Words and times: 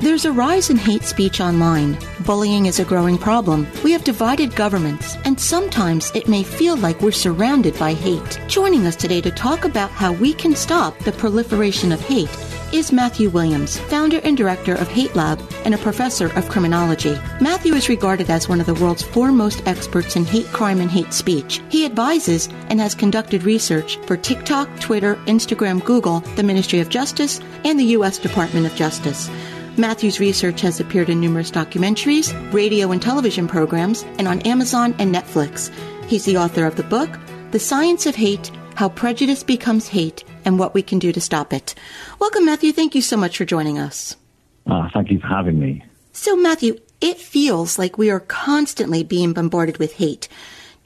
There's 0.00 0.24
a 0.24 0.32
rise 0.32 0.70
in 0.70 0.76
hate 0.76 1.04
speech 1.04 1.40
online. 1.40 1.96
Bullying 2.26 2.66
is 2.66 2.78
a 2.78 2.84
growing 2.84 3.16
problem. 3.16 3.66
We 3.82 3.92
have 3.92 4.04
divided 4.04 4.54
governments, 4.54 5.16
and 5.24 5.40
sometimes 5.40 6.10
it 6.14 6.28
may 6.28 6.42
feel 6.42 6.76
like 6.76 7.00
we're 7.00 7.12
surrounded 7.12 7.78
by 7.78 7.94
hate. 7.94 8.40
Joining 8.46 8.86
us 8.86 8.96
today 8.96 9.20
to 9.22 9.30
talk 9.30 9.64
about 9.64 9.90
how 9.90 10.12
we 10.12 10.34
can 10.34 10.54
stop 10.54 10.98
the 11.00 11.12
proliferation 11.12 11.92
of 11.92 12.00
hate 12.00 12.28
is 12.72 12.90
Matthew 12.90 13.30
Williams, 13.30 13.78
founder 13.78 14.20
and 14.24 14.36
director 14.36 14.74
of 14.74 14.88
Hate 14.88 15.14
Lab 15.14 15.40
and 15.64 15.74
a 15.74 15.78
professor 15.78 16.26
of 16.36 16.48
criminology. 16.48 17.16
Matthew 17.40 17.72
is 17.74 17.88
regarded 17.88 18.28
as 18.30 18.48
one 18.48 18.58
of 18.58 18.66
the 18.66 18.74
world's 18.74 19.04
foremost 19.04 19.62
experts 19.66 20.16
in 20.16 20.24
hate 20.24 20.46
crime 20.48 20.80
and 20.80 20.90
hate 20.90 21.12
speech. 21.12 21.62
He 21.68 21.84
advises 21.84 22.48
and 22.68 22.80
has 22.80 22.94
conducted 22.94 23.44
research 23.44 23.96
for 24.06 24.16
TikTok, 24.16 24.80
Twitter, 24.80 25.14
Instagram, 25.26 25.84
Google, 25.84 26.20
the 26.34 26.42
Ministry 26.42 26.80
of 26.80 26.88
Justice, 26.88 27.40
and 27.64 27.78
the 27.78 27.92
U.S. 27.96 28.18
Department 28.18 28.66
of 28.66 28.74
Justice. 28.74 29.30
Matthew's 29.76 30.20
research 30.20 30.60
has 30.60 30.78
appeared 30.78 31.08
in 31.10 31.20
numerous 31.20 31.50
documentaries, 31.50 32.32
radio 32.52 32.92
and 32.92 33.02
television 33.02 33.48
programs, 33.48 34.04
and 34.18 34.28
on 34.28 34.40
Amazon 34.42 34.94
and 35.00 35.12
Netflix. 35.12 35.72
He's 36.06 36.24
the 36.24 36.36
author 36.36 36.64
of 36.64 36.76
the 36.76 36.84
book, 36.84 37.18
The 37.50 37.58
Science 37.58 38.06
of 38.06 38.14
Hate 38.14 38.52
How 38.76 38.88
Prejudice 38.88 39.42
Becomes 39.42 39.88
Hate 39.88 40.22
and 40.44 40.60
What 40.60 40.74
We 40.74 40.82
Can 40.82 41.00
Do 41.00 41.12
to 41.12 41.20
Stop 41.20 41.52
It. 41.52 41.74
Welcome, 42.20 42.44
Matthew. 42.44 42.70
Thank 42.72 42.94
you 42.94 43.02
so 43.02 43.16
much 43.16 43.36
for 43.36 43.44
joining 43.44 43.78
us. 43.80 44.16
Uh, 44.64 44.88
thank 44.94 45.10
you 45.10 45.18
for 45.18 45.26
having 45.26 45.58
me. 45.58 45.84
So, 46.12 46.36
Matthew, 46.36 46.78
it 47.00 47.18
feels 47.18 47.76
like 47.76 47.98
we 47.98 48.10
are 48.10 48.20
constantly 48.20 49.02
being 49.02 49.32
bombarded 49.32 49.78
with 49.78 49.94
hate. 49.94 50.28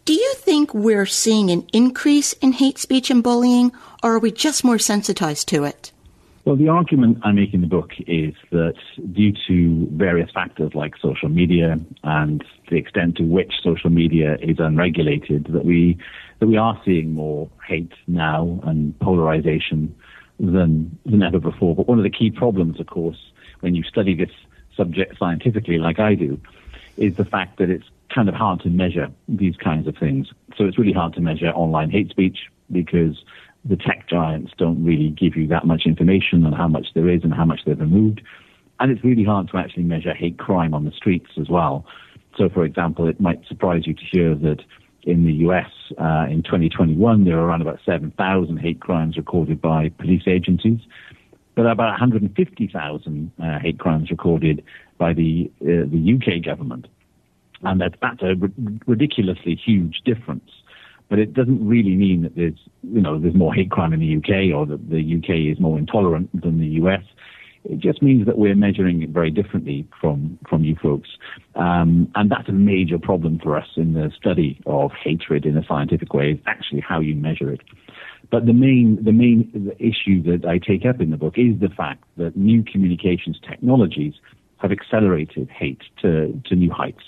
Do 0.06 0.14
you 0.14 0.32
think 0.36 0.72
we're 0.72 1.04
seeing 1.04 1.50
an 1.50 1.66
increase 1.74 2.32
in 2.34 2.52
hate 2.52 2.78
speech 2.78 3.10
and 3.10 3.22
bullying, 3.22 3.70
or 4.02 4.14
are 4.14 4.18
we 4.18 4.32
just 4.32 4.64
more 4.64 4.78
sensitized 4.78 5.46
to 5.48 5.64
it? 5.64 5.92
Well, 6.48 6.56
the 6.56 6.68
argument 6.68 7.18
I 7.24 7.32
make 7.32 7.52
in 7.52 7.60
the 7.60 7.66
book 7.66 7.90
is 8.06 8.32
that 8.52 8.76
due 9.12 9.34
to 9.48 9.86
various 9.92 10.30
factors 10.30 10.74
like 10.74 10.94
social 10.96 11.28
media 11.28 11.78
and 12.04 12.42
the 12.70 12.76
extent 12.76 13.18
to 13.18 13.22
which 13.22 13.52
social 13.62 13.90
media 13.90 14.38
is 14.40 14.58
unregulated, 14.58 15.48
that 15.50 15.66
we 15.66 15.98
that 16.38 16.46
we 16.46 16.56
are 16.56 16.80
seeing 16.86 17.12
more 17.12 17.50
hate 17.66 17.92
now 18.06 18.60
and 18.62 18.98
polarization 18.98 19.94
than 20.40 20.98
than 21.04 21.22
ever 21.22 21.38
before. 21.38 21.76
But 21.76 21.86
one 21.86 21.98
of 21.98 22.04
the 22.04 22.08
key 22.08 22.30
problems, 22.30 22.80
of 22.80 22.86
course, 22.86 23.20
when 23.60 23.74
you 23.74 23.82
study 23.82 24.14
this 24.14 24.32
subject 24.74 25.18
scientifically, 25.18 25.76
like 25.76 25.98
I 25.98 26.14
do, 26.14 26.40
is 26.96 27.16
the 27.16 27.26
fact 27.26 27.58
that 27.58 27.68
it's 27.68 27.90
kind 28.08 28.26
of 28.26 28.34
hard 28.34 28.60
to 28.60 28.70
measure 28.70 29.10
these 29.28 29.56
kinds 29.58 29.86
of 29.86 29.98
things. 29.98 30.28
So 30.56 30.64
it's 30.64 30.78
really 30.78 30.94
hard 30.94 31.12
to 31.12 31.20
measure 31.20 31.50
online 31.50 31.90
hate 31.90 32.08
speech 32.08 32.38
because 32.72 33.22
the 33.68 33.76
tech 33.76 34.08
giants 34.08 34.52
don't 34.56 34.82
really 34.84 35.10
give 35.10 35.36
you 35.36 35.46
that 35.48 35.66
much 35.66 35.82
information 35.84 36.44
on 36.44 36.52
how 36.52 36.68
much 36.68 36.86
there 36.94 37.08
is 37.08 37.22
and 37.22 37.34
how 37.34 37.44
much 37.44 37.60
they've 37.66 37.78
removed. 37.78 38.22
And 38.80 38.90
it's 38.90 39.04
really 39.04 39.24
hard 39.24 39.48
to 39.50 39.58
actually 39.58 39.82
measure 39.82 40.14
hate 40.14 40.38
crime 40.38 40.72
on 40.72 40.84
the 40.84 40.92
streets 40.92 41.30
as 41.38 41.48
well. 41.48 41.84
So, 42.36 42.48
for 42.48 42.64
example, 42.64 43.08
it 43.08 43.20
might 43.20 43.46
surprise 43.46 43.86
you 43.86 43.94
to 43.94 44.04
hear 44.10 44.34
that 44.36 44.60
in 45.02 45.24
the 45.24 45.32
US 45.48 45.70
uh, 45.98 46.26
in 46.30 46.42
2021, 46.42 47.24
there 47.24 47.36
were 47.36 47.46
around 47.46 47.62
about 47.62 47.80
7,000 47.84 48.56
hate 48.58 48.80
crimes 48.80 49.16
recorded 49.16 49.60
by 49.60 49.90
police 49.98 50.22
agencies, 50.26 50.80
but 51.54 51.66
about 51.66 51.90
150,000 51.90 53.32
uh, 53.42 53.58
hate 53.58 53.78
crimes 53.78 54.10
recorded 54.10 54.64
by 54.96 55.12
the, 55.12 55.50
uh, 55.62 55.84
the 55.90 56.18
UK 56.18 56.44
government. 56.44 56.86
And 57.62 57.80
that, 57.80 57.96
that's 58.00 58.22
a 58.22 58.34
r- 58.40 58.76
ridiculously 58.86 59.56
huge 59.56 60.02
difference 60.04 60.50
but 61.08 61.18
it 61.18 61.34
doesn't 61.34 61.66
really 61.66 61.94
mean 61.94 62.22
that 62.22 62.36
there's 62.36 62.58
you 62.82 63.00
know 63.00 63.18
there's 63.18 63.34
more 63.34 63.54
hate 63.54 63.70
crime 63.70 63.92
in 63.92 64.00
the 64.00 64.16
UK 64.16 64.54
or 64.54 64.66
that 64.66 64.90
the 64.90 65.16
UK 65.16 65.52
is 65.52 65.60
more 65.60 65.78
intolerant 65.78 66.28
than 66.40 66.58
the 66.58 66.66
US. 66.82 67.02
It 67.64 67.80
just 67.80 68.02
means 68.02 68.24
that 68.26 68.38
we're 68.38 68.54
measuring 68.54 69.02
it 69.02 69.10
very 69.10 69.30
differently 69.30 69.86
from 70.00 70.38
from 70.48 70.64
you 70.64 70.76
folks, 70.80 71.08
um, 71.54 72.10
and 72.14 72.30
that's 72.30 72.48
a 72.48 72.52
major 72.52 72.98
problem 72.98 73.40
for 73.42 73.56
us 73.56 73.68
in 73.76 73.94
the 73.94 74.10
study 74.16 74.60
of 74.66 74.92
hatred 74.92 75.44
in 75.44 75.56
a 75.56 75.64
scientific 75.66 76.14
way. 76.14 76.32
Is 76.32 76.38
actually 76.46 76.80
how 76.80 77.00
you 77.00 77.14
measure 77.14 77.52
it. 77.52 77.60
But 78.30 78.46
the 78.46 78.52
main 78.52 79.02
the 79.02 79.12
main 79.12 79.72
issue 79.78 80.22
that 80.24 80.48
I 80.48 80.58
take 80.58 80.86
up 80.86 81.00
in 81.00 81.10
the 81.10 81.16
book 81.16 81.34
is 81.36 81.58
the 81.60 81.68
fact 81.68 82.04
that 82.16 82.36
new 82.36 82.62
communications 82.62 83.38
technologies 83.46 84.14
have 84.58 84.72
accelerated 84.72 85.48
hate 85.50 85.82
to, 86.02 86.40
to 86.46 86.54
new 86.54 86.70
heights. 86.70 87.02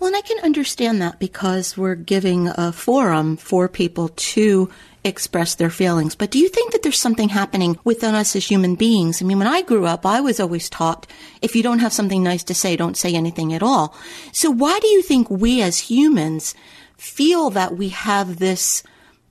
Well, 0.00 0.08
and 0.08 0.16
I 0.16 0.22
can 0.22 0.42
understand 0.42 1.02
that 1.02 1.18
because 1.18 1.76
we're 1.76 1.94
giving 1.94 2.48
a 2.48 2.72
forum 2.72 3.36
for 3.36 3.68
people 3.68 4.08
to 4.08 4.70
express 5.04 5.54
their 5.54 5.68
feelings. 5.68 6.14
But 6.14 6.30
do 6.30 6.38
you 6.38 6.48
think 6.48 6.72
that 6.72 6.82
there's 6.82 6.98
something 6.98 7.28
happening 7.28 7.78
within 7.84 8.14
us 8.14 8.34
as 8.34 8.46
human 8.46 8.76
beings? 8.76 9.20
I 9.20 9.26
mean, 9.26 9.38
when 9.38 9.46
I 9.46 9.60
grew 9.60 9.84
up, 9.84 10.06
I 10.06 10.22
was 10.22 10.40
always 10.40 10.70
taught 10.70 11.06
if 11.42 11.54
you 11.54 11.62
don't 11.62 11.80
have 11.80 11.92
something 11.92 12.22
nice 12.22 12.42
to 12.44 12.54
say, 12.54 12.76
don't 12.76 12.96
say 12.96 13.14
anything 13.14 13.52
at 13.52 13.62
all. 13.62 13.94
So 14.32 14.50
why 14.50 14.78
do 14.80 14.88
you 14.88 15.02
think 15.02 15.28
we 15.28 15.60
as 15.60 15.90
humans 15.90 16.54
feel 16.96 17.50
that 17.50 17.76
we 17.76 17.90
have 17.90 18.38
this 18.38 18.82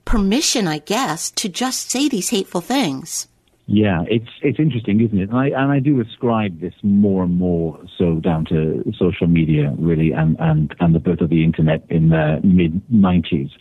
permission, 0.04 0.68
I 0.68 0.78
guess, 0.78 1.32
to 1.32 1.48
just 1.48 1.90
say 1.90 2.08
these 2.08 2.30
hateful 2.30 2.60
things? 2.60 3.26
Yeah, 3.72 4.02
it's 4.08 4.28
it's 4.42 4.58
interesting, 4.58 5.00
isn't 5.00 5.16
it? 5.16 5.28
And 5.30 5.38
I 5.38 5.46
and 5.46 5.70
I 5.70 5.78
do 5.78 6.00
ascribe 6.00 6.60
this 6.60 6.74
more 6.82 7.22
and 7.22 7.38
more 7.38 7.78
so 7.96 8.16
down 8.16 8.44
to 8.46 8.82
social 8.98 9.28
media, 9.28 9.72
really, 9.78 10.10
and 10.10 10.36
and 10.40 10.74
and 10.80 10.92
the 10.92 10.98
birth 10.98 11.20
of 11.20 11.30
the 11.30 11.44
internet 11.44 11.84
in 11.88 12.08
the 12.08 12.40
mid 12.42 12.82
'90s. 12.92 13.52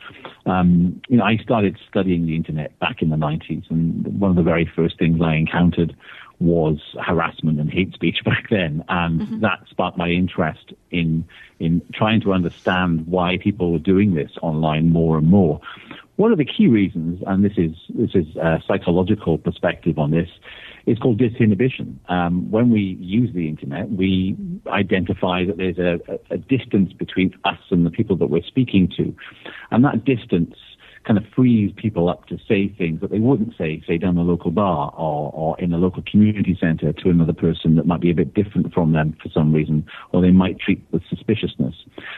Um, 0.48 1.00
you 1.10 1.18
know, 1.18 1.26
I 1.26 1.38
started 1.38 1.78
studying 1.88 2.26
the 2.26 2.36
internet 2.36 2.78
back 2.80 3.04
in 3.04 3.12
the 3.12 3.18
'90s, 3.18 3.70
and 3.70 4.20
one 4.20 4.32
of 4.32 4.36
the 4.36 4.42
very 4.42 4.66
first 4.76 4.98
things 4.98 5.22
I 5.22 5.36
encountered 5.36 5.96
was 6.40 6.80
harassment 7.06 7.60
and 7.60 7.70
hate 7.70 7.94
speech 7.94 8.18
back 8.26 8.50
then, 8.50 8.84
and 8.90 9.22
mm-hmm. 9.22 9.40
that 9.42 9.60
sparked 9.70 10.00
my 10.00 10.10
interest 10.10 10.74
in 10.90 11.24
in 11.60 11.84
trying 11.94 12.22
to 12.22 12.34
understand 12.34 13.06
why 13.06 13.38
people 13.38 13.72
were 13.72 13.78
doing 13.78 14.16
this 14.16 14.32
online 14.42 14.90
more 14.90 15.20
and 15.20 15.28
more. 15.28 15.62
One 16.20 16.34
of 16.34 16.38
the 16.38 16.44
key 16.44 16.68
reasons, 16.68 17.24
and 17.28 17.46
this 17.46 17.54
is 17.56 17.72
this 17.96 18.10
is 18.14 18.36
a 18.36 18.62
psychological 18.68 19.38
perspective 19.38 19.98
on 19.98 20.12
this, 20.12 20.28
is 20.86 21.00
called 21.00 21.18
disinhibition. 21.18 21.96
Um, 22.12 22.52
when 22.52 22.72
we 22.72 22.98
use 23.00 23.34
the 23.34 23.48
internet, 23.48 23.90
we 23.90 24.36
identify 24.68 25.46
that 25.46 25.56
there's 25.56 25.78
a, 25.78 26.20
a, 26.30 26.38
distance 26.38 26.92
between 26.92 27.34
us 27.46 27.60
and 27.72 27.86
the 27.86 27.90
people 27.90 28.18
that 28.18 28.26
we're 28.26 28.44
speaking 28.44 28.92
to, 28.98 29.16
and 29.72 29.86
that 29.86 30.04
distance 30.04 30.56
kind 31.06 31.18
of 31.18 31.24
frees 31.34 31.72
people 31.78 32.10
up 32.10 32.28
to 32.28 32.38
say 32.50 32.68
things 32.68 33.00
that 33.00 33.12
they 33.12 33.20
wouldn't 33.20 33.54
say, 33.58 33.82
say 33.88 33.98
down 33.98 34.16
the 34.16 34.22
local 34.22 34.52
bar 34.52 34.94
or, 34.98 35.32
or 35.34 35.58
in 35.58 35.72
a 35.72 35.78
local 35.78 36.04
community 36.04 36.58
centre 36.60 36.92
to 36.92 37.10
another 37.10 37.32
person 37.32 37.78
that 37.78 37.86
might 37.86 38.02
be 38.02 38.12
a 38.12 38.14
bit 38.14 38.34
different 38.34 38.74
from 38.74 38.92
them 38.92 39.16
for 39.24 39.30
some 39.30 39.54
reason, 39.54 39.86
or 40.12 40.22
they 40.22 40.32
might 40.32 40.60
treat 40.60 40.86
with 40.92 41.02
suspiciousness. 41.10 41.76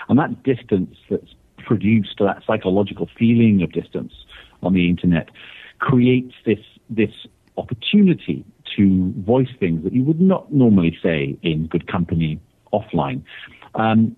And 0.10 0.18
that 0.18 0.42
distance 0.42 0.98
that's 1.08 1.36
produced, 1.66 2.16
that 2.20 2.44
psychological 2.46 3.10
feeling 3.18 3.62
of 3.62 3.72
distance 3.72 4.14
on 4.64 4.74
the 4.74 4.90
internet, 4.90 5.30
creates 5.80 6.34
this 6.46 6.60
this 6.90 7.12
opportunity 7.58 8.46
to 8.76 9.14
voice 9.18 9.50
things 9.60 9.84
that 9.84 9.94
you 9.94 10.04
would 10.04 10.22
not 10.22 10.52
normally 10.52 10.98
say 11.02 11.38
in 11.42 11.68
good 11.68 11.88
company 11.88 12.40
offline. 12.74 13.22
Um, 13.76 14.16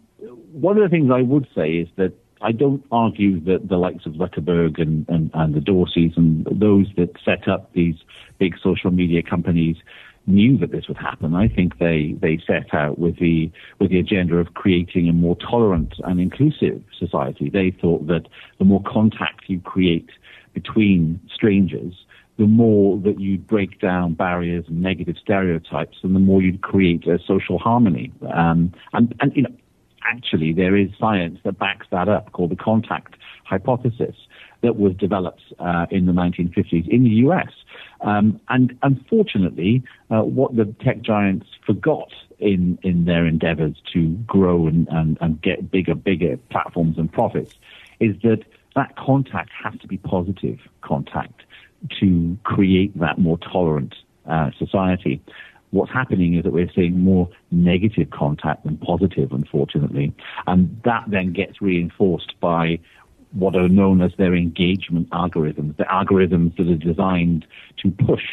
one 0.52 0.78
of 0.78 0.84
the 0.84 0.90
things 0.90 1.10
I 1.12 1.22
would 1.22 1.48
say 1.56 1.72
is 1.72 1.88
that 1.98 2.14
I 2.42 2.52
don't 2.52 2.86
argue 2.92 3.40
that 3.46 3.70
the 3.70 3.78
likes 3.78 4.06
of 4.06 4.14
Zuckerberg 4.14 4.80
and, 4.80 5.08
and, 5.08 5.32
and 5.34 5.56
the 5.56 5.62
Dorseys 5.62 6.16
and 6.18 6.46
those 6.52 6.88
that 6.98 7.12
set 7.24 7.48
up 7.48 7.72
these 7.74 7.96
big 8.38 8.56
social 8.62 8.92
media 8.92 9.24
companies 9.24 9.78
knew 10.26 10.58
that 10.58 10.72
this 10.72 10.88
would 10.88 10.98
happen. 10.98 11.36
I 11.36 11.48
think 11.48 11.80
they, 11.80 12.16
they 12.22 12.42
set 12.46 12.74
out 12.74 12.98
with 12.98 13.20
the 13.20 13.52
with 13.80 13.90
the 13.90 14.00
agenda 14.00 14.38
of 14.38 14.54
creating 14.54 15.10
a 15.10 15.14
more 15.14 15.36
tolerant 15.36 15.96
and 16.04 16.20
inclusive 16.20 16.82
society. 16.98 17.50
They 17.50 17.72
thought 17.72 18.08
that 18.08 18.28
the 18.60 18.66
more 18.66 18.82
contact 18.84 19.44
you 19.48 19.60
create 19.60 20.10
between 20.54 21.20
strangers, 21.34 21.94
the 22.38 22.46
more 22.46 22.98
that 23.00 23.20
you 23.20 23.38
break 23.38 23.80
down 23.80 24.14
barriers 24.14 24.66
and 24.68 24.82
negative 24.82 25.16
stereotypes, 25.22 25.98
and 26.04 26.16
the 26.16 26.20
more 26.20 26.42
you'd 26.42 26.62
create 26.62 27.08
a 27.08 27.20
social 27.28 27.60
harmony. 27.60 28.12
Um, 28.34 28.74
and, 28.94 29.14
and 29.20 29.36
you 29.36 29.44
know, 29.44 29.56
actually, 30.06 30.54
there 30.54 30.76
is 30.76 30.90
science 31.00 31.40
that 31.44 31.60
backs 31.60 31.88
that 31.92 32.08
up, 32.08 32.32
called 32.32 32.52
the 32.52 32.56
contact 32.56 33.16
hypothesis, 33.46 34.16
that 34.64 34.78
was 34.78 34.96
developed 34.96 35.44
uh, 35.60 35.86
in 35.92 36.08
the 36.08 36.14
1950s 36.14 36.88
in 36.88 37.04
the 37.04 37.10
US. 37.28 37.52
Um, 38.02 38.40
and 38.50 38.78
unfortunately, 38.82 39.84
uh, 40.10 40.22
what 40.22 40.56
the 40.56 40.66
tech 40.84 41.02
giants 41.02 41.48
forgot 41.66 42.12
in, 42.40 42.80
in 42.82 43.06
their 43.06 43.28
endeavors 43.28 43.76
to 43.94 44.10
grow 44.26 44.68
and, 44.68 44.88
and, 44.90 45.18
and 45.22 45.42
get 45.42 45.70
bigger, 45.70 45.96
bigger 45.96 46.38
platforms 46.50 46.98
and 46.98 47.12
profits 47.12 47.54
is 48.00 48.16
that 48.24 48.44
that 48.76 48.96
contact 48.96 49.52
has 49.52 49.78
to 49.80 49.88
be 49.88 49.98
positive 49.98 50.60
contact 50.82 51.44
to 52.00 52.38
create 52.44 52.98
that 53.00 53.20
more 53.20 53.38
tolerant 53.38 53.96
uh, 54.28 54.50
society. 54.58 55.22
What's 55.72 55.92
happening 55.92 56.36
is 56.36 56.44
that 56.44 56.54
we're 56.54 56.72
seeing 56.74 57.00
more 57.00 57.30
negative 57.52 58.10
contact 58.12 58.64
than 58.64 58.78
positive, 58.78 59.32
unfortunately. 59.32 60.14
And 60.48 60.80
that 60.86 61.06
then 61.08 61.34
gets 61.34 61.62
reinforced 61.62 62.40
by 62.40 62.80
what 63.34 63.56
are 63.56 63.68
known 63.68 64.02
as 64.02 64.12
their 64.18 64.36
engagement 64.36 65.10
algorithms, 65.10 65.76
the 65.78 65.84
algorithms 65.84 66.56
that 66.58 66.70
are 66.70 66.76
designed 66.76 67.46
to 67.78 67.92
push 67.92 68.24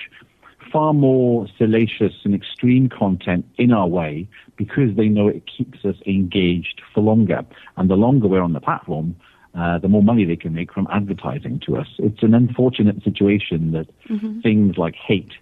far 0.71 0.93
more 0.93 1.47
salacious 1.59 2.13
and 2.25 2.35
extreme 2.35 2.89
content 2.89 3.45
in 3.57 3.73
our 3.73 3.89
way 3.89 4.29
because 4.57 4.95
they 4.97 5.09
know 5.09 5.27
it 5.27 5.43
keeps 5.47 5.85
us 5.85 5.97
engaged 6.07 6.81
for 6.95 7.01
longer. 7.01 7.45
And 7.77 7.91
the 7.91 7.97
longer 7.97 8.29
we're 8.29 8.43
on 8.43 8.53
the 8.53 8.61
platform, 8.61 9.17
uh, 9.55 9.79
the 9.79 9.89
more 9.89 10.03
money 10.03 10.25
they 10.25 10.37
can 10.37 10.53
make 10.53 10.73
from 10.73 10.87
advertising 10.93 11.61
to 11.67 11.77
us. 11.77 11.89
It's 11.99 12.23
an 12.23 12.35
unfortunate 12.35 13.03
situation 13.03 13.73
that 13.73 13.89
mm-hmm. 14.09 14.41
things 14.41 14.79
like 14.79 14.95
hate 14.95 15.33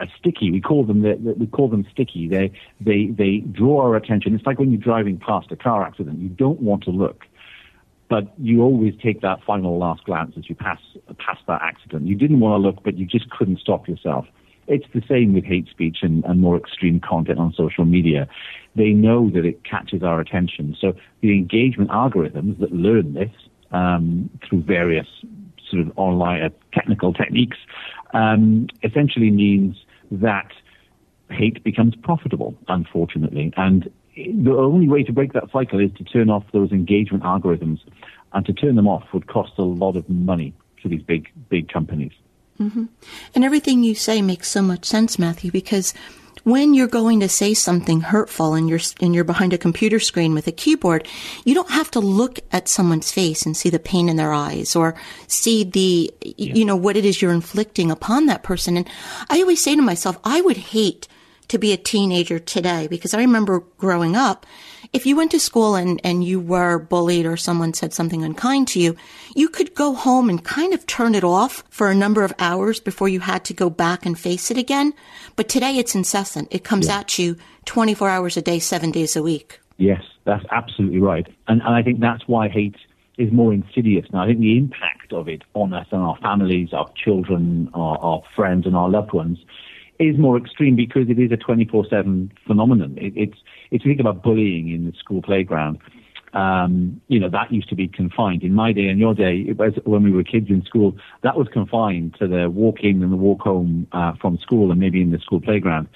are 0.00 0.08
sticky. 0.18 0.50
We 0.50 0.60
call 0.60 0.84
them 0.84 1.02
we 1.38 1.46
call 1.46 1.68
them 1.68 1.86
sticky. 1.92 2.28
They 2.28 2.50
they 2.80 3.06
they 3.06 3.38
draw 3.38 3.82
our 3.82 3.94
attention. 3.94 4.34
It's 4.34 4.44
like 4.44 4.58
when 4.58 4.72
you're 4.72 4.80
driving 4.80 5.16
past 5.18 5.52
a 5.52 5.56
car 5.56 5.84
accident. 5.84 6.18
You 6.18 6.28
don't 6.28 6.60
want 6.60 6.82
to 6.84 6.90
look, 6.90 7.24
but 8.12 8.30
you 8.38 8.60
always 8.60 8.92
take 9.02 9.22
that 9.22 9.42
final 9.42 9.78
last 9.78 10.04
glance 10.04 10.34
as 10.36 10.46
you 10.46 10.54
pass 10.54 10.78
past 11.16 11.40
that 11.46 11.62
accident. 11.62 12.06
You 12.06 12.14
didn't 12.14 12.40
want 12.40 12.60
to 12.60 12.68
look, 12.68 12.84
but 12.84 12.98
you 12.98 13.06
just 13.06 13.30
couldn't 13.30 13.58
stop 13.58 13.88
yourself. 13.88 14.26
It's 14.66 14.84
the 14.92 15.00
same 15.08 15.32
with 15.32 15.44
hate 15.44 15.66
speech 15.70 16.00
and, 16.02 16.22
and 16.26 16.38
more 16.38 16.58
extreme 16.58 17.00
content 17.00 17.38
on 17.38 17.54
social 17.56 17.86
media. 17.86 18.28
They 18.76 18.90
know 18.90 19.30
that 19.30 19.46
it 19.46 19.64
catches 19.64 20.02
our 20.02 20.20
attention. 20.20 20.76
So 20.78 20.92
the 21.22 21.32
engagement 21.32 21.88
algorithms 21.88 22.60
that 22.60 22.70
learn 22.70 23.14
this 23.14 23.30
um, 23.70 24.28
through 24.46 24.64
various 24.64 25.08
sort 25.70 25.80
of 25.80 25.90
online 25.96 26.42
uh, 26.42 26.50
technical 26.74 27.14
techniques, 27.14 27.56
um, 28.12 28.66
essentially 28.84 29.30
means 29.30 29.86
that 30.10 30.52
hate 31.30 31.64
becomes 31.64 31.94
profitable, 31.96 32.54
unfortunately. 32.68 33.54
And 33.56 33.90
the 34.16 34.56
only 34.56 34.88
way 34.88 35.02
to 35.04 35.12
break 35.12 35.32
that 35.32 35.50
cycle 35.52 35.80
is 35.80 35.90
to 35.98 36.04
turn 36.04 36.30
off 36.30 36.44
those 36.52 36.72
engagement 36.72 37.24
algorithms. 37.24 37.80
And 38.34 38.46
to 38.46 38.52
turn 38.52 38.76
them 38.76 38.88
off 38.88 39.04
would 39.12 39.26
cost 39.26 39.52
a 39.58 39.62
lot 39.62 39.94
of 39.94 40.08
money 40.08 40.54
to 40.82 40.88
these 40.88 41.02
big, 41.02 41.28
big 41.50 41.68
companies. 41.68 42.12
Mm-hmm. 42.58 42.84
And 43.34 43.44
everything 43.44 43.82
you 43.82 43.94
say 43.94 44.22
makes 44.22 44.48
so 44.48 44.62
much 44.62 44.84
sense, 44.84 45.18
Matthew, 45.18 45.50
because 45.50 45.92
when 46.44 46.74
you're 46.74 46.88
going 46.88 47.20
to 47.20 47.28
say 47.28 47.54
something 47.54 48.00
hurtful 48.00 48.54
and 48.54 48.68
you're 48.68 48.80
and 49.00 49.14
you're 49.14 49.24
behind 49.24 49.52
a 49.52 49.58
computer 49.58 50.00
screen 50.00 50.34
with 50.34 50.46
a 50.46 50.52
keyboard, 50.52 51.06
you 51.44 51.54
don't 51.54 51.70
have 51.70 51.90
to 51.92 52.00
look 52.00 52.40
at 52.50 52.68
someone's 52.68 53.12
face 53.12 53.46
and 53.46 53.56
see 53.56 53.70
the 53.70 53.78
pain 53.78 54.08
in 54.08 54.16
their 54.16 54.32
eyes 54.32 54.74
or 54.74 54.94
see 55.28 55.62
the 55.62 56.12
yeah. 56.20 56.54
you 56.54 56.64
know 56.64 56.76
what 56.76 56.96
it 56.96 57.04
is 57.04 57.22
you're 57.22 57.32
inflicting 57.32 57.90
upon 57.90 58.26
that 58.26 58.42
person. 58.42 58.76
And 58.76 58.88
I 59.28 59.40
always 59.40 59.62
say 59.62 59.76
to 59.76 59.82
myself, 59.82 60.18
I 60.24 60.40
would 60.40 60.56
hate 60.56 61.06
to 61.48 61.58
be 61.58 61.72
a 61.72 61.76
teenager 61.76 62.38
today 62.38 62.86
because 62.86 63.14
I 63.14 63.20
remember 63.20 63.60
growing 63.78 64.16
up 64.16 64.46
if 64.92 65.06
you 65.06 65.16
went 65.16 65.30
to 65.30 65.40
school 65.40 65.74
and, 65.74 66.00
and 66.04 66.22
you 66.22 66.38
were 66.38 66.78
bullied 66.78 67.24
or 67.24 67.36
someone 67.36 67.72
said 67.72 67.94
something 67.94 68.22
unkind 68.22 68.68
to 68.68 68.80
you, 68.80 68.94
you 69.34 69.48
could 69.48 69.74
go 69.74 69.94
home 69.94 70.28
and 70.28 70.44
kind 70.44 70.74
of 70.74 70.86
turn 70.86 71.14
it 71.14 71.24
off 71.24 71.64
for 71.70 71.90
a 71.90 71.94
number 71.94 72.24
of 72.24 72.34
hours 72.38 72.78
before 72.78 73.08
you 73.08 73.20
had 73.20 73.44
to 73.46 73.54
go 73.54 73.70
back 73.70 74.04
and 74.04 74.18
face 74.18 74.50
it 74.50 74.58
again. 74.58 74.92
But 75.34 75.48
today 75.48 75.78
it's 75.78 75.94
incessant. 75.94 76.48
It 76.50 76.64
comes 76.64 76.88
yeah. 76.88 76.98
at 76.98 77.18
you 77.18 77.36
24 77.64 78.08
hours 78.08 78.36
a 78.36 78.42
day, 78.42 78.58
seven 78.58 78.90
days 78.90 79.16
a 79.16 79.22
week. 79.22 79.60
Yes, 79.78 80.02
that's 80.24 80.44
absolutely 80.50 81.00
right. 81.00 81.26
And, 81.48 81.62
and 81.62 81.74
I 81.74 81.82
think 81.82 82.00
that's 82.00 82.28
why 82.28 82.48
hate 82.48 82.76
is 83.16 83.32
more 83.32 83.52
insidious 83.54 84.06
now. 84.12 84.22
I 84.22 84.26
think 84.26 84.40
the 84.40 84.58
impact 84.58 85.12
of 85.12 85.28
it 85.28 85.42
on 85.54 85.72
us 85.72 85.86
and 85.90 86.02
our 86.02 86.16
families, 86.18 86.72
our 86.74 86.90
children, 87.02 87.70
our, 87.72 87.96
our 87.98 88.22
friends, 88.36 88.66
and 88.66 88.76
our 88.76 88.90
loved 88.90 89.12
ones 89.12 89.38
is 90.02 90.18
more 90.18 90.36
extreme 90.36 90.76
because 90.76 91.08
it 91.08 91.18
is 91.18 91.30
a 91.32 91.36
24/7 91.36 92.30
phenomenon. 92.46 92.96
It, 92.98 93.12
it's 93.16 93.38
if 93.70 93.84
you 93.84 93.90
think 93.90 94.00
about 94.00 94.22
bullying 94.22 94.68
in 94.68 94.86
the 94.86 94.92
school 94.98 95.22
playground, 95.22 95.78
um, 96.34 97.00
you 97.08 97.20
know 97.20 97.28
that 97.28 97.52
used 97.52 97.68
to 97.68 97.74
be 97.74 97.88
confined. 97.88 98.42
In 98.42 98.54
my 98.54 98.72
day 98.72 98.88
and 98.88 98.98
your 98.98 99.14
day, 99.14 99.44
it 99.48 99.56
was 99.58 99.74
when 99.84 100.02
we 100.02 100.10
were 100.10 100.24
kids 100.24 100.50
in 100.50 100.64
school, 100.64 100.96
that 101.22 101.36
was 101.36 101.48
confined 101.48 102.16
to 102.18 102.26
the 102.26 102.50
walk 102.50 102.80
in 102.80 103.02
and 103.02 103.12
the 103.12 103.16
walk 103.16 103.42
home 103.42 103.86
uh, 103.92 104.12
from 104.20 104.38
school 104.38 104.70
and 104.70 104.80
maybe 104.80 105.00
in 105.00 105.10
the 105.10 105.18
school 105.18 105.40
playground. 105.40 105.88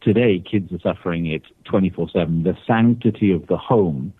Today, 0.00 0.40
kids 0.40 0.72
are 0.72 0.80
suffering 0.80 1.26
it 1.26 1.42
24/7. 1.64 2.44
The 2.44 2.56
sanctity 2.66 3.32
of 3.32 3.46
the 3.46 3.56
home 3.56 4.12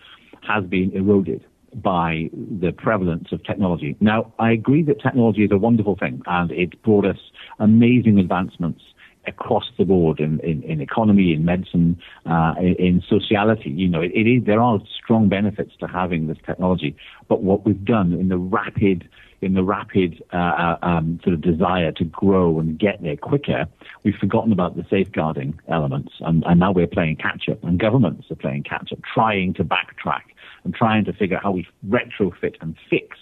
has 0.42 0.64
been 0.64 0.92
eroded 0.92 1.44
by 1.74 2.28
the 2.60 2.72
prevalence 2.72 3.32
of 3.32 3.42
technology. 3.44 3.96
Now, 4.00 4.32
I 4.38 4.52
agree 4.52 4.82
that 4.82 5.00
technology 5.00 5.44
is 5.44 5.50
a 5.50 5.56
wonderful 5.56 5.96
thing 5.96 6.20
and 6.26 6.50
it's 6.50 6.74
brought 6.74 7.06
us 7.06 7.16
amazing 7.58 8.18
advancements 8.18 8.82
across 9.26 9.70
the 9.78 9.84
board 9.84 10.20
in, 10.20 10.40
in, 10.40 10.62
in 10.62 10.80
economy, 10.80 11.32
in 11.32 11.44
medicine, 11.44 12.00
uh, 12.26 12.54
in, 12.58 12.74
in, 12.74 13.02
sociality. 13.08 13.70
You 13.70 13.88
know, 13.88 14.00
it, 14.00 14.12
it 14.14 14.26
is, 14.26 14.44
there 14.44 14.60
are 14.60 14.80
strong 15.02 15.28
benefits 15.28 15.72
to 15.80 15.86
having 15.86 16.26
this 16.26 16.38
technology. 16.44 16.96
But 17.28 17.42
what 17.42 17.64
we've 17.64 17.84
done 17.84 18.12
in 18.12 18.28
the 18.28 18.38
rapid, 18.38 19.08
in 19.40 19.54
the 19.54 19.62
rapid 19.62 20.22
uh, 20.32 20.36
uh, 20.36 20.78
um, 20.82 21.20
sort 21.22 21.34
of 21.34 21.40
desire 21.40 21.92
to 21.92 22.04
grow 22.04 22.58
and 22.58 22.78
get 22.78 23.02
there 23.02 23.16
quicker, 23.16 23.66
we've 24.02 24.16
forgotten 24.16 24.52
about 24.52 24.76
the 24.76 24.84
safeguarding 24.90 25.58
elements, 25.68 26.12
and, 26.20 26.42
and 26.46 26.58
now 26.58 26.72
we're 26.72 26.86
playing 26.86 27.16
catch 27.16 27.48
up, 27.48 27.62
and 27.62 27.78
governments 27.78 28.30
are 28.30 28.36
playing 28.36 28.64
catch 28.64 28.92
up, 28.92 28.98
trying 29.02 29.54
to 29.54 29.64
backtrack 29.64 30.22
and 30.64 30.74
trying 30.74 31.04
to 31.04 31.12
figure 31.12 31.36
out 31.36 31.42
how 31.42 31.50
we 31.52 31.66
retrofit 31.88 32.56
and 32.60 32.76
fix 32.90 33.16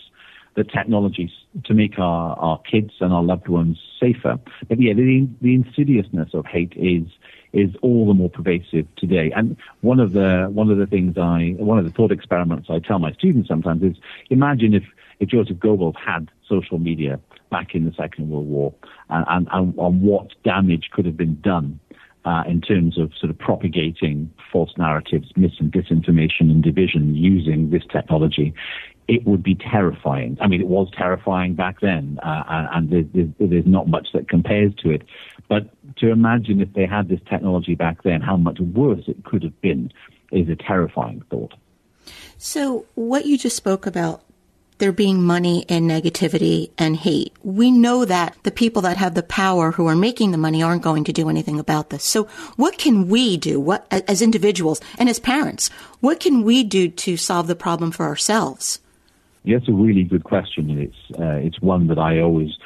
the 0.55 0.65
technologies 0.65 1.31
to 1.65 1.75
make 1.75 1.99
our, 1.99 2.37
our 2.39 2.59
kids 2.59 2.93
and 3.01 3.13
our 3.13 3.23
loved 3.23 3.49
ones 3.49 3.79
safer. 4.01 4.39
But 4.69 4.81
yeah, 4.81 4.95
the, 4.95 5.29
the 5.41 5.55
insidiousness 5.55 6.31
of 6.35 6.47
hate 6.47 6.73
is 6.77 7.05
is 7.53 7.71
all 7.83 8.07
the 8.07 8.15
more 8.15 8.31
pervasive 8.31 8.87
today. 8.97 9.33
And 9.35 9.57
one 9.81 9.99
of 9.99 10.13
the 10.13 10.49
one 10.53 10.71
of 10.71 10.79
the 10.79 10.87
things 10.87 11.19
I 11.19 11.55
one 11.59 11.79
of 11.79 11.85
the 11.85 11.91
thought 11.91 12.13
experiments 12.13 12.69
I 12.71 12.79
tell 12.79 12.99
my 12.99 13.13
students 13.13 13.49
sometimes 13.49 13.83
is 13.83 13.97
imagine 14.31 14.75
if 14.75 14.85
if 15.19 15.29
Joseph 15.29 15.59
Goebbels 15.59 15.97
had 15.97 16.31
social 16.49 16.79
media 16.79 17.21
back 17.51 17.75
in 17.75 17.85
the 17.85 17.93
Second 17.93 18.31
World 18.31 18.47
War 18.47 18.75
and, 19.09 19.25
and, 19.29 19.49
and 19.53 19.79
on 19.79 20.01
what 20.01 20.29
damage 20.45 20.91
could 20.93 21.05
have 21.05 21.17
been 21.17 21.41
done 21.41 21.81
uh, 22.25 22.43
in 22.47 22.61
terms 22.61 22.99
of 22.99 23.13
sort 23.19 23.31
of 23.31 23.39
propagating 23.39 24.33
false 24.53 24.73
narratives, 24.77 25.33
mis 25.37 25.53
and 25.59 25.73
disinformation 25.73 26.43
and 26.43 26.63
division 26.63 27.15
using 27.15 27.71
this 27.71 27.83
technology 27.91 28.53
it 29.11 29.27
would 29.27 29.43
be 29.43 29.57
terrifying. 29.57 30.39
I 30.41 30.47
mean, 30.47 30.61
it 30.61 30.69
was 30.69 30.89
terrifying 30.97 31.55
back 31.55 31.81
then, 31.81 32.21
uh, 32.23 32.69
and 32.73 32.91
there's, 32.91 33.29
there's, 33.41 33.67
not 33.67 33.89
much 33.89 34.07
that 34.15 34.29
compares 34.29 34.73
to 34.77 34.91
it. 34.91 35.03
But 35.49 35.69
to 35.97 36.13
imagine 36.13 36.61
if 36.61 36.73
they 36.75 36.87
had 36.87 37.09
this 37.09 37.19
technology 37.29 37.75
back 37.75 38.05
then, 38.05 38.21
how 38.21 38.37
much 38.37 38.61
worse 38.61 39.03
it 39.09 39.25
could 39.25 39.43
have 39.43 39.61
been 39.61 39.93
is 40.31 40.49
a 40.49 40.55
terrifying 40.55 41.25
thought. 41.29 41.55
So, 42.39 42.87
what 42.95 43.27
you 43.27 43.37
just 43.37 43.57
spoke 43.57 43.85
about 43.85 44.23
there 44.79 44.93
being 44.93 45.23
money 45.23 45.67
and 45.69 45.91
negativity 45.91 46.71
and 46.79 46.97
hate. 46.97 47.35
We 47.43 47.71
know 47.71 48.07
that 48.07 48.37
the 48.45 48.51
people 48.51 48.81
that 48.83 48.97
have 48.97 49.15
the 49.15 49.23
power 49.23 49.73
who 49.73 49.87
are 49.89 49.97
making 49.97 50.31
the 50.31 50.39
money 50.39 50.63
aren't 50.63 50.83
going 50.83 51.05
to 51.05 51.13
do 51.13 51.29
anything 51.29 51.59
about 51.59 51.91
this. 51.91 52.03
So 52.03 52.25
what 52.57 52.79
can 52.79 53.09
we 53.09 53.37
do 53.37 53.61
what 53.61 53.87
as 53.91 54.23
individuals 54.23 54.81
and 54.99 55.11
as 55.11 55.19
parents? 55.19 55.69
What 56.01 56.19
can 56.19 56.45
we 56.45 56.65
do 56.65 56.89
to 56.89 57.19
solve 57.19 57.47
the 57.47 57.55
problem 57.55 57.91
for 57.91 58.07
ourselves? 58.07 58.81
It's 59.45 59.69
a 59.69 59.73
really 59.73 60.05
good 60.05 60.25
question, 60.25 60.71
and 60.71 60.81
it's 60.81 61.19
uh, 61.19 61.47
it's 61.47 61.61
one 61.61 61.87
that 61.89 61.99
I 61.99 62.21
always 62.21 62.59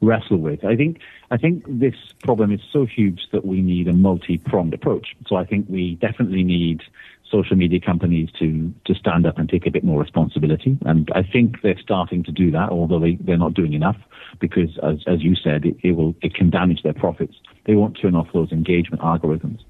wrestle 0.00 0.38
with. 0.38 0.64
I 0.64 0.76
think 0.76 1.00
I 1.30 1.36
think 1.36 1.64
this 1.66 1.94
problem 2.22 2.52
is 2.52 2.60
so 2.72 2.86
huge 2.86 3.28
that 3.32 3.44
we 3.44 3.60
need 3.60 3.88
a 3.88 3.92
multi-pronged 3.92 4.74
approach. 4.74 5.16
So 5.26 5.36
I 5.36 5.44
think 5.44 5.66
we 5.68 5.96
definitely 5.96 6.44
need 6.44 6.82
social 7.30 7.56
media 7.56 7.80
companies 7.80 8.28
to 8.38 8.72
to 8.86 8.94
stand 8.94 9.26
up 9.26 9.38
and 9.38 9.48
take 9.48 9.66
a 9.66 9.70
bit 9.70 9.84
more 9.84 10.00
responsibility, 10.00 10.78
and 10.84 11.10
I 11.14 11.22
think 11.22 11.62
they're 11.62 11.78
starting 11.80 12.24
to 12.24 12.32
do 12.32 12.50
that, 12.52 12.70
although 12.70 13.00
they, 13.00 13.16
they're 13.20 13.38
not 13.38 13.54
doing 13.54 13.72
enough 13.72 13.96
because, 14.40 14.78
as 14.82 14.98
as 15.06 15.22
you 15.22 15.34
said, 15.34 15.64
it, 15.64 15.76
it 15.82 15.92
will 15.92 16.14
it 16.22 16.34
can 16.34 16.50
damage 16.50 16.82
their 16.82 16.94
profits. 16.94 17.34
They 17.64 17.74
won't 17.74 17.98
turn 18.00 18.14
off 18.14 18.28
those 18.32 18.50
engagement 18.52 19.02
algorithms. 19.02 19.60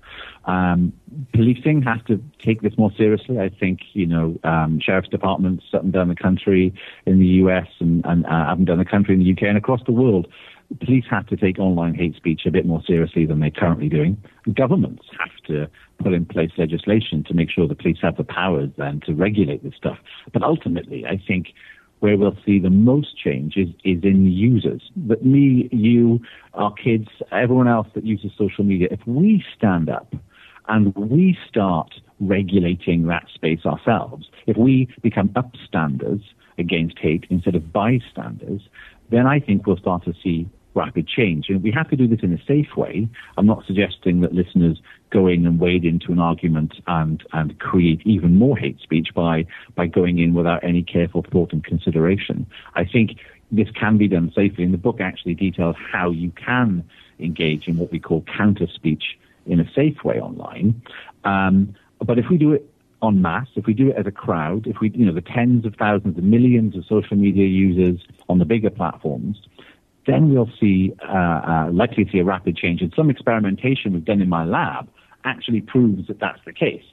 Um, 0.45 0.93
policing 1.35 1.83
has 1.83 1.99
to 2.07 2.23
take 2.45 2.63
this 2.63 2.73
more 2.79 2.91
seriously. 2.97 3.39
I 3.39 3.51
think, 3.51 3.81
you 3.93 4.07
know, 4.07 4.39
um, 4.45 4.81
sheriff's 4.81 5.09
departments 5.09 5.65
up 5.75 5.83
and 5.83 5.93
down 5.93 6.09
the 6.09 6.15
country 6.15 6.73
in 7.07 7.19
the 7.19 7.27
US 7.27 7.67
and, 7.81 8.05
and 8.07 8.25
uh, 8.25 8.31
up 8.31 8.59
and 8.59 8.67
down 8.67 8.79
the 8.79 8.85
country 8.85 9.15
in 9.15 9.21
the 9.21 9.33
UK 9.33 9.43
and 9.43 9.59
across 9.59 9.81
the 9.85 9.93
world, 9.93 10.27
police 10.81 11.05
have 11.11 11.27
to 11.27 11.37
take 11.37 11.59
online 11.59 11.95
hate 11.95 12.15
speech 12.17 12.43
a 12.47 12.51
bit 12.51 12.67
more 12.67 12.83
seriously 12.87 13.25
than 13.27 13.41
they're 13.41 13.51
currently 13.51 13.89
doing. 13.89 14.23
Governments 14.53 15.05
have 15.19 15.31
to 15.47 15.69
put 16.03 16.13
in 16.13 16.27
place 16.27 16.51
legislation 16.59 17.25
to 17.25 17.35
make 17.35 17.51
sure 17.51 17.67
the 17.67 17.75
police 17.75 17.99
have 18.03 18.17
the 18.17 18.25
powers 18.25 18.71
then 18.77 19.01
to 19.07 19.15
regulate 19.15 19.63
this 19.63 19.75
stuff. 19.75 19.99
But 20.33 20.43
ultimately, 20.43 21.07
I 21.07 21.21
think 21.27 21.49
where 22.01 22.17
we'll 22.17 22.37
see 22.45 22.59
the 22.59 22.71
most 22.71 23.17
change 23.17 23.57
is, 23.57 23.69
is 23.83 24.05
in 24.05 24.27
users. 24.27 24.83
That 25.09 25.25
me, 25.25 25.69
you, 25.73 26.21
our 26.55 26.73
kids, 26.73 27.09
everyone 27.33 27.67
else 27.67 27.89
that 27.95 28.05
uses 28.05 28.31
social 28.39 28.63
media, 28.63 28.89
if 28.91 29.01
we 29.07 29.43
stand 29.57 29.89
up 29.89 30.15
and 30.69 30.95
we 30.95 31.37
start 31.49 31.95
regulating 32.21 33.07
that 33.07 33.27
space 33.35 33.65
ourselves, 33.65 34.29
if 34.47 34.57
we 34.57 34.89
become 35.03 35.31
upstanders 35.31 36.23
against 36.59 36.99
hate 36.99 37.25
instead 37.31 37.55
of 37.55 37.73
bystanders, 37.73 38.63
then 39.11 39.27
I 39.27 39.41
think 39.41 39.67
we'll 39.67 39.79
start 39.79 40.05
to 40.05 40.15
see 40.23 40.49
rapid 40.75 41.09
change. 41.09 41.49
And 41.49 41.63
we 41.63 41.71
have 41.73 41.89
to 41.91 41.97
do 41.97 42.07
this 42.07 42.21
in 42.23 42.33
a 42.33 42.45
safe 42.47 42.77
way. 42.77 43.09
I'm 43.37 43.47
not 43.47 43.65
suggesting 43.67 44.21
that 44.21 44.33
listeners 44.33 44.81
go 45.11 45.27
in 45.27 45.47
and 45.47 45.59
wade 45.59 45.85
into 45.85 46.13
an 46.13 46.19
argument 46.19 46.75
and, 46.87 47.23
and 47.33 47.59
create 47.59 48.01
even 48.05 48.37
more 48.37 48.57
hate 48.57 48.79
speech 48.81 49.09
by, 49.15 49.47
by 49.75 49.87
going 49.87 50.19
in 50.19 50.35
without 50.35 50.63
any 50.63 50.83
careful 50.83 51.25
thought 51.31 51.53
and 51.53 51.65
consideration. 51.65 52.47
I 52.75 52.85
think 52.85 53.19
this 53.51 53.69
can 53.71 53.97
be 53.99 54.09
done 54.09 54.33
safely. 54.35 54.65
And 54.65 54.75
the 54.75 54.79
book 54.79 55.01
actually 55.01 55.35
details 55.35 55.77
how 55.93 56.11
you 56.11 56.31
can 56.33 56.85
engage 57.19 57.67
in 57.67 57.79
what 57.79 57.91
we 57.91 57.99
call 57.99 58.25
counter 58.37 58.67
speech 58.67 59.19
in 59.47 59.61
a 59.61 59.73
safe 59.73 60.05
way 60.05 60.21
online. 60.21 60.81
Um, 61.25 61.75
but 62.05 62.19
if 62.19 62.27
we 62.31 62.37
do 62.37 62.53
it 62.53 62.71
en 63.03 63.23
masse, 63.23 63.49
if 63.57 63.67
we 63.67 63.75
do 63.75 63.89
it 63.89 63.97
as 63.97 64.07
a 64.07 64.11
crowd, 64.11 64.67
if 64.67 64.81
we, 64.81 64.91
you 64.91 65.07
know, 65.07 65.15
the 65.15 65.23
tens 65.23 65.65
of 65.65 65.75
thousands, 65.77 66.17
the 66.17 66.23
millions 66.23 66.77
of 66.77 66.85
social 66.85 67.17
media 67.17 67.47
users 67.47 68.01
on 68.29 68.39
the 68.39 68.45
bigger 68.45 68.71
platforms, 68.71 69.41
then 70.09 70.33
we'll 70.33 70.51
see, 70.59 70.95
uh, 71.07 71.13
uh, 71.13 71.71
likely 71.71 72.09
see 72.11 72.19
a 72.19 72.25
rapid 72.25 72.57
change. 72.57 72.81
And 72.81 72.93
some 72.97 73.11
experimentation 73.11 73.93
we've 73.93 74.05
done 74.05 74.23
in 74.23 74.29
my 74.29 74.45
lab 74.45 74.89
actually 75.25 75.61
proves 75.61 76.09
that 76.09 76.19
that's 76.19 76.41
the 76.47 76.53
case. 76.53 76.85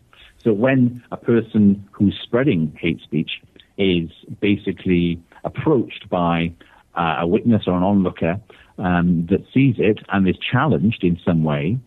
So 0.43 0.51
when 0.51 1.01
a 1.12 1.17
person 1.17 1.88
who's 1.91 2.19
spreading 2.22 2.77
hate 2.79 3.01
speech 3.01 3.41
is 3.77 4.10
basically 4.41 5.22
approached 5.45 6.10
by 6.10 6.53
uh, 6.95 7.17
a 7.19 7.27
witness 7.27 7.63
or 7.67 7.77
an 7.77 7.84
onlooker 7.84 8.39
um, 8.77 9.27
that 9.29 9.45
sees 9.53 9.75
it 9.77 10.00
and 10.10 10.27
is 10.27 10.36
challenged 10.38 11.03
in 11.03 11.17
some 11.25 11.43
way, 11.43 11.79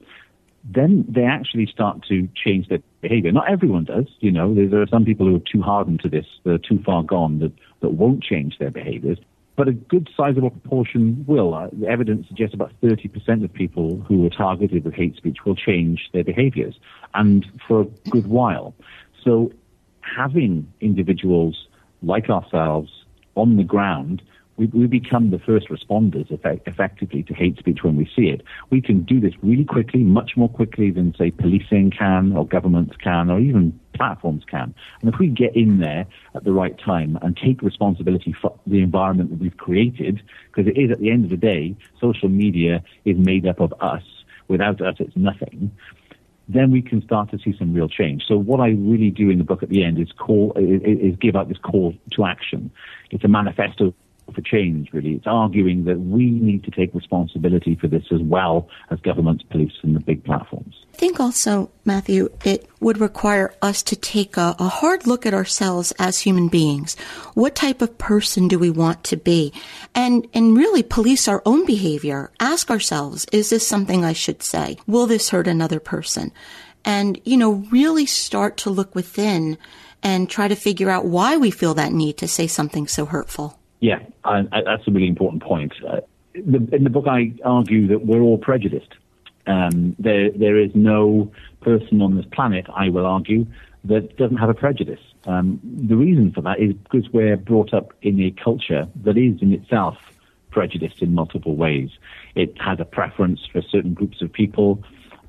then 0.64 1.04
they 1.08 1.24
actually 1.24 1.66
start 1.66 2.04
to 2.08 2.26
change 2.34 2.68
their 2.68 2.80
behavior. 3.02 3.32
Not 3.32 3.50
everyone 3.50 3.84
does, 3.84 4.06
you 4.20 4.30
know. 4.30 4.54
There, 4.54 4.80
are 4.80 4.86
some 4.86 5.04
people 5.04 5.26
who 5.26 5.36
are 5.36 5.52
too 5.52 5.62
hardened 5.62 6.00
to 6.00 6.08
this, 6.08 6.26
they're 6.44 6.58
too 6.58 6.82
far 6.84 7.02
gone 7.02 7.38
that, 7.40 7.52
that 7.80 7.90
won't 7.90 8.22
change 8.22 8.58
their 8.58 8.70
behaviors. 8.70 9.18
But 9.58 9.66
a 9.66 9.72
good 9.72 10.08
sizable 10.16 10.50
proportion 10.50 11.24
will. 11.26 11.52
Uh, 11.52 11.66
the 11.72 11.88
evidence 11.88 12.28
suggests 12.28 12.54
about 12.54 12.70
30% 12.80 13.42
of 13.42 13.52
people 13.52 14.00
who 14.06 14.24
are 14.24 14.30
targeted 14.30 14.84
with 14.84 14.94
hate 14.94 15.16
speech 15.16 15.38
will 15.44 15.56
change 15.56 16.10
their 16.12 16.22
behaviors, 16.22 16.78
and 17.14 17.44
for 17.66 17.80
a 17.80 17.84
good 18.08 18.28
while. 18.28 18.72
So 19.24 19.50
having 20.00 20.72
individuals 20.80 21.66
like 22.02 22.30
ourselves 22.30 22.88
on 23.34 23.56
the 23.56 23.64
ground 23.64 24.22
we, 24.58 24.66
we 24.66 24.86
become 24.86 25.30
the 25.30 25.38
first 25.38 25.68
responders 25.68 26.30
effect, 26.30 26.66
effectively 26.66 27.22
to 27.22 27.32
hate 27.32 27.58
speech 27.58 27.78
when 27.82 27.96
we 27.96 28.10
see 28.14 28.28
it. 28.28 28.42
We 28.70 28.82
can 28.82 29.04
do 29.04 29.20
this 29.20 29.32
really 29.40 29.64
quickly, 29.64 30.00
much 30.00 30.32
more 30.36 30.48
quickly 30.48 30.90
than, 30.90 31.14
say, 31.16 31.30
policing 31.30 31.92
can, 31.92 32.32
or 32.36 32.46
governments 32.46 32.96
can, 33.02 33.30
or 33.30 33.38
even 33.38 33.78
platforms 33.94 34.42
can. 34.50 34.74
And 35.00 35.12
if 35.12 35.18
we 35.18 35.28
get 35.28 35.56
in 35.56 35.78
there 35.78 36.06
at 36.34 36.44
the 36.44 36.52
right 36.52 36.76
time 36.78 37.18
and 37.22 37.36
take 37.36 37.62
responsibility 37.62 38.34
for 38.40 38.58
the 38.66 38.82
environment 38.82 39.30
that 39.30 39.38
we've 39.38 39.56
created, 39.56 40.20
because 40.48 40.70
it 40.70 40.78
is 40.78 40.90
at 40.90 40.98
the 40.98 41.10
end 41.10 41.24
of 41.24 41.30
the 41.30 41.36
day, 41.36 41.76
social 42.00 42.28
media 42.28 42.82
is 43.04 43.16
made 43.16 43.46
up 43.46 43.60
of 43.60 43.72
us. 43.80 44.02
Without 44.48 44.80
us, 44.80 44.96
it's 44.98 45.16
nothing 45.16 45.70
then 46.50 46.70
we 46.70 46.80
can 46.80 47.02
start 47.02 47.30
to 47.30 47.38
see 47.38 47.54
some 47.58 47.74
real 47.74 47.88
change. 47.88 48.24
So 48.26 48.38
what 48.38 48.58
I 48.58 48.68
really 48.68 49.10
do 49.10 49.28
in 49.28 49.36
the 49.36 49.44
book 49.44 49.62
at 49.62 49.68
the 49.68 49.84
end 49.84 49.98
is 49.98 50.10
call 50.12 50.54
is, 50.56 50.80
is 50.82 51.14
give 51.20 51.36
out 51.36 51.48
this 51.48 51.58
call 51.58 51.92
to 52.12 52.24
action. 52.24 52.70
It's 53.10 53.22
a 53.22 53.28
manifesto 53.28 53.92
for 54.34 54.40
change, 54.40 54.90
really. 54.92 55.12
It's 55.14 55.26
arguing 55.26 55.84
that 55.84 55.98
we 56.00 56.30
need 56.30 56.64
to 56.64 56.70
take 56.70 56.94
responsibility 56.94 57.74
for 57.74 57.88
this 57.88 58.04
as 58.12 58.20
well 58.20 58.68
as 58.90 59.00
governments, 59.00 59.44
police, 59.50 59.72
and 59.82 59.94
the 59.94 60.00
big 60.00 60.24
platforms. 60.24 60.74
I 60.94 60.96
think 60.96 61.20
also, 61.20 61.70
Matthew, 61.84 62.28
it 62.44 62.68
would 62.80 62.98
require 62.98 63.54
us 63.62 63.82
to 63.84 63.96
take 63.96 64.36
a, 64.36 64.56
a 64.58 64.68
hard 64.68 65.06
look 65.06 65.26
at 65.26 65.34
ourselves 65.34 65.92
as 65.98 66.20
human 66.20 66.48
beings. 66.48 66.96
What 67.34 67.54
type 67.54 67.82
of 67.82 67.98
person 67.98 68.48
do 68.48 68.58
we 68.58 68.70
want 68.70 69.04
to 69.04 69.16
be? 69.16 69.52
And, 69.94 70.26
and 70.34 70.56
really 70.56 70.82
police 70.82 71.28
our 71.28 71.42
own 71.46 71.66
behavior. 71.66 72.30
Ask 72.40 72.70
ourselves, 72.70 73.26
is 73.32 73.50
this 73.50 73.66
something 73.66 74.04
I 74.04 74.12
should 74.12 74.42
say? 74.42 74.78
Will 74.86 75.06
this 75.06 75.30
hurt 75.30 75.46
another 75.46 75.80
person? 75.80 76.32
And, 76.84 77.20
you 77.24 77.36
know, 77.36 77.64
really 77.70 78.06
start 78.06 78.56
to 78.58 78.70
look 78.70 78.94
within 78.94 79.58
and 80.02 80.30
try 80.30 80.48
to 80.48 80.54
figure 80.54 80.90
out 80.90 81.04
why 81.04 81.36
we 81.36 81.50
feel 81.50 81.74
that 81.74 81.92
need 81.92 82.16
to 82.18 82.28
say 82.28 82.46
something 82.46 82.86
so 82.86 83.04
hurtful. 83.04 83.57
Yeah, 83.80 84.00
I, 84.24 84.46
I, 84.50 84.62
that's 84.62 84.86
a 84.86 84.90
really 84.90 85.08
important 85.08 85.42
point. 85.42 85.72
Uh, 85.86 86.00
the, 86.34 86.68
in 86.72 86.84
the 86.84 86.90
book, 86.90 87.06
I 87.06 87.32
argue 87.44 87.88
that 87.88 88.04
we're 88.04 88.20
all 88.20 88.38
prejudiced. 88.38 88.94
Um, 89.46 89.96
there, 89.98 90.30
there 90.30 90.58
is 90.58 90.72
no 90.74 91.32
person 91.60 92.02
on 92.02 92.16
this 92.16 92.26
planet, 92.26 92.66
I 92.74 92.90
will 92.90 93.06
argue, 93.06 93.46
that 93.84 94.16
doesn't 94.16 94.36
have 94.36 94.50
a 94.50 94.54
prejudice. 94.54 95.00
Um, 95.26 95.60
the 95.62 95.96
reason 95.96 96.32
for 96.32 96.42
that 96.42 96.60
is 96.60 96.74
because 96.74 97.08
we're 97.12 97.36
brought 97.36 97.72
up 97.72 97.92
in 98.02 98.20
a 98.20 98.30
culture 98.30 98.86
that 99.04 99.16
is 99.16 99.40
in 99.40 99.52
itself 99.52 99.96
prejudiced 100.50 101.02
in 101.02 101.14
multiple 101.14 101.56
ways. 101.56 101.90
It 102.34 102.60
has 102.60 102.80
a 102.80 102.84
preference 102.84 103.40
for 103.50 103.62
certain 103.62 103.94
groups 103.94 104.22
of 104.22 104.32
people, 104.32 104.82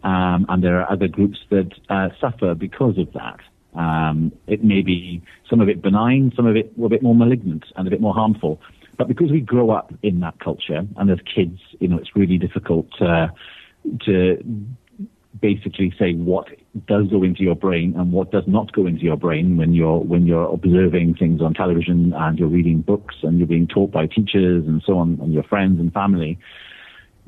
um, 0.03 0.46
and 0.50 0.63
there 0.63 0.79
are 0.82 0.91
other 0.91 1.08
groups 1.08 1.39
that 1.50 1.72
uh, 1.89 2.10
suffer 2.20 2.56
because 2.56 2.98
of 2.98 3.12
that. 3.13 3.39
Um, 3.76 4.32
it 4.48 4.64
may 4.64 4.82
be 4.82 5.22
some 5.50 5.62
of 5.62 5.70
it 5.70 5.82
benign, 5.82 6.32
some 6.36 6.48
of 6.48 6.56
it 6.56 6.72
a 6.84 6.90
bit 6.90 7.04
more 7.04 7.16
malignant 7.16 7.66
and 7.76 7.88
a 7.88 7.92
bit 7.92 8.02
more 8.02 8.14
harmful. 8.14 8.60
But 8.98 9.08
because 9.08 9.32
we 9.32 9.40
grow 9.40 9.72
up 9.72 9.94
in 10.04 10.20
that 10.22 10.40
culture, 10.40 10.86
and 10.98 11.10
as 11.10 11.20
kids, 11.34 11.60
you 11.80 11.88
know, 11.88 11.98
it's 11.98 12.16
really 12.16 12.38
difficult 12.38 12.88
uh, 13.02 13.28
to 14.06 14.44
basically 15.40 15.94
say 15.98 16.14
what 16.14 16.48
does 16.88 17.08
go 17.08 17.24
into 17.24 17.44
your 17.44 17.56
brain 17.56 17.94
and 17.98 18.12
what 18.12 18.32
does 18.32 18.44
not 18.48 18.72
go 18.74 18.86
into 18.86 19.04
your 19.04 19.16
brain 19.16 19.58
when 19.58 19.74
you're 19.74 20.00
when 20.00 20.26
you're 20.26 20.52
observing 20.52 21.16
things 21.16 21.42
on 21.42 21.54
television 21.54 22.14
and 22.14 22.40
you're 22.40 22.50
reading 22.50 22.82
books 22.82 23.16
and 23.24 23.38
you're 23.38 23.48
being 23.48 23.68
taught 23.68 23.92
by 23.92 24.06
teachers 24.06 24.66
and 24.68 24.82
so 24.86 24.98
on 24.98 25.18
and 25.22 25.34
your 25.34 25.44
friends 25.44 25.80
and 25.80 25.94
family 25.94 26.38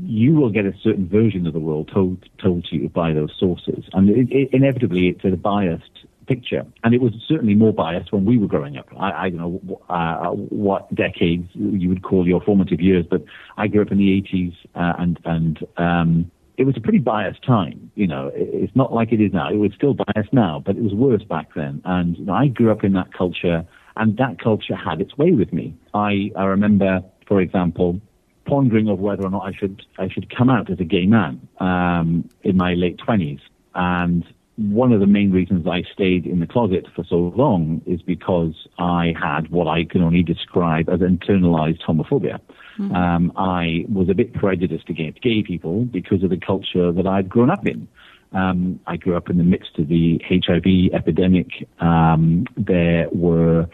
you 0.03 0.33
will 0.33 0.49
get 0.49 0.65
a 0.65 0.73
certain 0.83 1.07
version 1.07 1.45
of 1.45 1.53
the 1.53 1.59
world 1.59 1.89
told 1.93 2.17
told 2.37 2.65
to 2.65 2.75
you 2.75 2.89
by 2.89 3.13
those 3.13 3.33
sources 3.39 3.85
and 3.93 4.09
it, 4.09 4.31
it, 4.31 4.49
inevitably 4.51 5.07
it's 5.07 5.23
a 5.23 5.29
biased 5.37 6.05
picture. 6.33 6.65
And 6.83 6.93
it 6.93 7.01
was 7.01 7.13
certainly 7.27 7.55
more 7.55 7.73
biased 7.73 8.11
when 8.11 8.25
we 8.25 8.37
were 8.37 8.47
growing 8.47 8.77
up. 8.77 8.87
I, 8.97 9.25
I 9.25 9.29
don't 9.29 9.39
know 9.39 9.81
uh, 9.89 10.29
what 10.65 10.93
decades 10.93 11.49
you 11.53 11.89
would 11.89 12.03
call 12.03 12.27
your 12.27 12.41
formative 12.41 12.79
years, 12.79 13.05
but 13.09 13.23
I 13.57 13.67
grew 13.67 13.81
up 13.81 13.91
in 13.91 13.97
the 13.97 14.21
80s 14.21 14.55
uh, 14.75 14.93
and, 14.99 15.19
and, 15.25 15.59
um, 15.77 16.31
it 16.57 16.65
was 16.65 16.77
a 16.77 16.81
pretty 16.81 16.99
biased 16.99 17.43
time. 17.43 17.91
You 17.95 18.05
know, 18.05 18.29
it's 18.35 18.75
not 18.75 18.93
like 18.93 19.11
it 19.11 19.19
is 19.19 19.33
now. 19.33 19.49
It 19.49 19.55
was 19.55 19.71
still 19.75 19.95
biased 19.95 20.31
now, 20.31 20.61
but 20.63 20.75
it 20.75 20.83
was 20.83 20.93
worse 20.93 21.23
back 21.23 21.55
then. 21.55 21.81
And 21.85 22.17
you 22.17 22.25
know, 22.25 22.33
I 22.33 22.47
grew 22.47 22.71
up 22.71 22.83
in 22.83 22.93
that 22.93 23.11
culture, 23.13 23.65
and 23.95 24.17
that 24.17 24.39
culture 24.39 24.75
had 24.75 25.01
its 25.01 25.17
way 25.17 25.31
with 25.31 25.51
me. 25.53 25.73
I, 25.95 26.29
I 26.35 26.43
remember, 26.43 27.01
for 27.25 27.41
example, 27.41 27.99
pondering 28.45 28.89
of 28.89 28.99
whether 28.99 29.23
or 29.23 29.31
not 29.31 29.43
I 29.47 29.53
should 29.53 29.83
I 29.97 30.09
should 30.09 30.35
come 30.35 30.49
out 30.51 30.69
as 30.69 30.79
a 30.79 30.83
gay 30.83 31.07
man 31.07 31.47
um, 31.59 32.29
in 32.43 32.57
my 32.57 32.75
late 32.75 32.99
twenties, 32.99 33.39
and 33.73 34.23
one 34.57 34.91
of 34.91 34.99
the 34.99 35.07
main 35.07 35.31
reasons 35.31 35.65
I 35.65 35.83
stayed 35.93 36.25
in 36.25 36.39
the 36.39 36.47
closet 36.47 36.85
for 36.95 37.03
so 37.03 37.33
long 37.35 37.81
is 37.85 38.01
because 38.01 38.67
I 38.77 39.13
had 39.19 39.49
what 39.49 39.67
I 39.67 39.85
can 39.85 40.01
only 40.01 40.23
describe 40.23 40.89
as 40.89 40.99
internalized 40.99 41.81
homophobia. 41.81 42.39
Mm-hmm. 42.77 42.95
Um, 42.95 43.31
I 43.35 43.85
was 43.91 44.09
a 44.09 44.13
bit 44.13 44.33
prejudiced 44.33 44.89
against 44.89 45.21
gay 45.21 45.43
people 45.43 45.85
because 45.85 46.23
of 46.23 46.29
the 46.29 46.37
culture 46.37 46.91
that 46.91 47.07
I'd 47.07 47.29
grown 47.29 47.49
up 47.49 47.65
in. 47.65 47.87
Um, 48.33 48.79
I 48.87 48.97
grew 48.97 49.15
up 49.15 49.29
in 49.29 49.37
the 49.37 49.43
midst 49.43 49.77
of 49.77 49.87
the 49.87 50.21
HIV 50.23 50.93
epidemic. 50.93 51.67
Um, 51.79 52.45
there 52.55 53.09
were, 53.11 53.67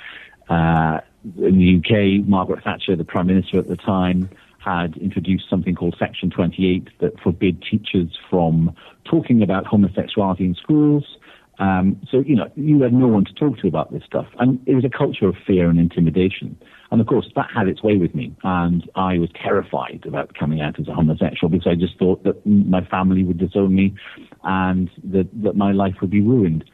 uh, 0.49 0.99
in 1.37 1.57
the 1.57 1.77
UK, 1.77 2.27
Margaret 2.27 2.63
Thatcher, 2.63 2.95
the 2.95 3.03
Prime 3.03 3.27
Minister 3.27 3.59
at 3.59 3.67
the 3.67 3.77
time, 3.77 4.29
had 4.59 4.97
introduced 4.97 5.45
something 5.49 5.75
called 5.75 5.95
Section 5.97 6.29
28 6.29 6.89
that 6.99 7.19
forbid 7.21 7.63
teachers 7.63 8.17
from 8.29 8.75
talking 9.05 9.41
about 9.41 9.65
homosexuality 9.65 10.45
in 10.45 10.55
schools. 10.55 11.17
Um, 11.59 11.99
so, 12.11 12.19
you 12.19 12.35
know, 12.35 12.51
you 12.55 12.81
had 12.81 12.93
no 12.93 13.07
one 13.07 13.25
to 13.25 13.33
talk 13.33 13.57
to 13.59 13.67
about 13.67 13.91
this 13.91 14.03
stuff. 14.03 14.27
And 14.39 14.59
it 14.67 14.75
was 14.75 14.85
a 14.85 14.89
culture 14.89 15.27
of 15.27 15.35
fear 15.45 15.69
and 15.69 15.79
intimidation. 15.79 16.57
And 16.91 17.01
of 17.01 17.07
course, 17.07 17.29
that 17.35 17.47
had 17.53 17.67
its 17.67 17.81
way 17.81 17.97
with 17.97 18.13
me. 18.13 18.35
And 18.43 18.89
I 18.95 19.17
was 19.17 19.29
terrified 19.41 20.05
about 20.07 20.35
coming 20.35 20.61
out 20.61 20.79
as 20.79 20.87
a 20.87 20.93
homosexual 20.93 21.49
because 21.49 21.67
I 21.67 21.75
just 21.75 21.97
thought 21.97 22.23
that 22.23 22.45
my 22.45 22.85
family 22.85 23.23
would 23.23 23.39
disown 23.39 23.75
me 23.75 23.95
and 24.43 24.89
that, 25.03 25.27
that 25.43 25.55
my 25.55 25.71
life 25.71 25.95
would 26.01 26.11
be 26.11 26.21
ruined. 26.21 26.69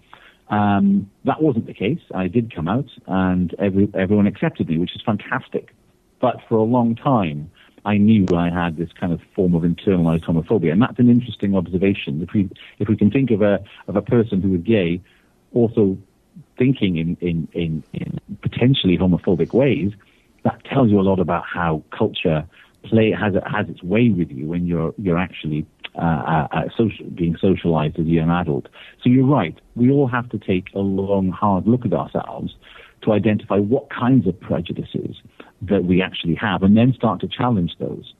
Um, 0.50 1.10
that 1.25 1.42
wasn't 1.42 1.66
the 1.66 1.74
case. 1.74 2.02
I 2.13 2.28
did 2.28 2.54
come 2.54 2.68
out 2.68 2.90
and 3.08 3.56
every, 3.60 3.90
everyone 3.98 4.28
accepted 4.28 4.68
me, 4.70 4.78
which 4.78 4.96
is 4.96 5.02
fantastic. 5.06 5.74
But 6.20 6.38
for 6.48 6.56
a 6.56 6.63
long 6.63 6.96
time, 6.96 7.50
I 7.86 7.98
knew 7.98 8.25
I 8.36 8.50
had 8.50 8.78
this 8.78 8.90
kind 8.94 9.12
of 9.12 9.22
form 9.36 9.56
of 9.56 9.63
internalized 9.63 10.24
homophobia. 10.24 10.72
And 10.72 10.82
that's 10.82 11.00
an 11.00 11.10
interesting 11.10 11.56
observation. 11.56 12.22
If 12.22 12.34
we, 12.34 12.50
if 12.80 12.88
we 12.88 12.96
can 12.96 13.12
think 13.12 13.32
of 13.32 13.42
a, 13.42 13.63
of 13.88 13.96
a 13.96 14.02
person 14.02 14.42
who 14.42 14.56
is 14.56 14.62
gay 14.62 15.02
also 15.54 15.98
thinking 16.58 16.98
in, 16.98 17.18
in, 17.20 17.48
in, 17.54 17.84
in 17.94 18.20
potentially 18.42 18.98
homophobic 18.98 19.54
ways, 19.54 19.92
that 20.44 20.63
tells 20.66 20.90
you 20.90 21.00
a 21.00 21.02
lot 21.02 21.20
about 21.20 21.44
how 21.46 21.84
culture 21.92 22.46
play 22.84 23.12
has 23.12 23.34
has 23.46 23.70
its 23.70 23.82
way 23.82 24.10
with 24.10 24.30
you 24.30 24.46
when 24.46 24.68
you're 24.68 24.94
you're 24.98 25.18
actually 25.18 25.66
uh, 25.96 26.02
uh, 26.02 26.48
uh, 26.52 26.63
social, 26.75 27.06
being 27.12 27.38
socialized 27.38 27.98
as 28.00 28.06
a 28.06 28.10
young 28.10 28.30
adult. 28.30 28.68
So 29.04 29.10
you're 29.10 29.28
right. 29.28 29.58
We 29.75 29.92
all 29.92 30.08
have 30.08 30.28
to 30.30 30.40
take 30.40 30.74
a 30.74 30.80
long, 30.80 31.30
hard 31.30 31.68
look 31.68 31.86
at 31.86 31.94
ourselves 31.94 32.56
to 33.04 33.14
identify 33.14 33.58
what 33.58 33.90
kinds 33.90 34.28
of 34.28 34.40
prejudices 34.40 35.16
that 35.62 35.86
we 35.86 36.02
actually 36.02 36.36
have, 36.36 36.64
and 36.64 36.76
then 36.76 36.94
start 36.94 37.22
to 37.22 37.28
challenge 37.28 37.72
those. 37.80 38.14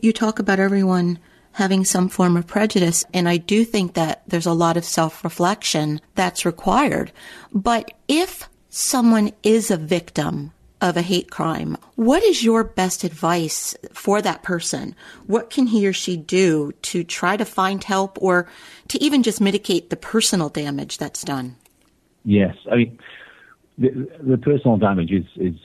You 0.00 0.12
talk 0.12 0.38
about 0.38 0.58
everyone 0.58 1.18
having 1.52 1.84
some 1.84 2.08
form 2.08 2.36
of 2.36 2.46
prejudice. 2.46 3.04
And 3.12 3.28
I 3.28 3.36
do 3.36 3.64
think 3.64 3.94
that 3.94 4.22
there's 4.26 4.46
a 4.46 4.52
lot 4.52 4.76
of 4.76 4.84
self 4.84 5.24
reflection 5.24 6.00
that's 6.14 6.44
required. 6.44 7.12
But 7.52 7.92
if 8.08 8.48
someone 8.68 9.32
is 9.42 9.70
a 9.70 9.76
victim 9.76 10.52
of 10.80 10.96
a 10.96 11.02
hate 11.02 11.30
crime, 11.30 11.76
what 11.96 12.22
is 12.22 12.42
your 12.42 12.64
best 12.64 13.04
advice 13.04 13.74
for 13.92 14.22
that 14.22 14.42
person? 14.42 14.94
What 15.26 15.50
can 15.50 15.66
he 15.66 15.86
or 15.86 15.92
she 15.92 16.16
do 16.16 16.72
to 16.82 17.04
try 17.04 17.36
to 17.36 17.44
find 17.44 17.82
help 17.84 18.16
or 18.20 18.48
to 18.88 19.02
even 19.02 19.22
just 19.22 19.40
mitigate 19.40 19.90
the 19.90 19.96
personal 19.96 20.48
damage 20.48 20.98
that's 20.98 21.22
done? 21.22 21.56
Yes. 22.24 22.54
I 22.70 22.76
mean, 22.76 22.98
the, 23.80 24.08
the 24.22 24.38
personal 24.38 24.76
damage 24.76 25.10
is, 25.10 25.24
is 25.36 25.56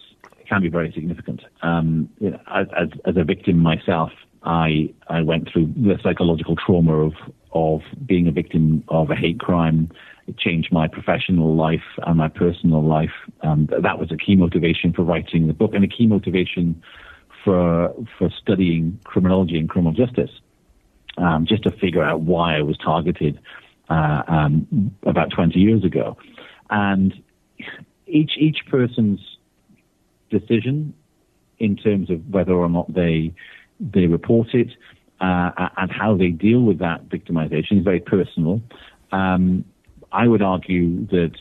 can 0.48 0.62
be 0.62 0.70
very 0.70 0.92
significant. 0.92 1.42
Um, 1.62 2.10
you 2.20 2.32
know, 2.32 2.40
as, 2.48 2.68
as 3.06 3.18
a 3.18 3.24
victim 3.24 3.60
myself, 3.60 4.12
I 4.44 4.94
I 5.08 5.22
went 5.22 5.52
through 5.52 5.74
the 5.76 5.98
psychological 6.02 6.56
trauma 6.56 6.94
of 6.94 7.14
of 7.52 7.82
being 8.06 8.28
a 8.28 8.32
victim 8.32 8.84
of 8.88 9.10
a 9.10 9.16
hate 9.16 9.40
crime. 9.40 9.90
It 10.28 10.38
changed 10.38 10.72
my 10.72 10.88
professional 10.88 11.56
life 11.56 11.84
and 12.06 12.18
my 12.18 12.30
personal 12.30 12.84
life. 12.84 13.14
Um, 13.42 13.68
that 13.70 14.00
was 14.00 14.12
a 14.12 14.18
key 14.18 14.36
motivation 14.36 14.94
for 14.94 15.04
writing 15.04 15.48
the 15.48 15.54
book 15.54 15.74
and 15.74 15.84
a 15.84 15.88
key 15.88 16.08
motivation 16.08 16.82
for 17.44 17.94
for 18.18 18.30
studying 18.30 19.00
criminology 19.04 19.58
and 19.58 19.70
criminal 19.70 19.94
justice, 19.94 20.32
um, 21.18 21.46
just 21.46 21.64
to 21.64 21.72
figure 21.72 22.04
out 22.04 22.22
why 22.22 22.58
I 22.58 22.62
was 22.62 22.78
targeted 22.78 23.40
uh, 23.90 24.24
um, 24.28 24.96
about 25.04 25.32
20 25.32 25.60
years 25.60 25.84
ago. 25.84 26.18
And 26.70 27.14
each 28.08 28.32
each 28.38 28.60
person's 28.70 29.20
decision 30.30 30.94
in 31.60 31.76
terms 31.76 32.10
of 32.10 32.28
whether 32.30 32.54
or 32.54 32.70
not 32.70 32.94
they 32.94 33.34
they 33.80 34.08
report 34.08 34.54
it, 34.54 34.70
uh, 35.20 35.70
and 35.78 35.92
how 35.92 36.16
they 36.16 36.30
deal 36.30 36.62
with 36.62 36.80
that 36.80 37.08
victimization 37.10 37.80
is 37.80 37.84
very 37.84 38.00
personal. 38.00 38.62
Um, 39.12 39.66
I 40.12 40.28
would 40.28 40.42
argue 40.42 41.06
that 41.08 41.36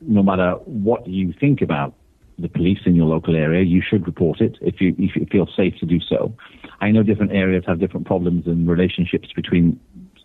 no 0.00 0.22
matter 0.22 0.52
what 0.64 1.06
you 1.06 1.32
think 1.38 1.62
about 1.62 1.94
the 2.38 2.48
police 2.48 2.78
in 2.86 2.94
your 2.94 3.06
local 3.06 3.34
area, 3.34 3.64
you 3.64 3.82
should 3.82 4.06
report 4.06 4.40
it 4.40 4.56
if 4.60 4.80
you, 4.80 4.94
if 4.98 5.16
you 5.16 5.26
feel 5.30 5.48
safe 5.56 5.74
to 5.80 5.86
do 5.86 5.98
so. 6.00 6.32
I 6.80 6.90
know 6.90 7.02
different 7.02 7.32
areas 7.32 7.64
have 7.66 7.80
different 7.80 8.06
problems 8.06 8.46
and 8.46 8.68
relationships 8.68 9.30
between 9.34 9.80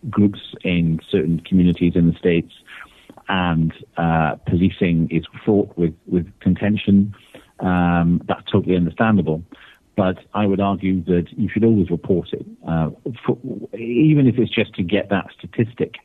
groups 0.09 0.39
in 0.63 0.99
certain 1.09 1.39
communities 1.39 1.93
in 1.95 2.11
the 2.11 2.17
states, 2.17 2.53
and 3.29 3.73
uh, 3.97 4.35
policing 4.47 5.09
is 5.11 5.25
fraught 5.43 5.77
with, 5.77 5.93
with 6.07 6.27
contention. 6.39 7.15
Um, 7.59 8.21
that's 8.27 8.49
totally 8.51 8.75
understandable 8.75 9.43
but 9.95 10.17
I 10.33 10.45
would 10.45 10.59
argue 10.59 11.03
that 11.05 11.27
you 11.37 11.49
should 11.49 11.63
always 11.63 11.89
report 11.89 12.29
it, 12.33 12.45
uh, 12.67 12.89
for, 13.25 13.37
even 13.77 14.27
if 14.27 14.37
it's 14.37 14.53
just 14.53 14.73
to 14.75 14.83
get 14.83 15.09
that 15.09 15.27
statistic 15.37 15.95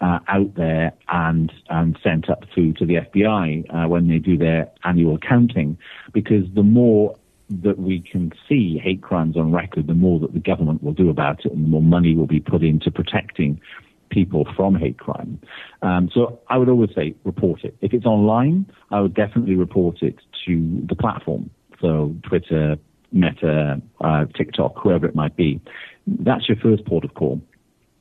uh, 0.00 0.18
out 0.28 0.54
there 0.54 0.92
and 1.08 1.52
and 1.68 1.98
sent 2.02 2.30
up 2.30 2.44
through 2.54 2.72
to 2.74 2.86
the 2.86 2.94
FBI 2.94 3.64
uh, 3.74 3.88
when 3.88 4.08
they 4.08 4.18
do 4.18 4.36
their 4.36 4.70
annual 4.84 5.18
counting, 5.18 5.78
because 6.12 6.44
the 6.54 6.62
more 6.62 7.16
that 7.50 7.78
we 7.78 8.00
can 8.00 8.32
see 8.48 8.78
hate 8.78 9.02
crimes 9.02 9.36
on 9.36 9.52
record, 9.52 9.86
the 9.86 9.94
more 9.94 10.20
that 10.20 10.34
the 10.34 10.40
government 10.40 10.82
will 10.82 10.92
do 10.92 11.08
about 11.08 11.44
it, 11.44 11.52
and 11.52 11.64
the 11.64 11.68
more 11.68 11.82
money 11.82 12.14
will 12.14 12.26
be 12.26 12.40
put 12.40 12.62
into 12.62 12.90
protecting 12.90 13.60
people 14.10 14.46
from 14.56 14.74
hate 14.74 14.98
crime. 14.98 15.40
Um, 15.82 16.10
so 16.12 16.40
I 16.48 16.58
would 16.58 16.68
always 16.68 16.90
say 16.94 17.14
report 17.24 17.64
it. 17.64 17.76
If 17.80 17.92
it's 17.92 18.06
online, 18.06 18.66
I 18.90 19.00
would 19.00 19.14
definitely 19.14 19.54
report 19.54 20.02
it 20.02 20.16
to 20.46 20.86
the 20.88 20.96
platform. 20.96 21.50
So 21.80 22.14
Twitter, 22.28 22.76
Meta, 23.12 23.80
uh, 24.00 24.24
TikTok, 24.36 24.76
whoever 24.82 25.06
it 25.06 25.14
might 25.14 25.36
be. 25.36 25.60
That's 26.06 26.48
your 26.48 26.58
first 26.58 26.84
port 26.86 27.04
of 27.04 27.14
call. 27.14 27.40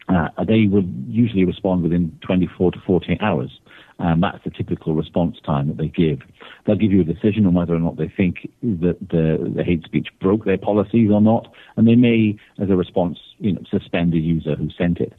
Uh, 0.09 0.29
they 0.47 0.67
will 0.67 0.85
usually 1.07 1.43
respond 1.43 1.83
within 1.83 2.17
24 2.25 2.71
to 2.71 2.79
48 2.85 3.21
hours. 3.21 3.59
And 3.99 4.21
that's 4.21 4.43
the 4.43 4.51
typical 4.51 4.93
response 4.93 5.37
time 5.43 5.67
that 5.67 5.77
they 5.77 5.87
give. 5.87 6.19
They'll 6.65 6.75
give 6.75 6.91
you 6.91 7.01
a 7.01 7.03
decision 7.03 7.45
on 7.45 7.55
whether 7.55 7.73
or 7.73 7.79
not 7.79 7.97
they 7.97 8.11
think 8.15 8.47
that 8.61 8.97
the, 9.09 9.51
the 9.55 9.63
hate 9.63 9.83
speech 9.83 10.07
broke 10.21 10.45
their 10.45 10.57
policies 10.57 11.09
or 11.11 11.19
not, 11.19 11.51
and 11.75 11.87
they 11.87 11.95
may, 11.95 12.37
as 12.61 12.69
a 12.69 12.75
response, 12.75 13.17
you 13.39 13.53
know, 13.53 13.61
suspend 13.69 14.13
the 14.13 14.19
user 14.19 14.55
who 14.55 14.69
sent 14.77 14.99
it. 14.99 15.13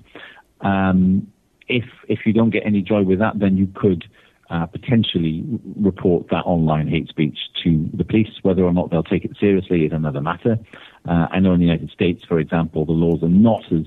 Um, 0.61 1.31
if 1.69 1.85
if 2.09 2.21
you 2.27 2.33
don't 2.33 2.51
get 2.51 2.65
any 2.65 2.83
joy 2.83 3.03
with 3.03 3.19
that, 3.19 3.39
then 3.39 3.57
you 3.57 3.69
could 3.75 4.05
uh, 4.51 4.67
potentially 4.67 5.45
report 5.77 6.29
that 6.31 6.45
online 6.45 6.89
hate 6.89 7.09
speech 7.09 7.39
to 7.63 7.89
the 7.93 8.05
police. 8.05 8.31
Whether 8.43 8.63
or 8.63 8.73
not 8.73 8.91
they'll 8.91 9.03
take 9.03 9.25
it 9.25 9.37
seriously 9.39 9.85
is 9.85 9.93
another 9.93 10.21
matter. 10.21 10.59
Uh, 11.07 11.27
I 11.31 11.39
know 11.41 11.53
in 11.53 11.61
the 11.61 11.67
United 11.67 11.91
States, 11.91 12.25
for 12.25 12.39
example, 12.39 12.85
the 12.85 12.93
laws 12.93 13.23
are 13.23 13.29
not 13.29 13.71
as 13.73 13.87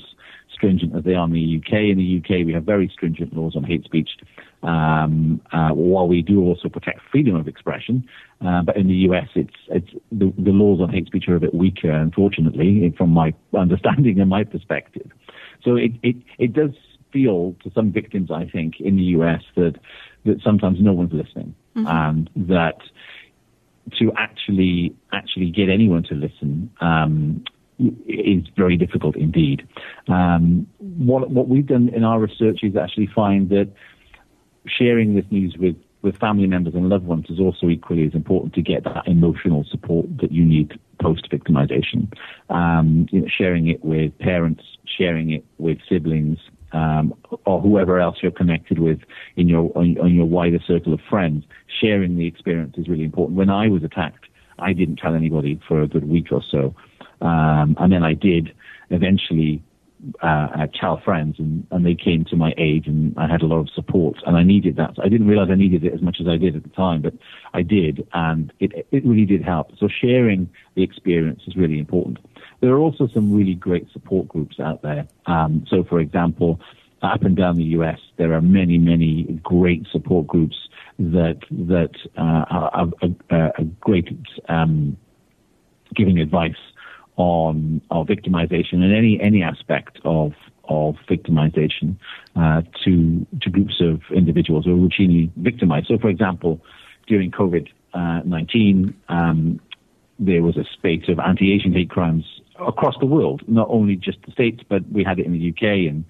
stringent 0.54 0.96
as 0.96 1.04
they 1.04 1.14
are 1.14 1.26
in 1.26 1.34
the 1.34 1.58
UK. 1.58 1.74
In 1.92 1.98
the 1.98 2.18
UK, 2.20 2.46
we 2.46 2.54
have 2.54 2.64
very 2.64 2.90
stringent 2.94 3.34
laws 3.36 3.56
on 3.56 3.64
hate 3.64 3.84
speech. 3.84 4.10
Um, 4.64 5.42
uh, 5.52 5.70
while 5.70 6.08
we 6.08 6.22
do 6.22 6.42
also 6.42 6.70
protect 6.70 7.00
freedom 7.12 7.36
of 7.36 7.48
expression, 7.48 8.08
uh, 8.46 8.62
but 8.62 8.78
in 8.78 8.88
the 8.88 8.96
US, 9.10 9.28
it's 9.36 9.56
it's 9.70 9.90
the, 10.12 10.32
the 10.38 10.52
laws 10.52 10.80
on 10.82 10.90
hate 10.90 11.08
speech 11.08 11.28
are 11.28 11.36
a 11.36 11.40
bit 11.40 11.54
weaker, 11.54 11.92
unfortunately, 11.92 12.94
from 12.98 13.10
my 13.10 13.34
understanding 13.58 14.20
and 14.20 14.30
my 14.30 14.44
perspective. 14.44 15.10
So 15.64 15.76
it 15.76 15.92
it 16.04 16.16
it 16.38 16.54
does 16.54 16.72
feel 17.12 17.56
to 17.64 17.72
some 17.72 17.92
victims, 17.92 18.32
I 18.32 18.46
think, 18.46 18.80
in 18.80 18.96
the 18.98 19.04
US 19.18 19.42
that 19.56 19.76
that 20.26 20.42
sometimes 20.44 20.80
no 20.80 20.94
one's 20.94 21.14
listening, 21.14 21.56
mm-hmm. 21.76 21.88
and 21.88 22.30
that 22.48 22.78
to 24.00 24.12
actually 24.18 24.96
actually 25.12 25.50
get 25.50 25.70
anyone 25.70 26.04
to 26.04 26.16
listen 26.16 26.72
um, 26.82 27.44
is 28.08 28.44
very 28.56 28.78
difficult 28.78 29.16
indeed. 29.16 29.68
Um, 30.08 30.68
what 30.80 31.30
what 31.30 31.48
we've 31.48 31.68
done 31.68 31.90
in 31.90 32.04
our 32.04 32.20
research 32.20 32.60
is 32.64 32.76
actually 32.76 33.08
find 33.14 33.50
that 33.50 33.70
sharing 34.68 35.16
this 35.16 35.26
news 35.32 35.56
with 35.58 35.76
with 36.02 36.18
family 36.18 36.48
members 36.48 36.74
and 36.74 36.90
loved 36.90 37.06
ones 37.06 37.26
is 37.30 37.40
also 37.40 37.70
equally 37.70 38.06
as 38.08 38.14
important 38.14 38.54
to 38.56 38.62
get 38.62 38.84
that 38.84 39.08
emotional 39.08 39.64
support 39.70 40.06
that 40.18 40.32
you 40.32 40.44
need 40.44 40.80
post 41.00 41.30
victimization. 41.32 42.12
Um, 42.50 43.08
you 43.12 43.22
know, 43.22 43.28
sharing 43.28 43.68
it 43.68 43.84
with 43.84 44.18
parents, 44.18 44.64
sharing 44.98 45.32
it 45.32 45.46
with 45.58 45.78
siblings, 45.88 46.40
um, 46.74 47.14
or 47.46 47.62
whoever 47.62 48.00
else 48.00 48.18
you're 48.22 48.32
connected 48.32 48.80
with 48.80 49.00
in 49.36 49.48
your 49.48 49.72
on, 49.76 49.98
on, 50.00 50.14
your 50.14 50.26
wider 50.26 50.60
circle 50.66 50.94
of 50.94 51.02
friends, 51.10 51.44
sharing 51.82 52.18
the 52.18 52.28
experience 52.28 52.76
is 52.78 52.88
really 52.88 53.04
important. 53.04 53.38
When 53.38 53.50
I 53.50 53.68
was 53.68 53.84
attacked, 53.84 54.26
I 54.62 54.74
didn't 54.74 54.98
tell 54.98 55.16
anybody 55.16 55.60
for 55.68 55.82
a 55.82 55.88
good 55.88 56.08
week 56.08 56.28
or 56.32 56.42
so, 56.50 56.76
um, 57.22 57.76
and 57.80 57.92
then 57.92 58.04
I 58.04 58.14
did 58.14 58.54
eventually 58.90 59.64
uh, 60.22 60.68
child 60.74 61.04
friends, 61.04 61.36
and, 61.38 61.66
and 61.72 61.86
they 61.86 61.96
came 61.96 62.26
to 62.26 62.36
my 62.36 62.54
aid, 62.58 62.88
and 62.88 63.14
I 63.18 63.28
had 63.28 63.42
a 63.42 63.46
lot 63.46 63.60
of 63.60 63.70
support, 63.70 64.18
and 64.26 64.36
I 64.36 64.44
needed 64.44 64.76
that. 64.78 64.96
I 65.04 65.10
didn't 65.10 65.28
realize 65.28 65.50
I 65.52 65.56
needed 65.56 65.84
it 65.84 65.94
as 65.94 66.02
much 66.02 66.18
as 66.20 66.28
I 66.28 66.38
did 66.38 66.56
at 66.56 66.64
the 66.64 66.70
time, 66.70 67.02
but 67.02 67.14
I 67.54 67.62
did, 67.62 68.08
and 68.14 68.52
it 68.60 68.88
it 68.92 69.06
really 69.06 69.26
did 69.26 69.44
help. 69.44 69.78
So 69.78 69.88
sharing 69.88 70.50
the 70.76 70.84
experience 70.84 71.42
is 71.48 71.56
really 71.56 71.80
important. 71.80 72.20
There 72.62 72.72
are 72.72 72.80
also 72.80 73.08
some 73.08 73.34
really 73.34 73.56
great 73.56 73.92
support 73.92 74.28
groups 74.28 74.60
out 74.60 74.82
there. 74.82 75.08
Um, 75.26 75.66
so, 75.70 75.84
for 75.84 76.00
example, 76.00 76.60
up 77.02 77.24
and 77.24 77.36
down 77.36 77.58
the 77.58 77.64
U.S., 77.64 78.00
there 78.18 78.34
are 78.34 78.42
many, 78.42 78.78
many 78.78 79.24
great 79.44 79.88
support 79.92 80.28
groups 80.28 80.56
that 81.00 81.40
that 81.50 81.92
uh, 82.18 82.46
are, 82.50 82.90
are, 83.02 83.54
are 83.58 83.64
great 83.80 84.10
um, 84.50 84.98
giving 85.96 86.20
advice 86.20 86.56
on 87.18 87.82
of 87.92 88.08
victimization 88.08 88.74
and 88.74 88.96
any 88.96 89.20
any 89.22 89.42
aspect 89.42 90.00
of 90.06 90.34
of 90.70 90.96
victimization 91.10 91.98
uh, 92.36 92.62
to 92.84 93.26
to 93.42 93.50
groups 93.50 93.82
of 93.82 94.02
individuals 94.16 94.66
who 94.66 94.72
are 94.74 94.88
routinely 94.88 95.32
victimized. 95.38 95.88
So, 95.88 95.98
for 95.98 96.10
example, 96.10 96.62
during 97.08 97.32
COVID 97.32 97.68
nineteen, 98.26 98.96
um, 99.10 99.60
there 100.20 100.44
was 100.44 100.56
a 100.56 100.64
spate 100.72 101.10
of 101.10 101.20
anti-Asian 101.20 101.74
hate 101.74 101.90
crimes 101.90 102.24
across 102.60 102.96
the 103.00 103.08
world, 103.08 103.42
not 103.48 103.68
only 103.70 103.96
just 103.96 104.20
the 104.26 104.32
states, 104.32 104.62
but 104.68 104.88
we 104.92 105.04
had 105.04 105.20
it 105.20 105.26
in 105.26 105.34
the 105.34 105.50
UK 105.50 105.90
and 105.90 106.06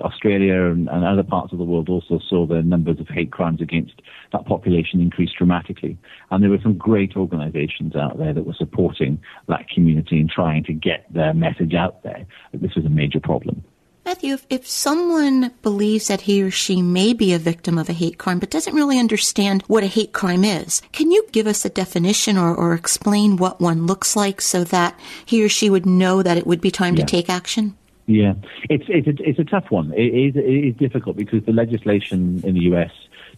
Australia 0.00 0.66
and, 0.66 0.88
and, 0.88 1.04
other 1.04 1.22
parts 1.22 1.52
of 1.52 1.58
the 1.58 1.64
world 1.64 1.88
also 1.88 2.18
saw 2.28 2.46
the 2.46 2.62
numbers 2.62 3.00
of 3.00 3.08
hate 3.08 3.32
crimes 3.32 3.62
against 3.62 4.02
that 4.32 4.44
population 4.44 5.00
increase 5.00 5.30
dramatically. 5.36 5.96
And 6.30 6.42
there 6.42 6.50
were 6.50 6.60
some 6.62 6.76
great 6.76 7.16
organizations 7.16 7.96
out 7.96 8.18
there 8.18 8.34
that 8.34 8.44
were 8.44 8.54
supporting 8.54 9.18
that 9.48 9.68
community 9.68 10.20
and 10.20 10.28
trying 10.28 10.64
to 10.64 10.74
get 10.74 11.06
their 11.12 11.32
message 11.32 11.74
out 11.74 12.02
there 12.02 12.26
that 12.52 12.60
this 12.60 12.74
was 12.74 12.84
a 12.84 12.90
major 12.90 13.20
problem. 13.20 13.64
Matthew, 14.04 14.34
if, 14.34 14.46
if 14.48 14.66
someone 14.66 15.52
believes 15.60 16.08
that 16.08 16.22
he 16.22 16.42
or 16.42 16.50
she 16.50 16.80
may 16.80 17.12
be 17.12 17.34
a 17.34 17.38
victim 17.38 17.76
of 17.76 17.90
a 17.90 17.92
hate 17.92 18.16
crime 18.16 18.38
but 18.38 18.50
doesn't 18.50 18.74
really 18.74 18.98
understand 18.98 19.62
what 19.66 19.82
a 19.82 19.86
hate 19.86 20.12
crime 20.12 20.44
is, 20.44 20.80
can 20.92 21.10
you 21.10 21.26
give 21.30 21.46
us 21.46 21.64
a 21.64 21.70
definition 21.70 22.38
or, 22.38 22.54
or 22.54 22.72
explain 22.72 23.36
what 23.36 23.60
one 23.60 23.86
looks 23.86 24.16
like 24.16 24.40
so 24.40 24.64
that 24.64 24.98
he 25.26 25.44
or 25.44 25.48
she 25.48 25.68
would 25.68 25.84
know 25.84 26.22
that 26.22 26.38
it 26.38 26.46
would 26.46 26.60
be 26.60 26.70
time 26.70 26.96
yeah. 26.96 27.04
to 27.04 27.10
take 27.10 27.28
action? 27.28 27.76
Yeah, 28.08 28.32
it's 28.70 28.86
it's 28.88 29.06
a, 29.06 29.22
it's 29.22 29.38
a 29.38 29.44
tough 29.44 29.66
one. 29.68 29.92
It 29.92 30.00
is 30.00 30.34
it 30.34 30.40
is 30.40 30.74
difficult 30.76 31.16
because 31.16 31.44
the 31.44 31.52
legislation 31.52 32.40
in 32.42 32.54
the 32.54 32.62
U.S. 32.72 32.90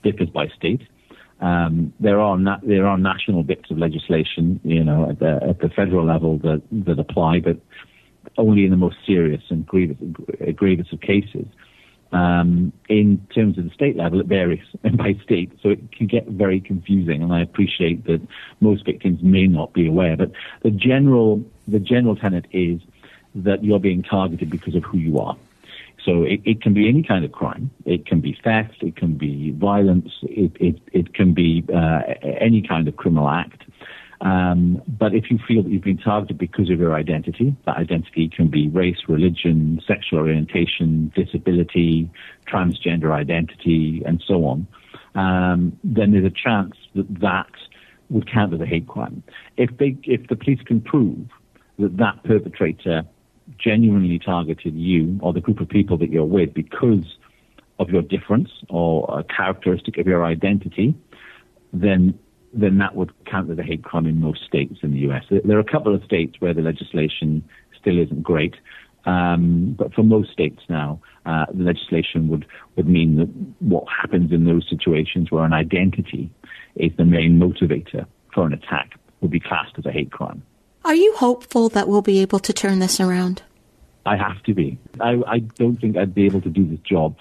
differs 0.05 0.31
by 0.31 0.47
state. 0.47 0.83
Um, 1.41 1.93
there 1.99 2.21
are 2.21 2.39
na- 2.39 2.61
there 2.63 2.87
are 2.87 2.97
national 2.97 3.43
bits 3.43 3.69
of 3.73 3.79
legislation, 3.79 4.61
you 4.63 4.85
know, 4.85 5.11
at 5.11 5.19
the 5.19 5.41
at 5.43 5.59
the 5.59 5.71
federal 5.71 6.07
level 6.07 6.39
that 6.39 6.63
that 6.87 7.01
apply, 7.01 7.41
but 7.41 7.57
only 8.39 8.65
in 8.65 8.71
the 8.71 8.77
most 8.77 8.99
serious 9.05 9.43
and 9.51 9.67
grievous 9.67 9.97
grievous 10.55 10.93
of 10.93 11.01
cases. 11.01 11.47
Um, 12.13 12.73
in 12.89 13.27
terms 13.35 13.59
of 13.59 13.65
the 13.65 13.71
state 13.71 13.97
level, 13.97 14.21
it 14.21 14.27
varies 14.27 14.65
by 14.95 15.15
state, 15.25 15.51
so 15.61 15.71
it 15.71 15.91
can 15.91 16.07
get 16.07 16.29
very 16.29 16.61
confusing. 16.61 17.25
And 17.25 17.33
I 17.33 17.41
appreciate 17.41 18.07
that 18.07 18.21
most 18.61 18.85
victims 18.85 19.21
may 19.21 19.49
not 19.49 19.73
be 19.73 19.89
aware, 19.89 20.17
but 20.17 20.31
the 20.63 20.71
general 20.71 21.43
the 21.67 21.81
general 21.81 22.15
tenet 22.15 22.47
is 22.53 22.81
that 23.35 23.65
you're 23.65 23.81
being 23.81 24.03
targeted 24.03 24.51
because 24.51 24.75
of 24.75 24.83
who 24.85 24.99
you 24.99 25.19
are. 25.19 25.37
So 26.05 26.23
it, 26.23 26.41
it 26.45 26.63
can 26.63 26.73
be 26.73 26.89
any 26.89 27.03
kind 27.03 27.25
of 27.25 27.33
crime. 27.33 27.71
It 27.85 28.07
can 28.07 28.21
be 28.21 28.39
theft. 28.43 28.83
It 28.83 28.97
can 28.97 29.17
be 29.19 29.53
violence. 29.53 30.11
It, 30.23 30.53
it, 30.59 30.81
it 30.93 31.15
can 31.15 31.35
be 31.35 31.65
uh, 31.73 32.01
any 32.23 32.63
kind 32.67 32.89
of 32.89 32.97
criminal 32.97 33.29
act. 33.29 33.63
Um, 34.23 34.83
but 34.87 35.15
if 35.15 35.31
you 35.31 35.39
feel 35.47 35.63
that 35.63 35.71
you've 35.71 35.83
been 35.83 35.99
targeted 35.99 36.37
because 36.37 36.69
of 36.71 36.79
your 36.79 36.95
identity, 36.95 37.57
that 37.65 37.77
identity 37.77 38.29
can 38.29 38.49
be 38.49 38.69
race, 38.69 38.99
religion, 39.09 39.81
sexual 39.87 40.19
orientation, 40.19 41.11
disability, 41.15 42.11
transgender 42.47 43.13
identity, 43.13 44.03
and 44.05 44.23
so 44.27 44.45
on, 44.45 44.67
um, 45.15 45.79
then 45.83 46.13
there's 46.13 46.27
a 46.27 46.31
chance 46.31 46.75
that 46.95 47.21
that 47.21 47.51
would 48.11 48.31
count 48.31 48.53
as 48.53 48.61
a 48.61 48.67
hate 48.67 48.87
crime. 48.89 49.23
If 49.57 49.79
they, 49.79 49.97
if 50.03 50.29
the 50.29 50.37
police 50.37 50.61
can 50.67 50.83
prove 50.83 51.29
that 51.79 51.97
that 51.97 52.23
perpetrator 52.25 53.05
genuinely 53.63 54.19
targeted 54.19 54.75
you 54.75 55.19
or 55.23 55.33
the 55.33 55.41
group 55.41 55.61
of 55.61 55.69
people 55.69 55.97
that 55.99 56.11
you're 56.11 56.25
with 56.25 56.55
because 56.55 57.17
of 57.79 57.91
your 57.91 58.03
difference 58.03 58.51
or 58.69 59.07
a 59.19 59.25
characteristic 59.25 59.99
of 59.99 60.07
your 60.07 60.25
identity, 60.25 60.95
then 61.73 62.19
then 62.53 62.79
that 62.79 62.97
would 62.97 63.13
count 63.27 63.49
as 63.49 63.59
a 63.59 63.63
hate 63.63 63.85
crime 63.85 64.07
in 64.07 64.21
most 64.21 64.45
states 64.45 64.79
in 64.83 64.91
the 64.91 64.99
U.S. 65.01 65.23
There 65.31 65.57
are 65.57 65.61
a 65.61 65.73
couple 65.73 65.95
of 65.95 66.03
states 66.03 66.35
where 66.41 66.53
the 66.53 66.63
legislation 66.63 67.49
still 67.79 67.97
isn't 67.97 68.23
great, 68.23 68.57
um, 69.05 69.77
but 69.79 69.95
for 69.95 70.03
most 70.03 70.33
states 70.33 70.61
now, 70.69 71.01
uh, 71.27 71.47
the 71.55 71.63
legislation 71.63 72.29
would 72.29 72.47
would 72.77 72.89
mean 72.89 73.17
that 73.17 73.29
what 73.61 73.85
happens 73.89 74.33
in 74.33 74.45
those 74.45 74.69
situations 74.69 75.31
where 75.31 75.45
an 75.45 75.53
identity 75.53 76.31
is 76.75 76.91
the 76.97 77.05
main 77.05 77.39
motivator 77.39 78.07
for 78.35 78.47
an 78.47 78.53
attack 78.53 78.93
would 79.21 79.31
be 79.31 79.41
classed 79.41 79.75
as 79.79 79.87
a 79.87 79.93
hate 79.93 80.11
crime. 80.11 80.43
Are 80.85 80.95
you 80.95 81.15
hopeful 81.17 81.69
that 81.71 81.89
we'll 81.89 82.03
be 82.03 82.21
able 82.21 82.39
to 82.41 82.53
turn 82.53 82.79
this 82.79 83.01
around? 83.01 83.43
I 84.07 84.17
have 84.17 84.43
to 84.45 84.55
be. 84.55 84.79
I, 85.01 85.21
I 85.27 85.39
don't 85.41 85.77
think 85.77 85.97
I'd 85.97 86.15
be 86.15 86.27
able 86.27 86.41
to 86.43 86.49
do 86.49 86.67
this 86.67 86.81
job 86.81 87.17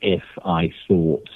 if 0.00 0.22
I 0.44 0.72
thought 0.86 1.28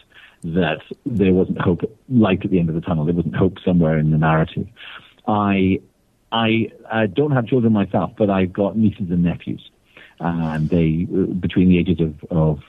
that 0.45 0.83
there 1.05 1.33
wasn't 1.33 1.61
hope, 1.61 1.81
light 2.09 2.45
at 2.45 2.51
the 2.51 2.59
end 2.59 2.69
of 2.69 2.75
the 2.75 2.81
tunnel. 2.81 3.05
There 3.05 3.15
wasn't 3.15 3.37
hope 3.37 3.59
somewhere 3.65 3.99
in 3.99 4.11
the 4.11 4.19
narrative. 4.19 4.69
I, 5.27 5.81
I, 6.33 6.71
I 6.91 7.07
don't 7.07 7.33
have 7.33 7.47
children 7.47 7.73
myself, 7.73 8.13
but 8.17 8.31
I've 8.31 8.53
got 8.53 8.77
nieces 8.77 9.11
and 9.11 9.23
nephews, 9.23 9.71
and 10.21 10.69
they 10.69 11.05
between 11.41 11.69
the 11.69 11.79
ages 11.79 12.01
of, 12.01 12.15
of 12.31 12.61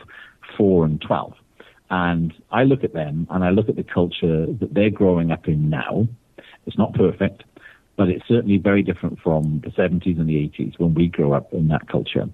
four 0.58 0.86
and 0.86 1.02
twelve. 1.02 1.34
And 1.90 2.34
I 2.52 2.64
look 2.64 2.84
at 2.84 2.94
them, 2.94 3.28
and 3.30 3.44
I 3.44 3.50
look 3.52 3.70
at 3.70 3.76
the 3.76 3.84
culture 3.84 4.48
that 4.48 4.74
they're 4.74 4.90
growing 4.90 5.32
up 5.32 5.48
in 5.48 5.70
now. 5.70 6.08
It's 6.66 6.78
not 6.78 6.94
perfect 6.94 7.44
but 7.98 8.10
it's 8.10 8.28
certainly 8.28 8.58
very 8.58 8.84
different 8.84 9.20
from 9.20 9.62
the 9.64 9.70
70s 9.70 10.20
and 10.20 10.28
the 10.28 10.36
80s 10.36 10.78
when 10.80 10.94
we 10.94 11.08
grew 11.08 11.34
up 11.34 11.54
in 11.54 11.68
that 11.70 11.88
culture. 11.88 12.30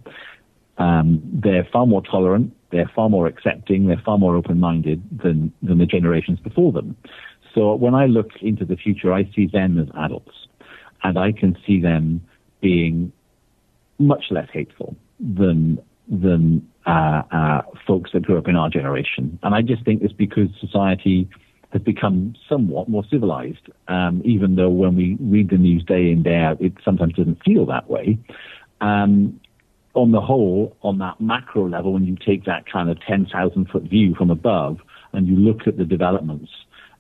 Um, 0.77 1.21
they're 1.23 1.67
far 1.71 1.85
more 1.85 2.01
tolerant, 2.01 2.55
they're 2.71 2.91
far 2.95 3.09
more 3.09 3.27
accepting, 3.27 3.87
they're 3.87 4.01
far 4.03 4.17
more 4.17 4.35
open-minded 4.35 5.03
than, 5.21 5.53
than 5.61 5.77
the 5.77 5.85
generations 5.85 6.39
before 6.39 6.71
them. 6.71 6.95
So 7.53 7.75
when 7.75 7.93
I 7.93 8.05
look 8.05 8.31
into 8.41 8.65
the 8.65 8.75
future, 8.75 9.13
I 9.13 9.29
see 9.35 9.47
them 9.47 9.77
as 9.79 9.87
adults, 9.95 10.47
and 11.03 11.19
I 11.19 11.33
can 11.33 11.57
see 11.65 11.81
them 11.81 12.21
being 12.61 13.11
much 13.99 14.25
less 14.31 14.47
hateful 14.51 14.95
than 15.19 15.79
than 16.07 16.67
uh, 16.85 17.21
uh, 17.31 17.61
folks 17.87 18.11
that 18.11 18.23
grew 18.23 18.37
up 18.37 18.47
in 18.47 18.55
our 18.55 18.69
generation. 18.69 19.39
And 19.43 19.55
I 19.55 19.61
just 19.61 19.85
think 19.85 20.01
it's 20.01 20.13
because 20.13 20.49
society 20.59 21.29
has 21.71 21.81
become 21.81 22.35
somewhat 22.49 22.89
more 22.89 23.03
civilized, 23.09 23.69
um, 23.87 24.21
even 24.25 24.55
though 24.55 24.69
when 24.69 24.95
we 24.95 25.17
read 25.19 25.49
the 25.49 25.57
news 25.57 25.83
day 25.83 26.11
in, 26.11 26.23
day 26.23 26.35
out, 26.35 26.61
it 26.61 26.73
sometimes 26.83 27.13
doesn't 27.13 27.43
feel 27.43 27.65
that 27.65 27.89
way. 27.89 28.17
Um, 28.81 29.39
on 29.93 30.11
the 30.11 30.21
whole, 30.21 30.75
on 30.81 30.99
that 30.99 31.19
macro 31.19 31.67
level, 31.67 31.93
when 31.93 32.05
you 32.05 32.15
take 32.15 32.45
that 32.45 32.65
kind 32.71 32.89
of 32.89 32.99
10,000 33.01 33.69
foot 33.69 33.83
view 33.83 34.15
from 34.15 34.31
above 34.31 34.79
and 35.13 35.27
you 35.27 35.35
look 35.35 35.67
at 35.67 35.77
the 35.77 35.85
developments 35.85 36.49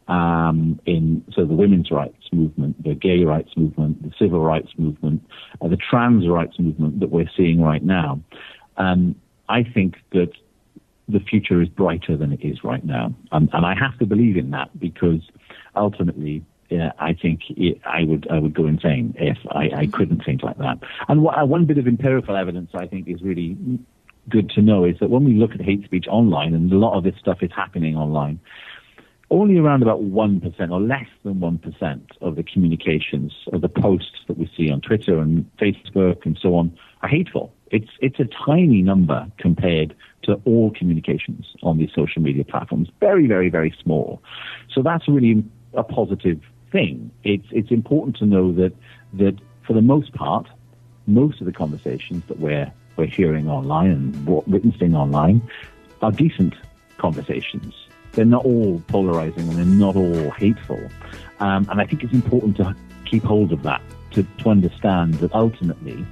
um, 0.07 0.79
in 0.85 1.23
so 1.33 1.45
the 1.45 1.53
women's 1.53 1.89
rights 1.89 2.27
movement, 2.33 2.83
the 2.83 2.93
gay 2.93 3.23
rights 3.23 3.51
movement, 3.55 4.01
the 4.03 4.11
civil 4.19 4.41
rights 4.41 4.69
movement, 4.77 5.23
uh, 5.61 5.67
the 5.67 5.77
trans 5.77 6.27
rights 6.27 6.59
movement 6.59 6.99
that 6.99 7.11
we're 7.11 7.29
seeing 7.37 7.61
right 7.61 7.83
now, 7.83 8.19
um, 8.77 9.15
I 9.47 9.63
think 9.63 9.95
that 10.11 10.31
the 11.11 11.19
future 11.19 11.61
is 11.61 11.69
brighter 11.69 12.17
than 12.17 12.31
it 12.31 12.41
is 12.43 12.63
right 12.63 12.83
now. 12.83 13.13
and 13.31 13.49
I 13.53 13.75
have 13.75 13.97
to 13.99 14.05
believe 14.05 14.37
in 14.37 14.51
that 14.51 14.77
because 14.79 15.21
ultimately, 15.75 16.43
uh, 16.71 16.91
I 16.99 17.13
think 17.13 17.41
it, 17.49 17.81
I 17.85 18.03
would 18.03 18.27
I 18.29 18.39
would 18.39 18.53
go 18.53 18.65
insane 18.65 19.13
if 19.17 19.37
I, 19.51 19.69
I 19.75 19.87
couldn't 19.87 20.23
think 20.25 20.43
like 20.43 20.57
that. 20.57 20.79
And 21.07 21.27
uh, 21.27 21.45
one 21.45 21.65
bit 21.65 21.77
of 21.77 21.87
empirical 21.87 22.35
evidence 22.35 22.71
I 22.73 22.87
think 22.87 23.07
is 23.07 23.21
really 23.21 23.57
good 24.29 24.49
to 24.51 24.61
know 24.61 24.85
is 24.85 24.95
that 24.99 25.09
when 25.09 25.23
we 25.23 25.33
look 25.33 25.51
at 25.51 25.61
hate 25.61 25.83
speech 25.83 26.05
online, 26.07 26.53
and 26.53 26.71
a 26.71 26.77
lot 26.77 26.97
of 26.97 27.03
this 27.03 27.15
stuff 27.19 27.39
is 27.41 27.51
happening 27.55 27.95
online, 27.95 28.39
only 29.29 29.57
around 29.57 29.81
about 29.81 30.01
1% 30.01 30.71
or 30.71 30.81
less 30.81 31.07
than 31.23 31.35
1% 31.35 32.01
of 32.19 32.35
the 32.35 32.43
communications, 32.43 33.33
of 33.53 33.61
the 33.61 33.69
posts 33.69 34.19
that 34.27 34.37
we 34.37 34.51
see 34.57 34.69
on 34.69 34.81
Twitter 34.81 35.19
and 35.19 35.49
Facebook 35.57 36.25
and 36.25 36.37
so 36.41 36.55
on 36.55 36.77
are 37.01 37.09
hateful. 37.09 37.53
It's, 37.71 37.89
it's 37.99 38.19
a 38.19 38.25
tiny 38.45 38.81
number 38.81 39.27
compared 39.37 39.95
to 40.23 40.41
all 40.45 40.71
communications 40.71 41.47
on 41.63 41.77
these 41.77 41.89
social 41.95 42.21
media 42.21 42.43
platforms. 42.43 42.89
Very, 42.99 43.27
very, 43.27 43.49
very 43.49 43.73
small. 43.81 44.21
So 44.71 44.81
that's 44.81 45.07
really 45.07 45.43
a 45.73 45.83
positive 45.83 46.41
thing. 46.71 47.11
It's, 47.23 47.47
it's 47.51 47.71
important 47.71 48.17
to 48.17 48.25
know 48.25 48.51
that, 48.53 48.73
that 49.13 49.37
for 49.65 49.73
the 49.73 49.81
most 49.81 50.13
part, 50.13 50.47
most 51.07 51.39
of 51.39 51.45
the 51.45 51.53
conversations 51.53 52.23
that 52.27 52.39
we're, 52.39 52.71
we're 52.97 53.07
hearing 53.07 53.49
online 53.49 53.89
and 53.89 54.27
witnessing 54.47 54.95
online 54.95 55.41
are 56.01 56.11
decent 56.11 56.53
conversations 56.97 57.73
they're 58.13 58.25
not 58.25 58.45
all 58.45 58.81
polarizing 58.87 59.47
and 59.49 59.57
they're 59.57 59.65
not 59.65 59.95
all 59.95 60.31
hateful. 60.31 60.81
Um, 61.39 61.67
and 61.69 61.81
I 61.81 61.85
think 61.85 62.03
it's 62.03 62.13
important 62.13 62.57
to 62.57 62.75
keep 63.05 63.23
hold 63.23 63.51
of 63.51 63.63
that, 63.63 63.81
to, 64.11 64.23
to 64.23 64.49
understand 64.49 65.15
that 65.15 65.33
ultimately 65.33 66.05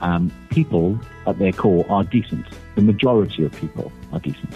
um, 0.00 0.32
people 0.50 0.98
at 1.26 1.38
their 1.38 1.52
core 1.52 1.86
are 1.88 2.04
decent. 2.04 2.46
The 2.74 2.82
majority 2.82 3.44
of 3.44 3.52
people 3.52 3.92
are 4.12 4.20
decent. 4.20 4.54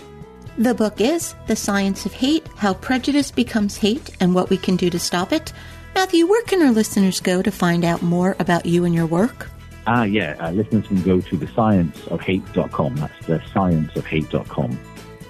The 0.56 0.74
book 0.74 1.00
is 1.00 1.34
The 1.46 1.56
Science 1.56 2.06
of 2.06 2.12
Hate 2.12 2.46
How 2.56 2.74
Prejudice 2.74 3.30
Becomes 3.30 3.76
Hate 3.76 4.10
and 4.20 4.34
What 4.34 4.50
We 4.50 4.56
Can 4.56 4.76
Do 4.76 4.88
to 4.90 4.98
Stop 4.98 5.32
It. 5.32 5.52
Matthew, 5.94 6.26
where 6.26 6.42
can 6.42 6.62
our 6.62 6.70
listeners 6.70 7.20
go 7.20 7.42
to 7.42 7.50
find 7.50 7.84
out 7.84 8.02
more 8.02 8.36
about 8.38 8.66
you 8.66 8.84
and 8.84 8.94
your 8.94 9.06
work? 9.06 9.50
Ah, 9.86 10.00
uh, 10.00 10.04
yeah, 10.04 10.36
uh, 10.40 10.50
listeners 10.52 10.86
can 10.86 11.02
go 11.02 11.20
to 11.20 11.36
thescienceofhate.com. 11.36 12.96
That's 12.96 13.14
thescienceofhate.com. 13.26 14.78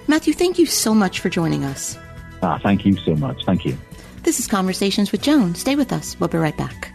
Matthew, 0.07 0.33
thank 0.33 0.59
you 0.59 0.65
so 0.65 0.93
much 0.93 1.19
for 1.19 1.29
joining 1.29 1.63
us. 1.63 1.97
Ah, 2.41 2.59
thank 2.61 2.85
you 2.85 2.95
so 2.97 3.15
much. 3.15 3.43
Thank 3.45 3.65
you. 3.65 3.77
This 4.23 4.39
is 4.39 4.47
Conversations 4.47 5.11
with 5.11 5.21
Joan. 5.21 5.55
Stay 5.55 5.75
with 5.75 5.91
us. 5.91 6.19
We'll 6.19 6.29
be 6.29 6.37
right 6.37 6.57
back. 6.57 6.94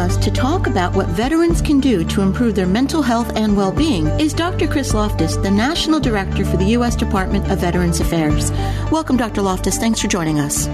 Us 0.00 0.16
to 0.16 0.30
talk 0.30 0.66
about 0.66 0.96
what 0.96 1.06
veterans 1.08 1.60
can 1.60 1.78
do 1.78 2.02
to 2.06 2.22
improve 2.22 2.54
their 2.54 2.66
mental 2.66 3.02
health 3.02 3.36
and 3.36 3.56
well 3.56 3.70
being 3.70 4.06
is 4.18 4.32
Dr. 4.32 4.66
Chris 4.66 4.94
Loftus, 4.94 5.36
the 5.36 5.50
National 5.50 6.00
Director 6.00 6.44
for 6.44 6.56
the 6.56 6.64
U.S. 6.76 6.96
Department 6.96 7.48
of 7.50 7.58
Veterans 7.58 8.00
Affairs. 8.00 8.50
Welcome, 8.90 9.16
Dr. 9.16 9.42
Loftus. 9.42 9.76
Thanks 9.76 10.00
for 10.00 10.08
joining 10.08 10.40
us. 10.40 10.66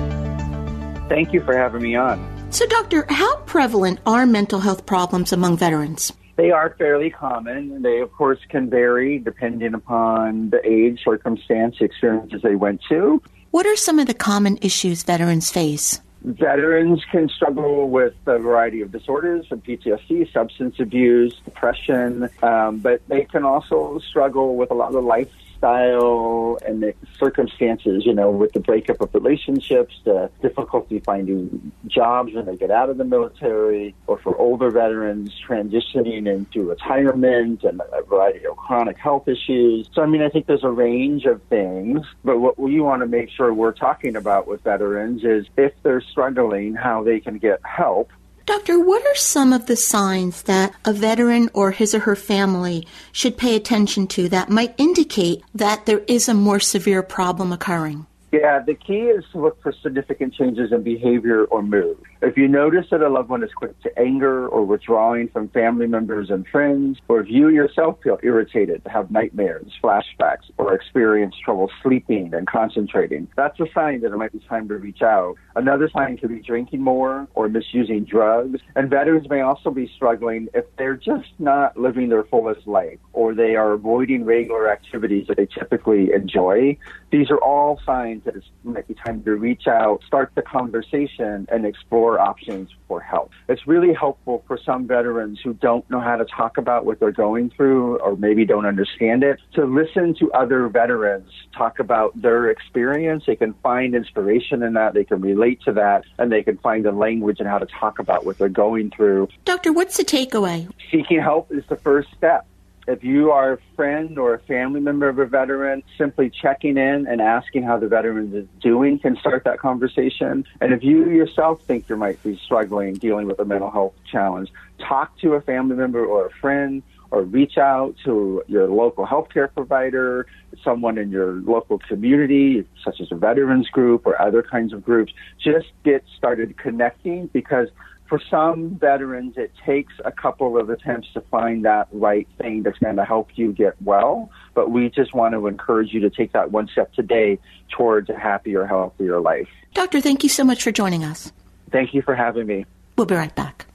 Thank 1.08 1.32
you 1.32 1.42
for 1.42 1.56
having 1.56 1.82
me 1.82 1.96
on. 1.96 2.18
So, 2.50 2.66
Doctor, 2.66 3.04
how 3.08 3.36
prevalent 3.40 3.98
are 4.06 4.24
mental 4.24 4.60
health 4.60 4.86
problems 4.86 5.32
among 5.32 5.56
veterans? 5.56 6.12
They 6.36 6.52
are 6.52 6.74
fairly 6.78 7.10
common. 7.10 7.82
They, 7.82 8.00
of 8.00 8.12
course, 8.12 8.38
can 8.48 8.70
vary 8.70 9.18
depending 9.18 9.74
upon 9.74 10.50
the 10.50 10.60
age, 10.64 11.02
circumstance, 11.04 11.76
experiences 11.80 12.42
they 12.42 12.54
went 12.54 12.80
to. 12.88 13.20
What 13.50 13.66
are 13.66 13.76
some 13.76 13.98
of 13.98 14.06
the 14.06 14.14
common 14.14 14.58
issues 14.62 15.02
veterans 15.02 15.50
face? 15.50 16.00
Veterans 16.26 17.04
can 17.12 17.28
struggle 17.28 17.88
with 17.88 18.14
a 18.26 18.36
variety 18.36 18.80
of 18.80 18.90
disorders, 18.90 19.46
from 19.46 19.60
PTSD, 19.60 20.32
substance 20.32 20.80
abuse, 20.80 21.40
depression, 21.44 22.28
um, 22.42 22.78
but 22.78 23.00
they 23.06 23.24
can 23.24 23.44
also 23.44 24.00
struggle 24.00 24.56
with 24.56 24.72
a 24.72 24.74
lot 24.74 24.92
of 24.92 25.04
life 25.04 25.30
lifestyle 25.62 26.58
and 26.66 26.82
the 26.82 26.94
circumstances, 27.18 28.04
you 28.04 28.14
know, 28.14 28.30
with 28.30 28.52
the 28.52 28.60
breakup 28.60 29.00
of 29.00 29.14
relationships, 29.14 29.94
the 30.04 30.30
difficulty 30.42 31.00
finding 31.00 31.72
jobs 31.86 32.32
when 32.34 32.46
they 32.46 32.56
get 32.56 32.70
out 32.70 32.90
of 32.90 32.98
the 32.98 33.04
military, 33.04 33.94
or 34.06 34.18
for 34.18 34.36
older 34.36 34.70
veterans 34.70 35.32
transitioning 35.46 36.26
into 36.26 36.68
retirement 36.68 37.62
and 37.64 37.80
a 37.92 38.02
variety 38.02 38.46
of 38.46 38.56
chronic 38.56 38.98
health 38.98 39.28
issues. 39.28 39.88
So, 39.92 40.02
I 40.02 40.06
mean, 40.06 40.22
I 40.22 40.28
think 40.28 40.46
there's 40.46 40.64
a 40.64 40.70
range 40.70 41.24
of 41.24 41.42
things, 41.44 42.00
but 42.24 42.38
what 42.38 42.58
we 42.58 42.80
want 42.80 43.02
to 43.02 43.06
make 43.06 43.30
sure 43.30 43.52
we're 43.52 43.72
talking 43.72 44.16
about 44.16 44.46
with 44.46 44.62
veterans 44.62 45.24
is 45.24 45.46
if 45.56 45.72
they're 45.82 46.00
struggling, 46.00 46.74
how 46.74 47.02
they 47.02 47.20
can 47.20 47.38
get 47.38 47.60
help 47.64 48.10
Doctor, 48.46 48.78
what 48.78 49.04
are 49.04 49.16
some 49.16 49.52
of 49.52 49.66
the 49.66 49.74
signs 49.74 50.42
that 50.42 50.72
a 50.84 50.92
veteran 50.92 51.50
or 51.52 51.72
his 51.72 51.96
or 51.96 52.00
her 52.00 52.14
family 52.14 52.86
should 53.10 53.36
pay 53.36 53.56
attention 53.56 54.06
to 54.06 54.28
that 54.28 54.48
might 54.48 54.72
indicate 54.78 55.42
that 55.52 55.84
there 55.84 56.02
is 56.06 56.28
a 56.28 56.34
more 56.34 56.60
severe 56.60 57.02
problem 57.02 57.52
occurring? 57.52 58.06
Yeah, 58.30 58.60
the 58.60 58.74
key 58.74 59.06
is 59.08 59.24
to 59.32 59.40
look 59.40 59.60
for 59.62 59.72
significant 59.72 60.34
changes 60.34 60.70
in 60.70 60.84
behavior 60.84 61.44
or 61.46 61.60
mood. 61.60 61.98
If 62.22 62.36
you 62.36 62.48
notice 62.48 62.86
that 62.90 63.02
a 63.02 63.08
loved 63.08 63.28
one 63.28 63.44
is 63.44 63.50
quick 63.54 63.78
to 63.82 63.98
anger 63.98 64.48
or 64.48 64.64
withdrawing 64.64 65.28
from 65.28 65.48
family 65.48 65.86
members 65.86 66.30
and 66.30 66.46
friends, 66.46 66.98
or 67.08 67.20
if 67.20 67.28
you 67.28 67.48
yourself 67.48 67.98
feel 68.02 68.18
irritated, 68.22 68.82
have 68.86 69.10
nightmares, 69.10 69.72
flashbacks, 69.82 70.50
or 70.56 70.74
experience 70.74 71.34
trouble 71.44 71.70
sleeping 71.82 72.32
and 72.32 72.46
concentrating, 72.46 73.28
that's 73.36 73.60
a 73.60 73.66
sign 73.74 74.00
that 74.00 74.12
it 74.12 74.16
might 74.16 74.32
be 74.32 74.40
time 74.48 74.66
to 74.68 74.76
reach 74.76 75.02
out. 75.02 75.34
Another 75.56 75.90
sign 75.90 76.16
could 76.16 76.30
be 76.30 76.40
drinking 76.40 76.80
more 76.80 77.28
or 77.34 77.48
misusing 77.48 78.04
drugs. 78.04 78.60
And 78.74 78.88
veterans 78.88 79.28
may 79.28 79.40
also 79.40 79.70
be 79.70 79.90
struggling 79.94 80.48
if 80.54 80.64
they're 80.78 80.96
just 80.96 81.28
not 81.38 81.76
living 81.76 82.08
their 82.08 82.24
fullest 82.24 82.66
life 82.66 82.98
or 83.12 83.34
they 83.34 83.56
are 83.56 83.72
avoiding 83.72 84.24
regular 84.24 84.70
activities 84.70 85.26
that 85.28 85.36
they 85.36 85.46
typically 85.46 86.12
enjoy. 86.12 86.76
These 87.10 87.30
are 87.30 87.38
all 87.38 87.80
signs 87.84 88.24
that 88.24 88.36
it 88.36 88.44
might 88.64 88.88
be 88.88 88.94
time 88.94 89.22
to 89.24 89.36
reach 89.36 89.66
out, 89.66 90.00
start 90.06 90.32
the 90.34 90.42
conversation, 90.42 91.46
and 91.50 91.64
explore 91.64 92.05
options 92.14 92.70
for 92.88 93.00
help. 93.00 93.30
It's 93.48 93.66
really 93.66 93.92
helpful 93.92 94.44
for 94.46 94.58
some 94.64 94.86
veterans 94.86 95.40
who 95.42 95.54
don't 95.54 95.88
know 95.90 96.00
how 96.00 96.16
to 96.16 96.24
talk 96.24 96.56
about 96.56 96.84
what 96.84 97.00
they're 97.00 97.10
going 97.12 97.50
through 97.50 97.98
or 97.98 98.16
maybe 98.16 98.44
don't 98.44 98.66
understand 98.66 99.22
it 99.22 99.40
to 99.54 99.64
listen 99.64 100.14
to 100.20 100.32
other 100.32 100.68
veterans 100.68 101.30
talk 101.56 101.78
about 101.78 102.20
their 102.20 102.50
experience. 102.50 103.24
They 103.26 103.36
can 103.36 103.54
find 103.62 103.94
inspiration 103.94 104.62
in 104.62 104.74
that, 104.74 104.94
they 104.94 105.04
can 105.04 105.20
relate 105.20 105.60
to 105.62 105.72
that, 105.72 106.04
and 106.18 106.30
they 106.30 106.42
can 106.42 106.58
find 106.58 106.84
the 106.84 106.92
language 106.92 107.40
and 107.40 107.48
how 107.48 107.58
to 107.58 107.66
talk 107.66 107.98
about 107.98 108.24
what 108.24 108.38
they're 108.38 108.48
going 108.48 108.90
through. 108.90 109.28
Doctor, 109.44 109.72
what's 109.72 109.96
the 109.96 110.04
takeaway? 110.04 110.70
Seeking 110.90 111.20
help 111.20 111.52
is 111.52 111.64
the 111.68 111.76
first 111.76 112.08
step. 112.16 112.46
If 112.86 113.02
you 113.02 113.32
are 113.32 113.54
a 113.54 113.58
friend 113.74 114.16
or 114.16 114.34
a 114.34 114.38
family 114.38 114.80
member 114.80 115.08
of 115.08 115.18
a 115.18 115.26
veteran, 115.26 115.82
simply 115.98 116.30
checking 116.30 116.76
in 116.78 117.06
and 117.08 117.20
asking 117.20 117.64
how 117.64 117.78
the 117.78 117.88
veteran 117.88 118.32
is 118.32 118.46
doing 118.60 119.00
can 119.00 119.16
start 119.16 119.42
that 119.44 119.58
conversation. 119.58 120.44
And 120.60 120.72
if 120.72 120.84
you 120.84 121.10
yourself 121.10 121.62
think 121.62 121.88
you 121.88 121.96
might 121.96 122.22
be 122.22 122.36
struggling 122.44 122.94
dealing 122.94 123.26
with 123.26 123.40
a 123.40 123.44
mental 123.44 123.70
health 123.70 123.94
challenge, 124.10 124.50
talk 124.78 125.18
to 125.18 125.34
a 125.34 125.40
family 125.40 125.74
member 125.74 126.04
or 126.04 126.26
a 126.26 126.30
friend 126.30 126.82
or 127.10 127.22
reach 127.22 127.58
out 127.58 127.94
to 128.04 128.42
your 128.46 128.68
local 128.68 129.06
healthcare 129.06 129.52
provider, 129.52 130.26
someone 130.62 130.98
in 130.98 131.10
your 131.10 131.34
local 131.34 131.78
community, 131.78 132.64
such 132.84 133.00
as 133.00 133.10
a 133.10 133.16
veterans 133.16 133.68
group 133.68 134.06
or 134.06 134.20
other 134.20 134.42
kinds 134.42 134.72
of 134.72 134.84
groups. 134.84 135.12
Just 135.42 135.68
get 135.84 136.04
started 136.16 136.56
connecting 136.56 137.26
because 137.28 137.68
for 138.08 138.20
some 138.30 138.76
veterans, 138.78 139.34
it 139.36 139.52
takes 139.64 139.92
a 140.04 140.12
couple 140.12 140.58
of 140.58 140.70
attempts 140.70 141.08
to 141.14 141.20
find 141.22 141.64
that 141.64 141.88
right 141.92 142.26
thing 142.38 142.62
that's 142.62 142.78
going 142.78 142.96
to 142.96 143.04
help 143.04 143.28
you 143.34 143.52
get 143.52 143.80
well. 143.82 144.30
But 144.54 144.70
we 144.70 144.88
just 144.90 145.14
want 145.14 145.34
to 145.34 145.46
encourage 145.46 145.92
you 145.92 146.00
to 146.00 146.10
take 146.10 146.32
that 146.32 146.50
one 146.52 146.68
step 146.68 146.92
today 146.92 147.38
towards 147.70 148.08
a 148.10 148.18
happier, 148.18 148.66
healthier 148.66 149.20
life. 149.20 149.48
Doctor, 149.74 150.00
thank 150.00 150.22
you 150.22 150.28
so 150.28 150.44
much 150.44 150.62
for 150.62 150.72
joining 150.72 151.04
us. 151.04 151.32
Thank 151.70 151.94
you 151.94 152.02
for 152.02 152.14
having 152.14 152.46
me. 152.46 152.64
We'll 152.96 153.06
be 153.06 153.14
right 153.14 153.34
back. 153.34 153.66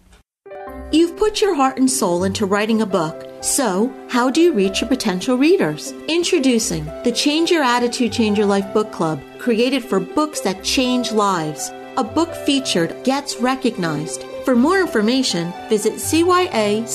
You've 0.92 1.16
put 1.16 1.40
your 1.40 1.56
heart 1.56 1.78
and 1.78 1.90
soul 1.90 2.26
into 2.26 2.46
writing 2.46 2.82
a 2.82 2.86
book. 2.86 3.26
So, 3.42 3.94
how 4.10 4.30
do 4.30 4.42
you 4.42 4.52
reach 4.52 4.82
your 4.82 4.90
potential 4.90 5.38
readers? 5.38 5.94
Introducing 6.10 6.86
the 7.04 7.14
Change 7.14 7.50
Your 7.50 7.64
Attitude, 7.64 8.12
Change 8.12 8.38
Your 8.38 8.48
Life 8.48 8.74
book 8.74 8.92
club, 8.92 9.22
created 9.40 9.84
for 9.84 10.00
books 10.00 10.42
that 10.42 10.64
change 10.64 11.12
lives. 11.12 11.72
A 11.98 12.04
book 12.04 12.34
featured 12.34 13.04
gets 13.04 13.38
recognized. 13.38 14.24
For 14.46 14.56
more 14.56 14.80
information, 14.80 15.54
visit 15.68 15.96
cyacyl.com 15.96 16.90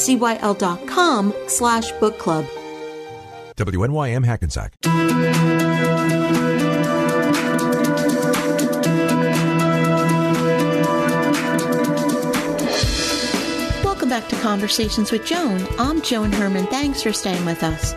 slash 1.48 1.92
book 1.92 2.18
club. 2.18 2.46
WNYM 3.56 4.24
Hackensack. 4.24 4.72
Welcome 13.84 14.08
back 14.08 14.28
to 14.28 14.36
Conversations 14.36 15.12
with 15.12 15.26
Joan. 15.26 15.66
I'm 15.78 16.00
Joan 16.00 16.32
Herrmann. 16.32 16.66
Thanks 16.68 17.02
for 17.02 17.12
staying 17.12 17.44
with 17.44 17.62
us. 17.62 17.92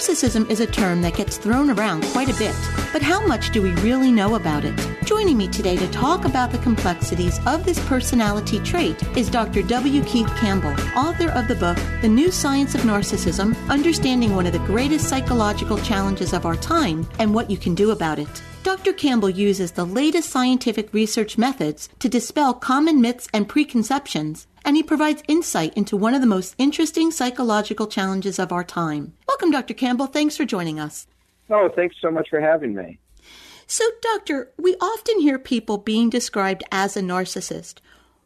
Narcissism 0.00 0.48
is 0.48 0.60
a 0.60 0.66
term 0.66 1.02
that 1.02 1.14
gets 1.14 1.36
thrown 1.36 1.68
around 1.68 2.04
quite 2.04 2.30
a 2.30 2.38
bit, 2.38 2.56
but 2.90 3.02
how 3.02 3.26
much 3.26 3.50
do 3.50 3.60
we 3.60 3.72
really 3.82 4.10
know 4.10 4.34
about 4.34 4.64
it? 4.64 4.74
Joining 5.04 5.36
me 5.36 5.46
today 5.46 5.76
to 5.76 5.86
talk 5.90 6.24
about 6.24 6.50
the 6.50 6.56
complexities 6.56 7.38
of 7.46 7.66
this 7.66 7.78
personality 7.86 8.60
trait 8.60 8.96
is 9.14 9.28
Dr. 9.28 9.60
W. 9.62 10.02
Keith 10.04 10.34
Campbell, 10.38 10.74
author 10.96 11.28
of 11.32 11.48
the 11.48 11.54
book 11.54 11.76
The 12.00 12.08
New 12.08 12.30
Science 12.30 12.74
of 12.74 12.80
Narcissism 12.80 13.54
Understanding 13.68 14.34
One 14.34 14.46
of 14.46 14.54
the 14.54 14.58
Greatest 14.60 15.06
Psychological 15.06 15.76
Challenges 15.76 16.32
of 16.32 16.46
Our 16.46 16.56
Time 16.56 17.06
and 17.18 17.34
What 17.34 17.50
You 17.50 17.58
Can 17.58 17.74
Do 17.74 17.90
About 17.90 18.18
It. 18.18 18.42
Dr. 18.62 18.94
Campbell 18.94 19.28
uses 19.28 19.72
the 19.72 19.84
latest 19.84 20.30
scientific 20.30 20.94
research 20.94 21.36
methods 21.36 21.90
to 21.98 22.08
dispel 22.08 22.54
common 22.54 23.02
myths 23.02 23.28
and 23.34 23.46
preconceptions, 23.46 24.46
and 24.64 24.76
he 24.76 24.82
provides 24.82 25.22
insight 25.28 25.74
into 25.74 25.96
one 25.96 26.14
of 26.14 26.20
the 26.20 26.26
most 26.26 26.54
interesting 26.58 27.10
psychological 27.10 27.86
challenges 27.86 28.38
of 28.38 28.52
our 28.52 28.64
time. 28.64 29.14
Welcome, 29.28 29.50
Dr. 29.50 29.74
Campbell. 29.74 30.06
Thanks 30.06 30.36
for 30.36 30.44
joining 30.44 30.78
us. 30.78 31.06
Oh, 31.48 31.68
thanks 31.74 31.96
so 32.00 32.10
much 32.10 32.28
for 32.30 32.40
having 32.40 32.74
me. 32.74 32.98
So, 33.66 33.84
Doctor, 34.02 34.50
we 34.58 34.76
often 34.80 35.20
hear 35.20 35.38
people 35.38 35.78
being 35.78 36.10
described 36.10 36.64
as 36.72 36.96
a 36.96 37.02
narcissist. 37.02 37.78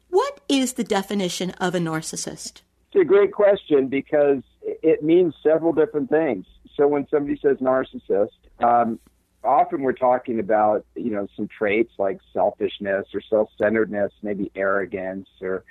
What 0.08 0.40
is 0.48 0.74
the 0.74 0.84
definition 0.84 1.50
of 1.52 1.74
a 1.74 1.78
narcissist? 1.78 2.62
It's 2.92 3.00
a 3.00 3.04
great 3.04 3.32
question 3.32 3.88
because 3.88 4.42
it 4.62 5.02
means 5.02 5.34
several 5.42 5.72
different 5.72 6.08
things. 6.08 6.46
So, 6.76 6.86
when 6.88 7.06
somebody 7.10 7.38
says 7.40 7.58
narcissist, 7.58 8.30
um, 8.60 8.98
often 9.44 9.82
we're 9.82 9.92
talking 9.92 10.40
about 10.40 10.84
you 10.94 11.10
know 11.10 11.26
some 11.36 11.48
traits 11.48 11.92
like 11.98 12.20
selfishness 12.32 13.06
or 13.12 13.20
self-centeredness, 13.28 14.12
maybe 14.22 14.50
arrogance, 14.56 15.28
or 15.40 15.64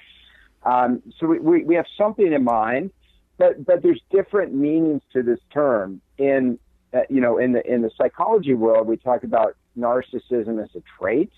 um, 0.65 1.01
so 1.19 1.27
we, 1.27 1.39
we, 1.39 1.63
we 1.63 1.75
have 1.75 1.85
something 1.97 2.31
in 2.31 2.43
mind, 2.43 2.91
but 3.37 3.65
but 3.65 3.81
there's 3.83 4.01
different 4.11 4.53
meanings 4.53 5.01
to 5.13 5.23
this 5.23 5.39
term. 5.53 6.01
In 6.17 6.59
uh, 6.93 7.01
you 7.09 7.21
know 7.21 7.37
in 7.37 7.53
the 7.53 7.65
in 7.71 7.81
the 7.81 7.91
psychology 7.97 8.53
world, 8.53 8.87
we 8.87 8.97
talk 8.97 9.23
about 9.23 9.55
narcissism 9.77 10.63
as 10.63 10.69
a 10.75 10.83
trait, 10.99 11.31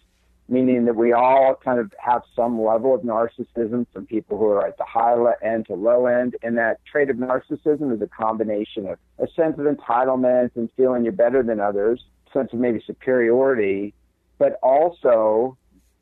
meaning 0.47 0.85
that 0.85 0.95
we 0.95 1.13
all 1.13 1.55
kind 1.63 1.79
of 1.79 1.93
have 1.99 2.21
some 2.35 2.61
level 2.61 2.93
of 2.93 3.01
narcissism 3.01 3.85
from 3.91 4.05
people 4.05 4.37
who 4.37 4.45
are 4.45 4.67
at 4.67 4.77
the 4.77 4.83
high 4.83 5.15
end 5.41 5.65
to 5.67 5.73
low 5.73 6.05
end. 6.05 6.35
And 6.43 6.57
that 6.57 6.79
trait 6.85 7.09
of 7.09 7.17
narcissism 7.17 7.93
is 7.95 8.01
a 8.01 8.07
combination 8.07 8.87
of 8.87 8.99
a 9.17 9.27
sense 9.35 9.57
of 9.57 9.65
entitlement 9.65 10.51
and 10.55 10.69
feeling 10.77 11.03
you're 11.03 11.13
better 11.13 11.41
than 11.41 11.59
others, 11.59 12.03
sense 12.33 12.51
of 12.53 12.59
maybe 12.59 12.83
superiority, 12.85 13.93
but 14.37 14.59
also 14.61 15.57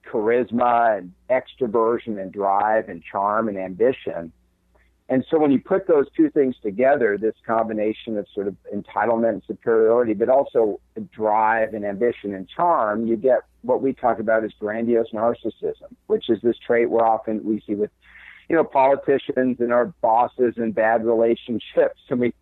charisma 0.05 0.97
and 0.97 1.13
extroversion 1.29 2.21
and 2.21 2.31
drive 2.31 2.89
and 2.89 3.03
charm 3.03 3.47
and 3.47 3.57
ambition. 3.57 4.31
And 5.09 5.25
so 5.29 5.37
when 5.37 5.51
you 5.51 5.59
put 5.59 5.87
those 5.87 6.05
two 6.15 6.29
things 6.29 6.55
together, 6.63 7.17
this 7.17 7.35
combination 7.45 8.17
of 8.17 8.25
sort 8.33 8.47
of 8.47 8.55
entitlement 8.73 9.29
and 9.29 9.43
superiority, 9.45 10.13
but 10.13 10.29
also 10.29 10.79
drive 11.11 11.73
and 11.73 11.85
ambition 11.85 12.33
and 12.33 12.47
charm, 12.47 13.05
you 13.05 13.17
get 13.17 13.39
what 13.61 13.81
we 13.81 13.93
talk 13.93 14.19
about 14.19 14.43
as 14.43 14.51
grandiose 14.59 15.11
narcissism, 15.13 15.93
which 16.07 16.29
is 16.29 16.39
this 16.41 16.57
trait 16.65 16.89
we're 16.89 17.05
often 17.05 17.43
we 17.43 17.61
see 17.67 17.75
with, 17.75 17.91
you 18.49 18.55
know, 18.55 18.63
politicians 18.63 19.57
and 19.59 19.73
our 19.73 19.87
bosses 20.01 20.53
and 20.57 20.73
bad 20.73 21.05
relationships. 21.05 21.99
And 22.09 22.19
we 22.19 22.33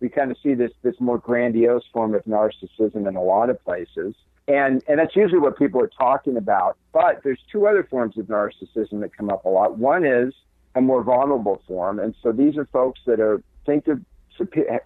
we 0.00 0.08
kind 0.08 0.30
of 0.30 0.36
see 0.42 0.54
this 0.54 0.72
this 0.82 0.96
more 1.00 1.18
grandiose 1.18 1.84
form 1.92 2.14
of 2.14 2.24
narcissism 2.24 3.08
in 3.08 3.16
a 3.16 3.22
lot 3.22 3.48
of 3.48 3.62
places. 3.64 4.14
And 4.52 4.82
and 4.86 4.98
that's 4.98 5.16
usually 5.16 5.40
what 5.40 5.56
people 5.56 5.80
are 5.80 5.90
talking 5.98 6.36
about. 6.36 6.76
But 6.92 7.22
there's 7.24 7.40
two 7.50 7.66
other 7.66 7.84
forms 7.84 8.18
of 8.18 8.26
narcissism 8.26 9.00
that 9.00 9.16
come 9.16 9.30
up 9.30 9.46
a 9.46 9.48
lot. 9.48 9.78
One 9.78 10.04
is 10.04 10.34
a 10.74 10.80
more 10.80 11.02
vulnerable 11.02 11.62
form, 11.66 11.98
and 11.98 12.14
so 12.22 12.32
these 12.32 12.56
are 12.58 12.66
folks 12.66 13.00
that 13.06 13.18
are 13.18 13.42
think 13.64 13.86
they're 13.86 14.02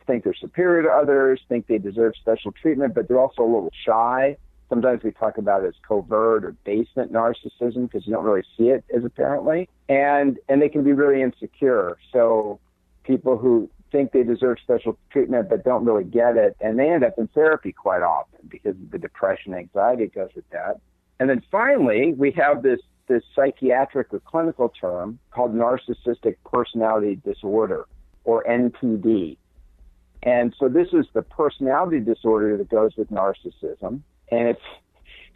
think 0.06 0.24
they're 0.24 0.34
superior 0.34 0.82
to 0.82 0.88
others, 0.88 1.40
think 1.48 1.66
they 1.66 1.78
deserve 1.78 2.14
special 2.20 2.52
treatment, 2.52 2.94
but 2.94 3.08
they're 3.08 3.20
also 3.20 3.42
a 3.42 3.44
little 3.44 3.72
shy. 3.84 4.36
Sometimes 4.68 5.02
we 5.02 5.12
talk 5.12 5.38
about 5.38 5.64
it 5.64 5.68
as 5.68 5.74
covert 5.86 6.44
or 6.44 6.52
basement 6.64 7.12
narcissism 7.12 7.88
because 7.90 8.06
you 8.06 8.12
don't 8.12 8.24
really 8.24 8.44
see 8.56 8.68
it 8.68 8.84
as 8.94 9.04
apparently, 9.04 9.68
and 9.88 10.38
and 10.48 10.62
they 10.62 10.68
can 10.68 10.84
be 10.84 10.92
really 10.92 11.22
insecure. 11.22 11.98
So 12.12 12.60
people 13.02 13.36
who 13.36 13.68
think 13.90 14.12
they 14.12 14.22
deserve 14.22 14.58
special 14.62 14.98
treatment 15.10 15.48
but 15.48 15.64
don't 15.64 15.84
really 15.84 16.04
get 16.04 16.36
it, 16.36 16.56
and 16.60 16.78
they 16.78 16.90
end 16.90 17.04
up 17.04 17.14
in 17.18 17.28
therapy 17.28 17.72
quite 17.72 18.02
often 18.02 18.40
because 18.48 18.74
of 18.74 18.90
the 18.90 18.98
depression, 18.98 19.54
anxiety 19.54 20.06
goes 20.06 20.30
with 20.34 20.48
that. 20.50 20.80
And 21.18 21.30
then 21.30 21.42
finally, 21.50 22.12
we 22.12 22.30
have 22.32 22.62
this 22.62 22.80
this 23.08 23.22
psychiatric 23.36 24.12
or 24.12 24.20
clinical 24.20 24.68
term 24.68 25.18
called 25.30 25.54
narcissistic 25.54 26.36
personality 26.44 27.20
disorder, 27.24 27.86
or 28.24 28.42
NPD. 28.44 29.36
And 30.24 30.52
so 30.58 30.68
this 30.68 30.88
is 30.92 31.06
the 31.12 31.22
personality 31.22 32.00
disorder 32.00 32.56
that 32.56 32.68
goes 32.68 32.96
with 32.96 33.10
narcissism, 33.10 34.00
and 34.30 34.48
it's 34.48 34.62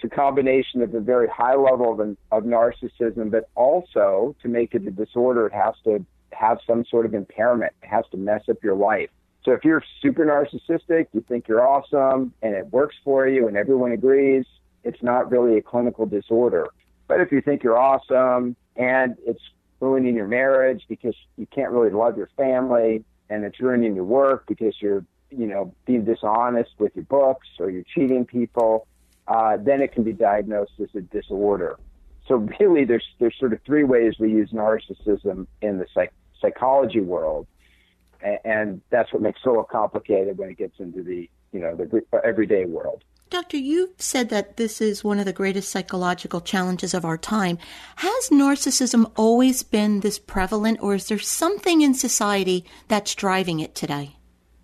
it's 0.02 0.12
a 0.12 0.16
combination 0.16 0.80
of 0.80 0.94
a 0.94 1.00
very 1.00 1.28
high 1.28 1.54
level 1.54 1.92
of, 1.92 2.16
of 2.32 2.44
narcissism, 2.44 3.30
but 3.30 3.50
also 3.54 4.34
to 4.42 4.48
make 4.48 4.74
it 4.74 4.86
a 4.86 4.90
disorder, 4.90 5.46
it 5.46 5.52
has 5.52 5.74
to 5.84 6.04
have 6.32 6.58
some 6.66 6.84
sort 6.84 7.06
of 7.06 7.14
impairment. 7.14 7.72
It 7.82 7.88
has 7.88 8.04
to 8.12 8.16
mess 8.16 8.42
up 8.48 8.62
your 8.62 8.74
life. 8.74 9.10
So 9.44 9.52
if 9.52 9.64
you're 9.64 9.82
super 10.02 10.24
narcissistic, 10.24 11.06
you 11.12 11.24
think 11.26 11.48
you're 11.48 11.66
awesome 11.66 12.32
and 12.42 12.54
it 12.54 12.66
works 12.72 12.96
for 13.04 13.26
you 13.26 13.48
and 13.48 13.56
everyone 13.56 13.92
agrees, 13.92 14.44
it's 14.84 15.02
not 15.02 15.30
really 15.30 15.56
a 15.56 15.62
clinical 15.62 16.06
disorder. 16.06 16.66
But 17.08 17.20
if 17.20 17.32
you 17.32 17.40
think 17.40 17.62
you're 17.62 17.78
awesome 17.78 18.54
and 18.76 19.16
it's 19.26 19.40
ruining 19.80 20.14
your 20.14 20.28
marriage 20.28 20.84
because 20.88 21.14
you 21.36 21.46
can't 21.46 21.70
really 21.70 21.90
love 21.90 22.16
your 22.16 22.28
family 22.36 23.04
and 23.30 23.44
it's 23.44 23.60
ruining 23.60 23.94
your 23.94 24.04
work 24.04 24.44
because 24.46 24.74
you're, 24.80 25.04
you 25.30 25.46
know, 25.46 25.74
being 25.86 26.04
dishonest 26.04 26.70
with 26.78 26.94
your 26.94 27.04
books 27.04 27.48
or 27.58 27.70
you're 27.70 27.84
cheating 27.94 28.26
people, 28.26 28.86
uh, 29.26 29.56
then 29.56 29.80
it 29.80 29.92
can 29.92 30.02
be 30.02 30.12
diagnosed 30.12 30.72
as 30.80 30.88
a 30.94 31.00
disorder. 31.00 31.78
So 32.26 32.36
really, 32.60 32.84
there's 32.84 33.06
there's 33.18 33.36
sort 33.38 33.52
of 33.52 33.60
three 33.66 33.84
ways 33.84 34.14
we 34.20 34.30
use 34.30 34.50
narcissism 34.50 35.46
in 35.62 35.78
the 35.78 35.86
psych- 35.92 36.12
psychology 36.40 37.00
world, 37.00 37.46
and, 38.22 38.38
and 38.44 38.80
that's 38.90 39.12
what 39.12 39.22
makes 39.22 39.40
it 39.40 39.44
so 39.44 39.62
complicated 39.70 40.38
when 40.38 40.50
it 40.50 40.58
gets 40.58 40.78
into 40.78 41.02
the 41.02 41.28
you 41.52 41.60
know 41.60 41.74
the 41.76 42.02
uh, 42.12 42.18
everyday 42.24 42.64
world. 42.64 43.04
Doctor, 43.30 43.58
you've 43.58 43.90
said 43.98 44.28
that 44.30 44.56
this 44.56 44.80
is 44.80 45.04
one 45.04 45.20
of 45.20 45.24
the 45.24 45.32
greatest 45.32 45.70
psychological 45.70 46.40
challenges 46.40 46.94
of 46.94 47.04
our 47.04 47.16
time. 47.16 47.58
Has 47.96 48.28
narcissism 48.28 49.08
always 49.16 49.62
been 49.62 50.00
this 50.00 50.18
prevalent, 50.18 50.82
or 50.82 50.96
is 50.96 51.06
there 51.06 51.18
something 51.18 51.80
in 51.80 51.94
society 51.94 52.64
that's 52.88 53.14
driving 53.14 53.60
it 53.60 53.76
today? 53.76 54.16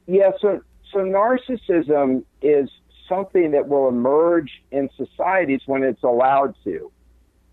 Yeah, 0.07 0.33
so 0.41 0.61
so 0.93 0.99
narcissism 0.99 2.25
is 2.43 2.69
something 3.09 3.53
that 3.53 3.69
will 3.69 3.89
emerge 3.89 4.51
in 4.73 4.91
societies 4.97 5.61
when 5.67 5.85
it's 5.85 6.03
allowed 6.03 6.55
to. 6.65 6.91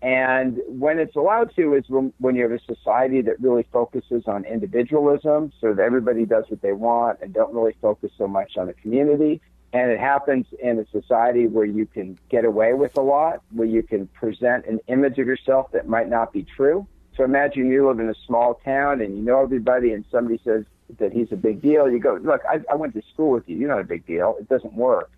And 0.04 0.60
when 0.68 0.98
it's 0.98 1.16
allowed 1.16 1.56
to 1.56 1.74
is 1.74 1.88
when, 1.88 2.12
when 2.18 2.36
you 2.36 2.42
have 2.42 2.52
a 2.52 2.58
society 2.58 3.22
that 3.22 3.40
really 3.40 3.66
focuses 3.72 4.24
on 4.26 4.44
individualism, 4.44 5.50
so 5.62 5.72
that 5.72 5.82
everybody 5.82 6.26
does 6.26 6.44
what 6.48 6.60
they 6.60 6.74
want 6.74 7.20
and 7.22 7.32
don't 7.32 7.54
really 7.54 7.74
focus 7.80 8.12
so 8.18 8.28
much 8.28 8.58
on 8.58 8.66
the 8.66 8.74
community. 8.74 9.40
And 9.72 9.90
it 9.90 9.98
happens 9.98 10.46
in 10.62 10.78
a 10.78 10.86
society 10.88 11.46
where 11.46 11.64
you 11.64 11.86
can 11.86 12.18
get 12.28 12.44
away 12.44 12.74
with 12.74 12.98
a 12.98 13.00
lot, 13.00 13.42
where 13.50 13.66
you 13.66 13.82
can 13.82 14.06
present 14.08 14.66
an 14.66 14.78
image 14.88 15.18
of 15.18 15.26
yourself 15.26 15.72
that 15.72 15.88
might 15.88 16.10
not 16.10 16.34
be 16.34 16.44
true. 16.54 16.86
So 17.16 17.24
imagine 17.24 17.70
you 17.70 17.88
live 17.88 17.98
in 17.98 18.10
a 18.10 18.14
small 18.26 18.60
town 18.62 19.00
and 19.00 19.16
you 19.16 19.22
know 19.22 19.42
everybody, 19.42 19.92
and 19.92 20.04
somebody 20.10 20.38
says, 20.44 20.66
that 20.98 21.12
he's 21.14 21.32
a 21.32 21.36
big 21.36 21.62
deal. 21.62 21.90
You 21.90 21.98
go, 21.98 22.18
look, 22.22 22.42
I, 22.46 22.60
I 22.70 22.74
went 22.74 22.92
to 22.92 23.02
school 23.12 23.30
with 23.30 23.48
you. 23.48 23.56
You're 23.56 23.70
not 23.70 23.80
a 23.80 23.84
big 23.84 24.06
deal. 24.06 24.36
It 24.38 24.50
doesn't 24.50 24.74
work. 24.74 25.10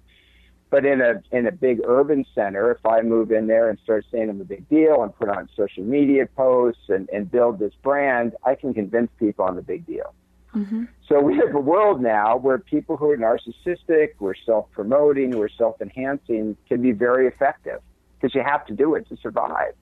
But 0.69 0.85
in 0.85 1.01
a 1.01 1.23
in 1.31 1.47
a 1.47 1.53
big 1.53 1.81
urban 1.85 2.25
center, 2.35 2.73
if 2.73 2.85
I 2.85 3.01
move 3.01 3.31
in 3.31 3.47
there 3.47 3.69
and 3.71 3.79
start 3.85 4.05
saying 4.11 4.29
I'm 4.29 4.41
a 4.41 4.45
big 4.45 4.69
deal 4.69 5.03
and 5.03 5.17
put 5.17 5.29
on 5.29 5.49
social 5.57 5.85
media 5.85 6.27
posts 6.27 6.89
and, 6.89 7.09
and 7.11 7.31
build 7.31 7.59
this 7.59 7.73
brand, 7.83 8.35
I 8.45 8.57
can 8.57 8.75
convince 8.75 9.11
people 9.19 9.45
I'm 9.45 9.59
a 9.59 9.63
big 9.63 9.87
deal. 9.87 10.13
Mm-hmm. 10.55 10.85
So 11.09 11.21
we 11.21 11.37
have 11.37 11.55
a 11.55 11.61
world 11.61 12.01
now 12.01 12.37
where 12.37 12.59
people 12.59 12.97
who 12.97 13.11
are 13.11 13.17
narcissistic, 13.17 14.15
we're 14.19 14.35
self-promoting, 14.35 15.39
we're 15.39 15.51
self-enhancing, 15.51 16.57
can 16.69 16.83
be 16.83 16.93
very 16.93 17.29
effective 17.29 17.81
because 18.19 18.35
you 18.35 18.43
have 18.43 18.67
to 18.67 18.75
do 18.75 18.95
it 18.95 19.09
to 19.09 19.17
survive. 19.19 19.75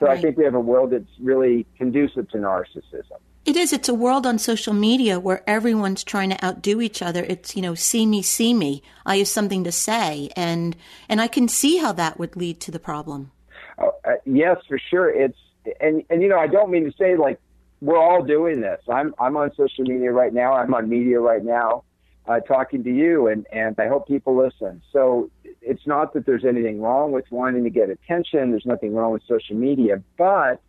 So 0.00 0.06
Right. 0.06 0.18
I 0.18 0.20
think 0.20 0.36
we 0.36 0.44
have 0.44 0.54
a 0.54 0.60
world 0.60 0.90
that's 0.90 1.04
really 1.20 1.66
conducive 1.76 2.28
to 2.30 2.38
narcissism. 2.38 3.20
It 3.44 3.56
is. 3.56 3.72
It's 3.72 3.88
a 3.88 3.94
world 3.94 4.26
on 4.26 4.38
social 4.38 4.72
media 4.72 5.20
where 5.20 5.42
everyone's 5.46 6.02
trying 6.02 6.30
to 6.30 6.44
outdo 6.44 6.80
each 6.80 7.02
other. 7.02 7.24
It's, 7.24 7.54
you 7.54 7.62
know, 7.62 7.74
see 7.74 8.06
me, 8.06 8.22
see 8.22 8.54
me. 8.54 8.82
I 9.04 9.16
have 9.18 9.28
something 9.28 9.64
to 9.64 9.72
say. 9.72 10.30
And, 10.34 10.76
and 11.08 11.20
I 11.20 11.28
can 11.28 11.48
see 11.48 11.76
how 11.76 11.92
that 11.92 12.18
would 12.18 12.36
lead 12.36 12.60
to 12.60 12.70
the 12.70 12.78
problem. 12.78 13.32
Uh, 13.78 13.88
uh, 14.04 14.12
yes, 14.24 14.56
for 14.66 14.78
sure. 14.78 15.10
It's 15.10 15.36
and 15.80 16.02
and 16.10 16.22
you 16.22 16.28
know 16.28 16.38
I 16.38 16.46
don't 16.46 16.70
mean 16.70 16.84
to 16.84 16.92
say 16.96 17.16
like 17.16 17.40
we're 17.80 17.98
all 17.98 18.22
doing 18.22 18.60
this. 18.60 18.80
I'm 18.88 19.14
I'm 19.18 19.36
on 19.36 19.50
social 19.56 19.84
media 19.84 20.12
right 20.12 20.32
now. 20.32 20.54
I'm 20.54 20.74
on 20.74 20.88
media 20.88 21.20
right 21.20 21.44
now, 21.44 21.84
uh, 22.26 22.40
talking 22.40 22.84
to 22.84 22.90
you, 22.90 23.28
and 23.28 23.46
and 23.52 23.78
I 23.78 23.88
hope 23.88 24.06
people 24.06 24.36
listen. 24.36 24.82
So 24.92 25.30
it's 25.60 25.86
not 25.86 26.12
that 26.14 26.26
there's 26.26 26.44
anything 26.44 26.80
wrong 26.80 27.12
with 27.12 27.24
wanting 27.30 27.64
to 27.64 27.70
get 27.70 27.90
attention. 27.90 28.50
There's 28.50 28.66
nothing 28.66 28.94
wrong 28.94 29.12
with 29.12 29.22
social 29.26 29.56
media, 29.56 30.02
but 30.16 30.60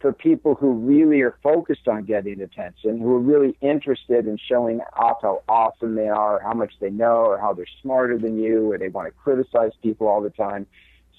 for 0.00 0.12
people 0.12 0.54
who 0.54 0.72
really 0.72 1.20
are 1.20 1.36
focused 1.42 1.86
on 1.86 2.04
getting 2.04 2.40
attention, 2.40 2.98
who 2.98 3.14
are 3.14 3.20
really 3.20 3.56
interested 3.60 4.26
in 4.26 4.38
showing 4.38 4.80
off 4.96 5.18
how 5.22 5.42
awesome 5.48 5.94
they 5.94 6.08
are, 6.08 6.40
how 6.40 6.54
much 6.54 6.72
they 6.80 6.90
know, 6.90 7.26
or 7.26 7.38
how 7.38 7.52
they're 7.52 7.66
smarter 7.82 8.18
than 8.18 8.38
you, 8.38 8.72
or 8.72 8.78
they 8.78 8.88
want 8.88 9.06
to 9.06 9.12
criticize 9.12 9.72
people 9.82 10.08
all 10.08 10.22
the 10.22 10.30
time, 10.30 10.66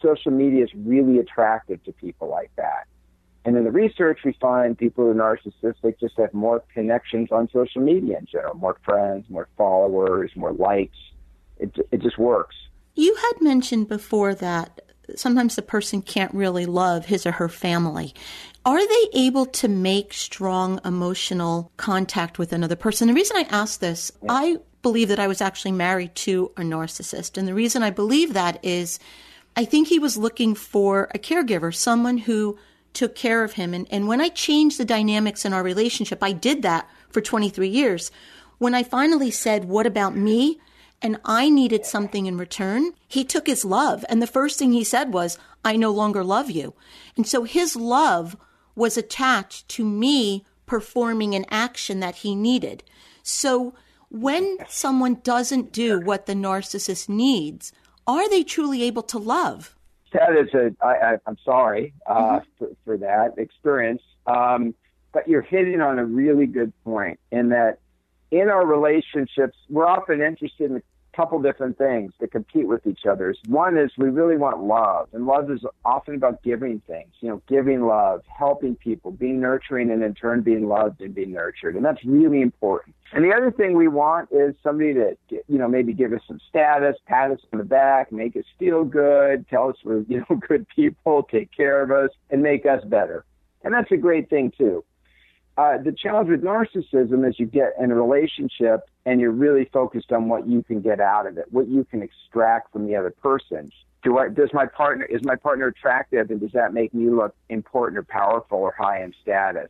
social 0.02 0.32
media 0.32 0.64
is 0.64 0.72
really 0.74 1.20
attractive 1.20 1.84
to 1.84 1.92
people 1.94 2.28
like 2.28 2.52
that. 2.56 2.88
And 3.46 3.56
in 3.56 3.64
the 3.64 3.72
research, 3.72 4.20
we 4.24 4.34
find 4.40 4.78
people 4.78 5.04
who 5.04 5.12
are 5.12 5.14
narcissistic 5.14 6.00
just 6.00 6.18
have 6.18 6.34
more 6.34 6.64
connections 6.74 7.30
on 7.32 7.50
social 7.52 7.82
media 7.82 8.18
in 8.18 8.26
general, 8.26 8.56
more 8.56 8.78
friends, 8.84 9.26
more 9.30 9.48
followers, 9.58 10.32
more 10.36 10.54
likes. 10.54 10.98
It, 11.60 11.76
it 11.92 12.02
just 12.02 12.18
works. 12.18 12.56
You 12.96 13.16
had 13.16 13.42
mentioned 13.42 13.88
before 13.88 14.36
that 14.36 14.82
sometimes 15.20 15.56
the 15.56 15.62
person 15.62 16.02
can't 16.02 16.34
really 16.34 16.66
love 16.66 17.06
his 17.06 17.26
or 17.26 17.34
her 17.34 17.50
family. 17.50 18.14
Are 18.66 18.88
they 18.88 19.08
able 19.14 19.46
to 19.48 19.68
make 19.68 20.14
strong 20.14 20.80
emotional 20.86 21.72
contact 21.78 22.38
with 22.38 22.54
another 22.54 22.76
person? 22.76 23.08
The 23.08 23.14
reason 23.14 23.38
I 23.38 23.48
ask 23.50 23.80
this, 23.80 24.12
I 24.30 24.58
believe 24.82 25.08
that 25.10 25.20
I 25.20 25.28
was 25.28 25.42
actually 25.42 25.72
married 25.72 26.16
to 26.16 26.52
a 26.58 26.62
narcissist. 26.62 27.38
And 27.38 27.48
the 27.48 27.54
reason 27.54 27.84
I 27.84 27.90
believe 27.90 28.34
that 28.34 28.64
is 28.64 29.00
I 29.56 29.66
think 29.66 29.88
he 29.88 30.00
was 30.00 30.18
looking 30.18 30.56
for 30.56 31.10
a 31.14 31.20
caregiver, 31.20 31.74
someone 31.74 32.20
who 32.20 32.58
took 32.94 33.16
care 33.16 33.44
of 33.44 33.54
him. 33.54 33.74
And, 33.74 33.88
and 33.92 34.08
when 34.08 34.22
I 34.22 34.30
changed 34.30 34.78
the 34.78 34.86
dynamics 34.86 35.46
in 35.46 35.54
our 35.54 35.64
relationship, 35.64 36.22
I 36.22 36.32
did 36.32 36.62
that 36.62 36.90
for 37.10 37.22
23 37.22 37.68
years. 37.68 38.12
When 38.58 38.76
I 38.76 38.84
finally 38.84 39.32
said, 39.32 39.66
What 39.66 39.88
about 39.88 40.16
me? 40.16 40.60
And 41.02 41.18
I 41.26 41.50
needed 41.50 41.86
something 41.86 42.26
in 42.26 42.38
return, 42.38 42.92
he 43.08 43.24
took 43.24 43.48
his 43.48 43.66
love. 43.66 44.06
And 44.10 44.22
the 44.22 44.28
first 44.28 44.60
thing 44.60 44.72
he 44.72 44.84
said 44.84 45.14
was, 45.14 45.38
I 45.66 45.76
no 45.76 45.92
longer 45.92 46.24
love 46.24 46.50
you. 46.52 46.74
And 47.18 47.28
so 47.28 47.44
his 47.44 47.76
love 47.76 48.38
was 48.76 48.98
attached 48.98 49.68
to 49.70 49.86
me 49.86 50.46
performing 50.66 51.36
an 51.36 51.46
action 51.50 52.00
that 52.00 52.18
he 52.18 52.36
needed. 52.36 52.84
So 53.24 53.74
when 54.10 54.58
someone 54.68 55.20
doesn't 55.24 55.72
do 55.72 56.00
what 56.00 56.26
the 56.26 56.34
narcissist 56.34 57.10
needs, 57.10 57.72
are 58.08 58.30
they 58.30 58.44
truly 58.44 58.84
able 58.84 59.04
to 59.04 59.18
love? 59.18 59.76
That 60.14 60.36
is 60.36 60.54
a, 60.54 60.76
I, 60.86 61.14
I, 61.14 61.18
I'm 61.26 61.38
sorry 61.44 61.94
uh, 62.06 62.42
for, 62.58 62.70
for 62.84 62.98
that 62.98 63.36
experience. 63.38 64.02
Um, 64.28 64.76
but 65.14 65.28
you're 65.28 65.42
hitting 65.42 65.82
on 65.82 66.00
a 66.00 66.06
really 66.06 66.46
good 66.46 66.74
point 66.84 67.20
in 67.32 67.50
that 67.50 67.80
in 68.32 68.48
our 68.50 68.66
relationships, 68.66 69.58
we're 69.70 69.86
often 69.86 70.22
interested 70.22 70.72
in 70.72 70.78
a 70.78 70.82
couple 71.16 71.42
different 71.42 71.78
things 71.78 72.14
that 72.20 72.32
compete 72.32 72.68
with 72.68 72.86
each 72.88 73.06
other. 73.10 73.34
One 73.48 73.78
is 73.78 73.92
we 73.98 74.10
really 74.10 74.38
want 74.38 74.64
love, 74.64 75.10
and 75.14 75.26
love 75.26 75.52
is 75.52 75.64
often 75.84 76.16
about 76.16 76.42
giving 76.44 76.82
things, 76.88 77.12
you 77.20 77.30
know, 77.30 77.42
giving 77.48 77.82
love, 77.86 78.22
helping 78.28 78.76
people, 78.76 79.12
being 79.12 79.40
nurturing, 79.40 79.92
and 79.92 80.04
in 80.04 80.14
turn 80.14 80.42
being 80.42 80.68
loved 80.68 81.02
and 81.02 81.14
being 81.14 81.32
nurtured. 81.32 81.76
And 81.76 81.86
that's 81.86 82.04
really 82.06 82.42
important. 82.42 82.96
And 83.14 83.26
the 83.26 83.34
other 83.34 83.52
thing 83.52 83.76
we 83.76 83.90
want 83.90 84.30
is 84.32 84.56
somebody 84.64 84.94
to, 84.94 85.18
you 85.30 85.58
know, 85.58 85.68
maybe 85.68 85.94
give 85.94 86.14
us 86.14 86.22
some 86.28 86.40
status, 86.48 86.96
pat 87.08 87.32
us 87.32 87.40
on 87.52 87.60
the 87.60 87.66
back, 87.66 88.12
make 88.12 88.38
us 88.38 88.46
feel 88.58 88.86
good, 88.86 89.46
tell 89.50 89.70
us 89.70 89.76
we're, 89.84 90.02
you 90.08 90.26
know, 90.30 90.38
good 90.48 90.66
people, 90.74 91.24
take 91.24 91.52
care 91.56 91.82
of 91.82 91.92
us, 91.92 92.12
and 92.30 92.42
make 92.42 92.66
us 92.66 92.84
better. 92.86 93.26
And 93.64 93.74
that's 93.74 93.92
a 93.92 93.98
great 93.98 94.30
thing 94.30 94.52
too. 94.58 94.84
Uh, 95.58 95.78
the 95.78 95.92
challenge 95.92 96.30
with 96.30 96.42
narcissism 96.42 97.28
is 97.28 97.38
you 97.38 97.46
get 97.46 97.74
in 97.80 97.92
a 97.92 97.96
relationship 97.96 98.90
and 99.06 99.20
you're 99.20 99.32
really 99.32 99.70
focused 99.74 100.12
on 100.12 100.30
what 100.30 100.48
you 100.48 100.64
can 100.64 100.82
get 100.82 101.00
out 101.00 101.28
of 101.28 101.38
it, 101.38 101.46
what 101.52 101.68
you 101.68 101.84
can 101.84 102.02
extract 102.02 102.72
from 102.72 102.88
the 102.88 102.96
other 102.96 103.12
person. 103.12 103.70
Do 104.04 104.18
I, 104.18 104.30
does 104.30 104.50
my 104.54 104.66
partner, 104.66 105.06
is 105.06 105.22
my 105.24 105.36
partner 105.36 105.68
attractive 105.68 106.32
and 106.32 106.40
does 106.40 106.54
that 106.54 106.74
make 106.74 106.94
me 106.94 107.10
look 107.10 107.36
important 107.50 108.00
or 108.00 108.04
powerful 108.04 108.60
or 108.60 108.74
high 108.78 109.04
in 109.04 109.14
status? 109.22 109.70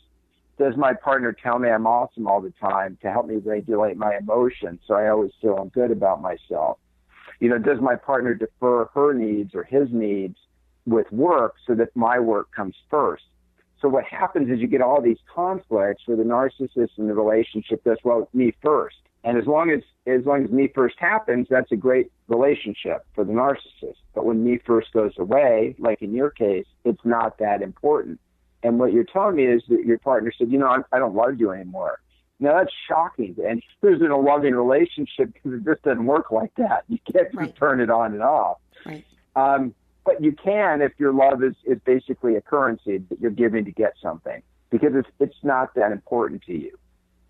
Does 0.57 0.77
my 0.77 0.93
partner 0.93 1.33
tell 1.33 1.57
me 1.57 1.69
I'm 1.69 1.87
awesome 1.87 2.27
all 2.27 2.41
the 2.41 2.53
time 2.61 2.97
to 3.01 3.11
help 3.11 3.25
me 3.25 3.37
regulate 3.37 3.97
my 3.97 4.15
emotions 4.17 4.81
so 4.87 4.93
I 4.93 5.09
always 5.09 5.31
feel 5.41 5.57
I'm 5.57 5.69
good 5.69 5.89
about 5.89 6.21
myself? 6.21 6.77
You 7.39 7.49
know, 7.49 7.57
does 7.57 7.81
my 7.81 7.95
partner 7.95 8.35
defer 8.35 8.85
her 8.93 9.13
needs 9.13 9.55
or 9.55 9.63
his 9.63 9.89
needs 9.91 10.37
with 10.85 11.11
work 11.11 11.55
so 11.65 11.73
that 11.73 11.95
my 11.95 12.19
work 12.19 12.51
comes 12.51 12.75
first? 12.89 13.23
So 13.81 13.89
what 13.89 14.05
happens 14.05 14.49
is 14.49 14.59
you 14.59 14.67
get 14.67 14.81
all 14.81 15.01
these 15.01 15.17
conflicts 15.33 16.03
where 16.05 16.17
the 16.17 16.23
narcissist 16.23 16.97
in 16.97 17.07
the 17.07 17.13
relationship 17.13 17.83
does 17.83 17.97
well 18.03 18.29
me 18.33 18.53
first. 18.61 18.97
And 19.23 19.37
as 19.37 19.45
long 19.45 19.69
as 19.71 19.81
as 20.07 20.25
long 20.25 20.43
as 20.43 20.51
me 20.51 20.67
first 20.73 20.95
happens, 20.99 21.47
that's 21.49 21.71
a 21.71 21.75
great 21.75 22.11
relationship 22.27 23.05
for 23.13 23.23
the 23.23 23.33
narcissist. 23.33 23.97
But 24.15 24.25
when 24.25 24.43
me 24.43 24.59
first 24.65 24.93
goes 24.93 25.13
away, 25.17 25.75
like 25.77 26.01
in 26.01 26.13
your 26.13 26.31
case, 26.31 26.65
it's 26.85 27.03
not 27.03 27.37
that 27.37 27.61
important. 27.61 28.19
And 28.63 28.79
what 28.79 28.93
you're 28.93 29.03
telling 29.03 29.35
me 29.35 29.45
is 29.45 29.63
that 29.69 29.85
your 29.85 29.99
partner 29.99 30.31
said, 30.37 30.51
you 30.51 30.57
know, 30.57 30.67
I'm, 30.67 30.85
I 30.91 30.99
don't 30.99 31.15
love 31.15 31.39
you 31.39 31.51
anymore. 31.51 31.99
Now 32.39 32.57
that's 32.57 32.73
shocking. 32.87 33.35
And 33.45 33.61
there's 33.81 34.01
in 34.01 34.11
a 34.11 34.19
loving 34.19 34.55
relationship 34.55 35.33
because 35.33 35.53
it 35.59 35.65
just 35.65 35.83
doesn't 35.83 36.05
work 36.05 36.31
like 36.31 36.53
that. 36.55 36.83
You 36.87 36.99
can't 37.11 37.31
just 37.33 37.55
turn 37.57 37.79
it 37.79 37.89
on 37.89 38.13
and 38.13 38.23
off. 38.23 38.57
Right. 38.85 39.05
Um, 39.35 39.73
but 40.05 40.23
you 40.23 40.31
can 40.31 40.81
if 40.81 40.93
your 40.97 41.13
love 41.13 41.43
is, 41.43 41.55
is 41.65 41.79
basically 41.85 42.35
a 42.35 42.41
currency 42.41 42.99
that 43.09 43.19
you're 43.19 43.31
giving 43.31 43.65
to 43.65 43.71
get 43.71 43.93
something 44.01 44.41
because 44.69 44.93
it's, 44.95 45.09
it's 45.19 45.43
not 45.43 45.73
that 45.75 45.91
important 45.91 46.41
to 46.43 46.53
you. 46.53 46.77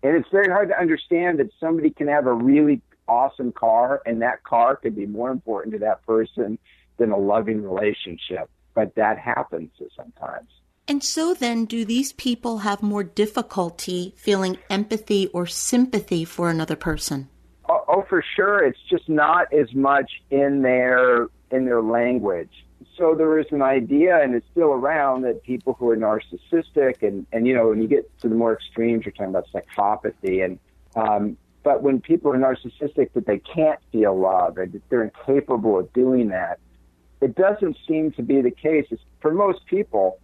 And 0.02 0.16
it's 0.16 0.28
very 0.30 0.48
hard 0.48 0.68
to 0.68 0.78
understand 0.78 1.38
that 1.38 1.50
somebody 1.60 1.90
can 1.90 2.08
have 2.08 2.26
a 2.26 2.32
really 2.32 2.80
awesome 3.08 3.52
car 3.52 4.02
and 4.06 4.22
that 4.22 4.42
car 4.42 4.76
could 4.76 4.96
be 4.96 5.06
more 5.06 5.30
important 5.30 5.74
to 5.74 5.78
that 5.80 6.04
person 6.06 6.58
than 6.98 7.10
a 7.10 7.18
loving 7.18 7.62
relationship. 7.62 8.50
But 8.74 8.94
that 8.94 9.18
happens 9.18 9.70
sometimes. 9.96 10.48
And 10.88 11.04
so 11.04 11.34
then, 11.34 11.66
do 11.66 11.84
these 11.84 12.12
people 12.12 12.58
have 12.58 12.82
more 12.82 13.04
difficulty 13.04 14.14
feeling 14.16 14.58
empathy 14.68 15.28
or 15.28 15.46
sympathy 15.46 16.24
for 16.24 16.50
another 16.50 16.74
person? 16.74 17.28
Oh, 17.68 17.84
oh, 17.86 18.04
for 18.08 18.24
sure. 18.34 18.64
It's 18.64 18.80
just 18.90 19.08
not 19.08 19.52
as 19.52 19.72
much 19.74 20.10
in 20.30 20.62
their 20.62 21.28
in 21.52 21.66
their 21.66 21.82
language. 21.82 22.64
So 22.96 23.14
there 23.14 23.38
is 23.38 23.46
an 23.50 23.62
idea, 23.62 24.20
and 24.20 24.34
it's 24.34 24.46
still 24.50 24.72
around, 24.72 25.22
that 25.22 25.42
people 25.44 25.74
who 25.74 25.88
are 25.90 25.96
narcissistic, 25.96 27.02
and 27.02 27.26
and 27.32 27.46
you 27.46 27.54
know, 27.54 27.68
when 27.68 27.80
you 27.80 27.88
get 27.88 28.18
to 28.20 28.28
the 28.28 28.34
more 28.34 28.54
extremes, 28.54 29.04
you're 29.04 29.12
talking 29.12 29.26
about 29.26 29.46
psychopathy, 29.52 30.44
and 30.44 30.58
um, 30.96 31.36
but 31.62 31.82
when 31.82 32.00
people 32.00 32.32
are 32.32 32.38
narcissistic, 32.38 33.12
that 33.12 33.26
they 33.26 33.38
can't 33.38 33.78
feel 33.92 34.18
love, 34.18 34.58
and 34.58 34.80
they're 34.88 35.04
incapable 35.04 35.78
of 35.78 35.92
doing 35.92 36.28
that. 36.28 36.58
It 37.20 37.36
doesn't 37.36 37.76
seem 37.86 38.10
to 38.12 38.22
be 38.22 38.40
the 38.40 38.50
case. 38.50 38.86
For 39.20 39.32
most 39.32 39.64
people, 39.66 40.18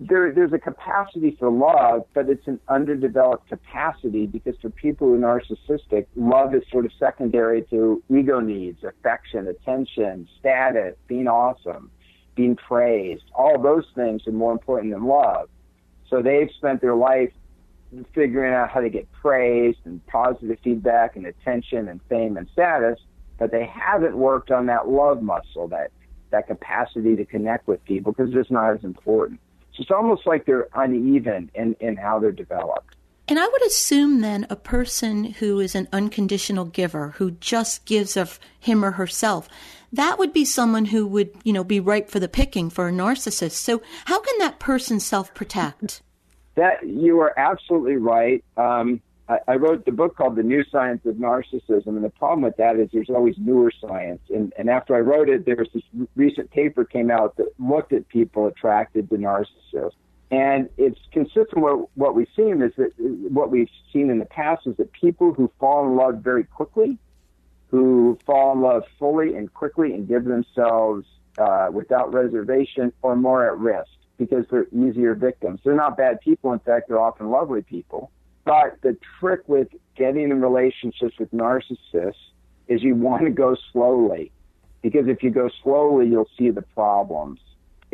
there, 0.00 0.32
there's 0.32 0.52
a 0.52 0.58
capacity 0.58 1.36
for 1.38 1.50
love, 1.50 2.06
but 2.12 2.28
it's 2.28 2.46
an 2.46 2.58
underdeveloped 2.68 3.48
capacity 3.48 4.26
because 4.26 4.56
for 4.60 4.70
people 4.70 5.08
who 5.08 5.14
are 5.14 5.40
narcissistic, 5.40 6.06
love 6.16 6.54
is 6.54 6.62
sort 6.70 6.84
of 6.84 6.92
secondary 6.98 7.62
to 7.70 8.02
ego 8.10 8.40
needs, 8.40 8.82
affection, 8.82 9.46
attention, 9.46 10.28
status, 10.40 10.96
being 11.06 11.28
awesome, 11.28 11.90
being 12.34 12.56
praised. 12.56 13.24
All 13.34 13.60
those 13.60 13.86
things 13.94 14.26
are 14.26 14.32
more 14.32 14.52
important 14.52 14.92
than 14.92 15.04
love. 15.04 15.48
So 16.10 16.20
they've 16.20 16.50
spent 16.56 16.80
their 16.80 16.96
life 16.96 17.32
figuring 18.12 18.52
out 18.52 18.70
how 18.70 18.80
to 18.80 18.90
get 18.90 19.10
praised 19.12 19.78
and 19.84 20.04
positive 20.06 20.58
feedback 20.64 21.14
and 21.14 21.26
attention 21.26 21.88
and 21.88 22.00
fame 22.08 22.36
and 22.36 22.48
status, 22.52 22.98
but 23.38 23.52
they 23.52 23.64
haven't 23.66 24.16
worked 24.16 24.50
on 24.50 24.66
that 24.66 24.88
love 24.88 25.22
muscle, 25.22 25.68
that 25.68 25.92
that 26.34 26.48
capacity 26.48 27.14
to 27.14 27.24
connect 27.24 27.68
with 27.68 27.82
people 27.84 28.12
because 28.12 28.34
it's 28.34 28.50
not 28.50 28.74
as 28.74 28.82
important. 28.82 29.38
So 29.74 29.82
it's 29.82 29.90
almost 29.90 30.26
like 30.26 30.46
they're 30.46 30.68
uneven 30.74 31.50
in, 31.54 31.74
in 31.80 31.96
how 31.96 32.18
they're 32.18 32.32
developed. 32.32 32.96
And 33.28 33.38
I 33.38 33.46
would 33.46 33.66
assume 33.66 34.20
then 34.20 34.46
a 34.50 34.56
person 34.56 35.24
who 35.24 35.60
is 35.60 35.74
an 35.74 35.88
unconditional 35.92 36.66
giver, 36.66 37.10
who 37.10 37.30
just 37.32 37.84
gives 37.86 38.16
of 38.16 38.38
him 38.58 38.84
or 38.84 38.92
herself, 38.92 39.48
that 39.92 40.18
would 40.18 40.32
be 40.32 40.44
someone 40.44 40.86
who 40.86 41.06
would, 41.06 41.30
you 41.44 41.52
know, 41.52 41.64
be 41.64 41.80
ripe 41.80 42.10
for 42.10 42.20
the 42.20 42.28
picking 42.28 42.68
for 42.68 42.88
a 42.88 42.92
narcissist. 42.92 43.52
So 43.52 43.80
how 44.06 44.20
can 44.20 44.38
that 44.40 44.58
person 44.58 45.00
self 45.00 45.32
protect? 45.34 46.02
That 46.56 46.86
you 46.86 47.20
are 47.20 47.38
absolutely 47.38 47.96
right. 47.96 48.44
Um, 48.56 49.00
I, 49.28 49.38
I, 49.48 49.54
wrote 49.56 49.84
the 49.86 49.92
book 49.92 50.16
called 50.16 50.36
The 50.36 50.42
New 50.42 50.64
Science 50.70 51.06
of 51.06 51.14
Narcissism, 51.14 51.86
and 51.86 52.04
the 52.04 52.10
problem 52.10 52.42
with 52.42 52.56
that 52.58 52.76
is 52.76 52.90
there's 52.92 53.08
always 53.08 53.36
newer 53.38 53.72
science. 53.80 54.20
And, 54.28 54.52
and 54.58 54.68
after 54.68 54.94
I 54.94 55.00
wrote 55.00 55.28
it, 55.28 55.46
there 55.46 55.56
was 55.56 55.68
this 55.72 55.82
recent 56.14 56.50
paper 56.50 56.84
came 56.84 57.10
out 57.10 57.36
that 57.36 57.48
looked 57.58 57.92
at 57.92 58.08
people 58.08 58.46
attracted 58.46 59.08
to 59.10 59.16
narcissists. 59.16 59.92
And 60.30 60.68
it's 60.76 60.98
consistent 61.12 61.56
with 61.56 61.86
what 61.94 62.14
we've 62.14 62.28
seen 62.34 62.60
is 62.60 62.72
that 62.76 62.90
what 62.98 63.50
we've 63.50 63.68
seen 63.92 64.10
in 64.10 64.18
the 64.18 64.24
past 64.24 64.66
is 64.66 64.76
that 64.76 64.92
people 64.92 65.32
who 65.32 65.50
fall 65.60 65.86
in 65.86 65.96
love 65.96 66.16
very 66.16 66.44
quickly, 66.44 66.98
who 67.70 68.18
fall 68.26 68.52
in 68.52 68.60
love 68.60 68.84
fully 68.98 69.36
and 69.36 69.52
quickly 69.52 69.94
and 69.94 70.08
give 70.08 70.24
themselves 70.24 71.06
uh, 71.38 71.68
without 71.72 72.12
reservation 72.12 72.92
are 73.02 73.16
more 73.16 73.46
at 73.46 73.58
risk 73.58 73.90
because 74.18 74.44
they're 74.50 74.66
easier 74.72 75.14
victims. 75.14 75.60
They're 75.64 75.74
not 75.74 75.96
bad 75.96 76.20
people. 76.20 76.52
In 76.52 76.58
fact, 76.58 76.88
they're 76.88 77.00
often 77.00 77.30
lovely 77.30 77.62
people. 77.62 78.10
But 78.44 78.80
the 78.82 78.96
trick 79.18 79.40
with 79.46 79.68
getting 79.96 80.30
in 80.30 80.40
relationships 80.40 81.18
with 81.18 81.30
narcissists 81.32 82.14
is 82.68 82.82
you 82.82 82.94
want 82.94 83.24
to 83.24 83.30
go 83.30 83.56
slowly 83.72 84.32
because 84.82 85.08
if 85.08 85.22
you 85.22 85.30
go 85.30 85.48
slowly, 85.62 86.08
you'll 86.08 86.28
see 86.36 86.50
the 86.50 86.62
problems 86.62 87.40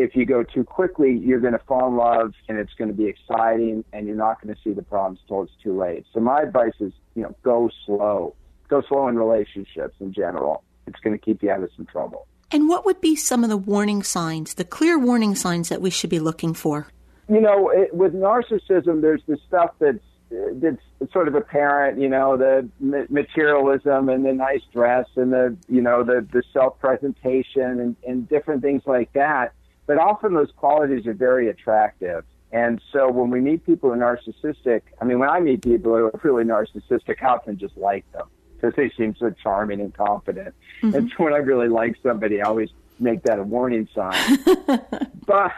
if 0.00 0.16
you 0.16 0.24
go 0.24 0.42
too 0.42 0.64
quickly, 0.64 1.16
you're 1.18 1.40
going 1.40 1.52
to 1.52 1.58
fall 1.60 1.88
in 1.88 1.96
love 1.96 2.32
and 2.48 2.58
it's 2.58 2.72
going 2.74 2.88
to 2.88 2.96
be 2.96 3.06
exciting 3.06 3.84
and 3.92 4.06
you're 4.06 4.16
not 4.16 4.40
going 4.42 4.54
to 4.54 4.60
see 4.62 4.72
the 4.72 4.82
problems 4.82 5.20
until 5.22 5.42
it's 5.42 5.52
too 5.62 5.78
late. 5.78 6.06
So 6.14 6.20
my 6.20 6.40
advice 6.40 6.72
is, 6.80 6.92
you 7.14 7.22
know, 7.22 7.34
go 7.42 7.70
slow. 7.84 8.34
Go 8.68 8.82
slow 8.88 9.08
in 9.08 9.18
relationships 9.18 9.94
in 10.00 10.12
general. 10.12 10.64
It's 10.86 10.98
going 11.00 11.18
to 11.18 11.22
keep 11.22 11.42
you 11.42 11.50
out 11.50 11.62
of 11.62 11.70
some 11.76 11.86
trouble. 11.86 12.26
And 12.50 12.68
what 12.68 12.84
would 12.86 13.00
be 13.00 13.14
some 13.14 13.44
of 13.44 13.50
the 13.50 13.56
warning 13.56 14.02
signs, 14.02 14.54
the 14.54 14.64
clear 14.64 14.98
warning 14.98 15.34
signs 15.34 15.68
that 15.68 15.82
we 15.82 15.90
should 15.90 16.10
be 16.10 16.18
looking 16.18 16.54
for? 16.54 16.88
You 17.28 17.40
know, 17.40 17.68
it, 17.68 17.94
with 17.94 18.14
narcissism, 18.14 19.02
there's 19.02 19.22
the 19.28 19.38
stuff 19.46 19.72
that's 19.78 19.98
that's 20.30 21.12
sort 21.12 21.28
of 21.28 21.34
apparent, 21.34 22.00
you 22.00 22.08
know, 22.08 22.36
the 22.36 22.68
materialism 23.08 24.08
and 24.08 24.24
the 24.24 24.32
nice 24.32 24.62
dress 24.72 25.06
and 25.16 25.32
the, 25.32 25.56
you 25.68 25.80
know, 25.80 26.04
the, 26.04 26.26
the 26.32 26.42
self 26.52 26.78
presentation 26.78 27.80
and, 27.80 27.96
and 28.06 28.28
different 28.28 28.62
things 28.62 28.82
like 28.86 29.12
that. 29.14 29.52
But 29.86 29.98
often 29.98 30.34
those 30.34 30.52
qualities 30.56 31.06
are 31.06 31.14
very 31.14 31.48
attractive. 31.48 32.24
And 32.52 32.80
so 32.92 33.10
when 33.10 33.30
we 33.30 33.40
meet 33.40 33.64
people 33.64 33.92
who 33.92 34.00
are 34.00 34.16
narcissistic, 34.16 34.82
I 35.00 35.04
mean, 35.04 35.18
when 35.18 35.28
I 35.28 35.40
meet 35.40 35.62
people 35.62 35.96
who 35.96 36.06
are 36.06 36.20
really 36.22 36.44
narcissistic, 36.44 37.22
I 37.22 37.26
often 37.26 37.58
just 37.58 37.76
like 37.76 38.10
them 38.12 38.28
because 38.54 38.74
they 38.76 38.90
seem 38.90 39.14
so 39.16 39.30
charming 39.42 39.80
and 39.80 39.94
confident. 39.94 40.54
Mm-hmm. 40.82 40.96
And 40.96 41.10
so 41.10 41.24
when 41.24 41.32
I 41.32 41.38
really 41.38 41.68
like 41.68 41.96
somebody, 42.02 42.40
I 42.42 42.46
always 42.46 42.70
make 42.98 43.22
that 43.22 43.38
a 43.38 43.42
warning 43.42 43.88
sign. 43.94 44.38
but 45.26 45.52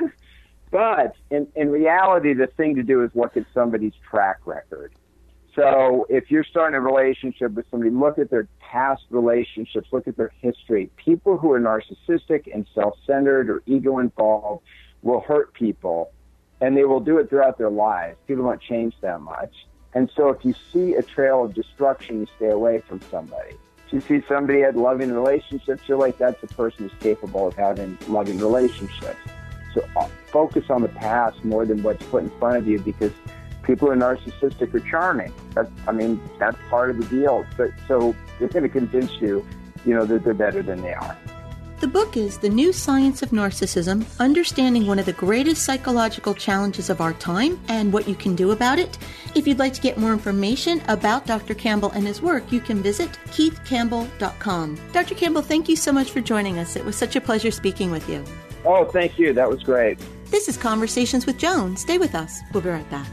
but 0.72 1.14
in, 1.30 1.46
in 1.54 1.70
reality, 1.70 2.32
the 2.32 2.48
thing 2.48 2.74
to 2.76 2.82
do 2.82 3.04
is 3.04 3.10
look 3.14 3.36
at 3.36 3.44
somebody's 3.54 3.92
track 4.10 4.38
record. 4.46 4.92
So 5.54 6.06
if 6.08 6.30
you're 6.30 6.44
starting 6.44 6.76
a 6.76 6.80
relationship 6.80 7.52
with 7.52 7.66
somebody, 7.70 7.90
look 7.90 8.18
at 8.18 8.30
their 8.30 8.48
past 8.58 9.02
relationships, 9.10 9.88
look 9.92 10.08
at 10.08 10.16
their 10.16 10.32
history. 10.40 10.90
People 10.96 11.36
who 11.36 11.52
are 11.52 11.60
narcissistic 11.60 12.52
and 12.52 12.66
self-centered 12.74 13.50
or 13.50 13.62
ego 13.66 13.98
involved 13.98 14.64
will 15.02 15.20
hurt 15.20 15.52
people 15.52 16.10
and 16.62 16.74
they 16.74 16.84
will 16.84 17.00
do 17.00 17.18
it 17.18 17.28
throughout 17.28 17.58
their 17.58 17.70
lives. 17.70 18.16
People 18.26 18.44
don't 18.44 18.62
change 18.62 18.94
that 19.02 19.20
much. 19.20 19.52
And 19.94 20.10
so 20.16 20.30
if 20.30 20.42
you 20.42 20.54
see 20.72 20.94
a 20.94 21.02
trail 21.02 21.44
of 21.44 21.52
destruction, 21.52 22.20
you 22.20 22.26
stay 22.36 22.48
away 22.48 22.80
from 22.88 23.02
somebody. 23.10 23.56
If 23.86 23.92
you 23.92 24.00
see 24.00 24.26
somebody 24.26 24.60
had 24.60 24.74
loving 24.74 25.12
relationships, 25.12 25.82
you're 25.86 25.98
like, 25.98 26.16
that's 26.16 26.42
a 26.42 26.46
person 26.46 26.88
who's 26.88 26.98
capable 27.02 27.48
of 27.48 27.54
having 27.56 27.98
loving 28.08 28.38
relationships. 28.38 29.18
So 29.74 29.86
focus 30.26 30.64
on 30.70 30.82
the 30.82 30.88
past 30.88 31.44
more 31.44 31.64
than 31.64 31.82
what's 31.82 32.04
put 32.06 32.22
in 32.22 32.30
front 32.38 32.56
of 32.56 32.66
you 32.66 32.78
because 32.78 33.12
people 33.62 33.88
who 33.88 33.94
are 33.94 33.96
narcissistic 33.96 34.74
are 34.74 34.80
charming. 34.80 35.32
That's, 35.54 35.70
I 35.86 35.92
mean, 35.92 36.20
that's 36.38 36.56
part 36.68 36.90
of 36.90 36.98
the 36.98 37.04
deal. 37.04 37.46
But 37.56 37.70
so 37.88 38.14
they're 38.38 38.48
going 38.48 38.64
to 38.64 38.68
convince 38.68 39.12
you, 39.20 39.46
you 39.84 39.94
know, 39.94 40.04
that 40.04 40.24
they're 40.24 40.34
better 40.34 40.62
than 40.62 40.82
they 40.82 40.94
are. 40.94 41.16
The 41.82 41.88
book 41.88 42.16
is 42.16 42.38
The 42.38 42.48
New 42.48 42.72
Science 42.72 43.22
of 43.22 43.30
Narcissism 43.30 44.06
Understanding 44.20 44.86
One 44.86 45.00
of 45.00 45.04
the 45.06 45.12
Greatest 45.12 45.64
Psychological 45.64 46.32
Challenges 46.32 46.90
of 46.90 47.00
Our 47.00 47.12
Time 47.14 47.58
and 47.66 47.92
What 47.92 48.06
You 48.06 48.14
Can 48.14 48.36
Do 48.36 48.52
About 48.52 48.78
It. 48.78 48.98
If 49.34 49.48
you'd 49.48 49.58
like 49.58 49.72
to 49.72 49.80
get 49.80 49.98
more 49.98 50.12
information 50.12 50.80
about 50.86 51.26
Dr. 51.26 51.54
Campbell 51.54 51.90
and 51.90 52.06
his 52.06 52.22
work, 52.22 52.52
you 52.52 52.60
can 52.60 52.84
visit 52.84 53.10
keithcampbell.com. 53.30 54.78
Dr. 54.92 55.16
Campbell, 55.16 55.42
thank 55.42 55.68
you 55.68 55.74
so 55.74 55.90
much 55.90 56.12
for 56.12 56.20
joining 56.20 56.60
us. 56.60 56.76
It 56.76 56.84
was 56.84 56.94
such 56.94 57.16
a 57.16 57.20
pleasure 57.20 57.50
speaking 57.50 57.90
with 57.90 58.08
you. 58.08 58.24
Oh, 58.64 58.84
thank 58.84 59.18
you. 59.18 59.32
That 59.32 59.48
was 59.48 59.62
great. 59.62 59.98
This 60.26 60.48
is 60.48 60.56
Conversations 60.56 61.26
with 61.26 61.38
Joan. 61.38 61.76
Stay 61.76 61.98
with 61.98 62.14
us. 62.14 62.40
We'll 62.52 62.62
be 62.62 62.70
right 62.70 62.88
back. 62.90 63.08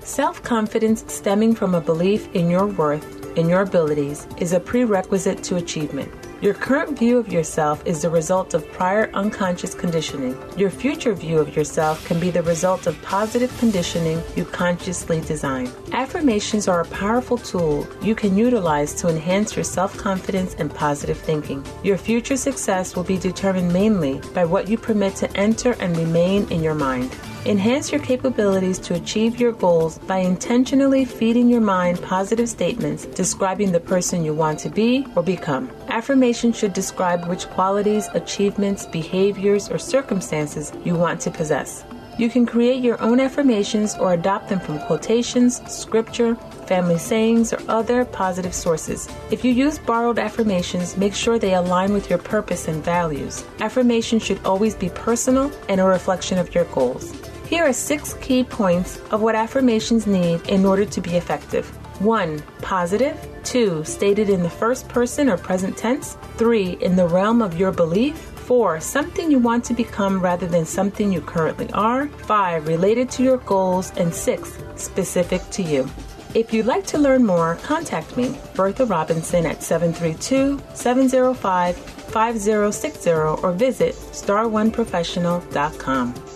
Self 0.00 0.42
confidence 0.42 1.04
stemming 1.12 1.54
from 1.54 1.74
a 1.74 1.80
belief 1.80 2.28
in 2.34 2.50
your 2.50 2.66
worth 2.66 3.36
in 3.36 3.48
your 3.48 3.62
abilities 3.62 4.28
is 4.38 4.52
a 4.52 4.60
prerequisite 4.60 5.42
to 5.44 5.56
achievement. 5.56 6.12
Your 6.44 6.52
current 6.52 6.98
view 6.98 7.16
of 7.16 7.32
yourself 7.32 7.82
is 7.86 8.02
the 8.02 8.10
result 8.10 8.52
of 8.52 8.70
prior 8.70 9.10
unconscious 9.14 9.72
conditioning. 9.74 10.36
Your 10.58 10.68
future 10.68 11.14
view 11.14 11.38
of 11.38 11.56
yourself 11.56 12.04
can 12.04 12.20
be 12.20 12.30
the 12.30 12.42
result 12.42 12.86
of 12.86 13.00
positive 13.00 13.50
conditioning 13.56 14.22
you 14.36 14.44
consciously 14.44 15.22
design. 15.22 15.72
Affirmations 15.92 16.68
are 16.68 16.82
a 16.82 16.88
powerful 16.88 17.38
tool 17.38 17.88
you 18.02 18.14
can 18.14 18.36
utilize 18.36 18.92
to 18.96 19.08
enhance 19.08 19.56
your 19.56 19.64
self 19.64 19.96
confidence 19.96 20.54
and 20.58 20.70
positive 20.74 21.16
thinking. 21.16 21.64
Your 21.82 21.96
future 21.96 22.36
success 22.36 22.94
will 22.94 23.04
be 23.04 23.16
determined 23.16 23.72
mainly 23.72 24.20
by 24.34 24.44
what 24.44 24.68
you 24.68 24.76
permit 24.76 25.16
to 25.16 25.36
enter 25.38 25.72
and 25.80 25.96
remain 25.96 26.46
in 26.52 26.62
your 26.62 26.74
mind. 26.74 27.16
Enhance 27.46 27.92
your 27.92 28.00
capabilities 28.00 28.78
to 28.78 28.94
achieve 28.94 29.38
your 29.38 29.52
goals 29.52 29.98
by 29.98 30.16
intentionally 30.16 31.04
feeding 31.04 31.50
your 31.50 31.60
mind 31.60 32.00
positive 32.00 32.48
statements 32.48 33.04
describing 33.04 33.70
the 33.70 33.80
person 33.80 34.24
you 34.24 34.32
want 34.32 34.58
to 34.60 34.70
be 34.70 35.06
or 35.14 35.22
become. 35.22 35.70
Affirmation 35.88 36.54
should 36.54 36.72
describe 36.72 37.28
which 37.28 37.46
qualities, 37.48 38.08
achievements, 38.14 38.86
behaviors, 38.86 39.68
or 39.68 39.76
circumstances 39.76 40.72
you 40.84 40.94
want 40.94 41.20
to 41.20 41.30
possess. 41.30 41.84
You 42.16 42.30
can 42.30 42.46
create 42.46 42.82
your 42.82 42.98
own 43.02 43.20
affirmations 43.20 43.94
or 43.96 44.14
adopt 44.14 44.48
them 44.48 44.60
from 44.60 44.78
quotations, 44.78 45.60
scripture, 45.70 46.36
family 46.66 46.96
sayings, 46.96 47.52
or 47.52 47.60
other 47.68 48.06
positive 48.06 48.54
sources. 48.54 49.06
If 49.30 49.44
you 49.44 49.52
use 49.52 49.78
borrowed 49.78 50.18
affirmations, 50.18 50.96
make 50.96 51.12
sure 51.12 51.38
they 51.38 51.54
align 51.54 51.92
with 51.92 52.08
your 52.08 52.20
purpose 52.20 52.68
and 52.68 52.82
values. 52.82 53.44
Affirmations 53.60 54.22
should 54.22 54.42
always 54.46 54.74
be 54.74 54.88
personal 54.88 55.52
and 55.68 55.78
a 55.78 55.84
reflection 55.84 56.38
of 56.38 56.54
your 56.54 56.64
goals. 56.66 57.12
Here 57.46 57.64
are 57.64 57.72
six 57.72 58.14
key 58.14 58.42
points 58.42 58.98
of 59.10 59.20
what 59.20 59.34
affirmations 59.34 60.06
need 60.06 60.40
in 60.48 60.64
order 60.64 60.86
to 60.86 61.00
be 61.00 61.16
effective. 61.16 61.66
1. 62.00 62.40
Positive. 62.62 63.16
2. 63.44 63.84
Stated 63.84 64.30
in 64.30 64.42
the 64.42 64.50
first 64.50 64.88
person 64.88 65.28
or 65.28 65.36
present 65.36 65.76
tense. 65.76 66.16
3. 66.38 66.78
In 66.80 66.96
the 66.96 67.06
realm 67.06 67.42
of 67.42 67.58
your 67.58 67.70
belief. 67.70 68.16
4. 68.16 68.80
Something 68.80 69.30
you 69.30 69.38
want 69.38 69.62
to 69.64 69.74
become 69.74 70.20
rather 70.20 70.46
than 70.46 70.64
something 70.64 71.12
you 71.12 71.20
currently 71.20 71.70
are. 71.72 72.08
5. 72.08 72.66
Related 72.66 73.10
to 73.10 73.22
your 73.22 73.38
goals. 73.38 73.92
And 73.96 74.12
6. 74.12 74.58
Specific 74.76 75.42
to 75.50 75.62
you. 75.62 75.88
If 76.34 76.52
you'd 76.52 76.66
like 76.66 76.86
to 76.86 76.98
learn 76.98 77.24
more, 77.24 77.56
contact 77.62 78.16
me, 78.16 78.36
Bertha 78.54 78.86
Robinson, 78.86 79.46
at 79.46 79.62
732 79.62 80.60
705 80.74 81.76
5060 81.76 83.10
or 83.10 83.52
visit 83.52 83.94
star1professional.com. 83.94 86.33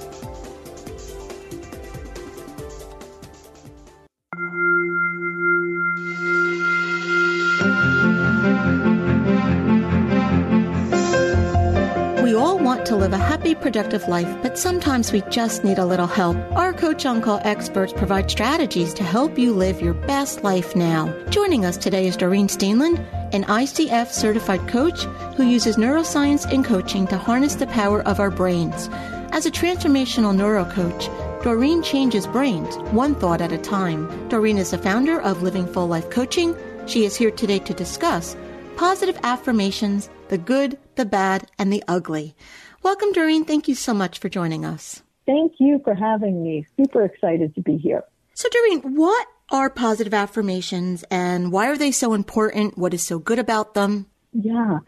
live 13.08 13.20
a 13.22 13.24
happy, 13.24 13.54
productive 13.54 14.06
life, 14.06 14.28
but 14.42 14.58
sometimes 14.58 15.12
we 15.12 15.22
just 15.30 15.64
need 15.64 15.78
a 15.78 15.86
little 15.86 16.06
help. 16.06 16.36
Our 16.52 16.74
Coach 16.74 17.06
On 17.06 17.22
Call 17.22 17.40
experts 17.42 17.90
provide 17.90 18.30
strategies 18.30 18.92
to 18.92 19.02
help 19.02 19.38
you 19.38 19.54
live 19.54 19.80
your 19.80 19.94
best 19.94 20.44
life 20.44 20.76
now. 20.76 21.10
Joining 21.30 21.64
us 21.64 21.78
today 21.78 22.06
is 22.06 22.18
Doreen 22.18 22.48
Steenland, 22.48 22.98
an 23.32 23.44
ICF 23.44 24.08
certified 24.08 24.68
coach 24.68 25.04
who 25.38 25.44
uses 25.44 25.78
neuroscience 25.78 26.44
and 26.52 26.62
coaching 26.62 27.06
to 27.06 27.16
harness 27.16 27.54
the 27.54 27.66
power 27.68 28.02
of 28.02 28.20
our 28.20 28.30
brains. 28.30 28.90
As 29.32 29.46
a 29.46 29.50
transformational 29.50 30.36
neuro 30.36 30.66
coach, 30.66 31.08
Doreen 31.42 31.82
changes 31.82 32.26
brains 32.26 32.76
one 32.92 33.14
thought 33.14 33.40
at 33.40 33.52
a 33.52 33.58
time. 33.58 34.28
Doreen 34.28 34.58
is 34.58 34.72
the 34.72 34.76
founder 34.76 35.18
of 35.22 35.42
Living 35.42 35.66
Full 35.66 35.86
Life 35.86 36.10
Coaching. 36.10 36.54
She 36.86 37.06
is 37.06 37.16
here 37.16 37.30
today 37.30 37.60
to 37.60 37.72
discuss 37.72 38.36
positive 38.76 39.18
affirmations, 39.24 40.08
the 40.28 40.38
good, 40.38 40.78
the 40.94 41.04
bad, 41.04 41.50
and 41.58 41.72
the 41.72 41.82
ugly. 41.88 42.36
Welcome, 42.82 43.12
Doreen. 43.12 43.44
Thank 43.44 43.68
you 43.68 43.74
so 43.74 43.92
much 43.92 44.18
for 44.18 44.28
joining 44.28 44.64
us. 44.64 45.02
Thank 45.26 45.54
you 45.58 45.80
for 45.84 45.94
having 45.94 46.42
me. 46.42 46.66
Super 46.76 47.04
excited 47.04 47.54
to 47.54 47.60
be 47.60 47.76
here. 47.76 48.04
So, 48.34 48.48
Doreen, 48.48 48.96
what 48.96 49.26
are 49.50 49.68
positive 49.68 50.14
affirmations 50.14 51.04
and 51.10 51.52
why 51.52 51.68
are 51.68 51.76
they 51.76 51.90
so 51.90 52.14
important? 52.14 52.78
What 52.78 52.94
is 52.94 53.04
so 53.04 53.18
good 53.18 53.38
about 53.38 53.74
them? 53.74 54.06
Yeah. 54.32 54.78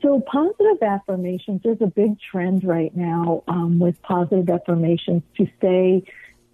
So, 0.00 0.20
positive 0.20 0.82
affirmations, 0.82 1.60
there's 1.62 1.80
a 1.80 1.86
big 1.86 2.16
trend 2.20 2.64
right 2.64 2.94
now 2.96 3.42
um, 3.48 3.78
with 3.78 4.00
positive 4.02 4.48
affirmations 4.48 5.22
to 5.36 5.46
say 5.60 6.04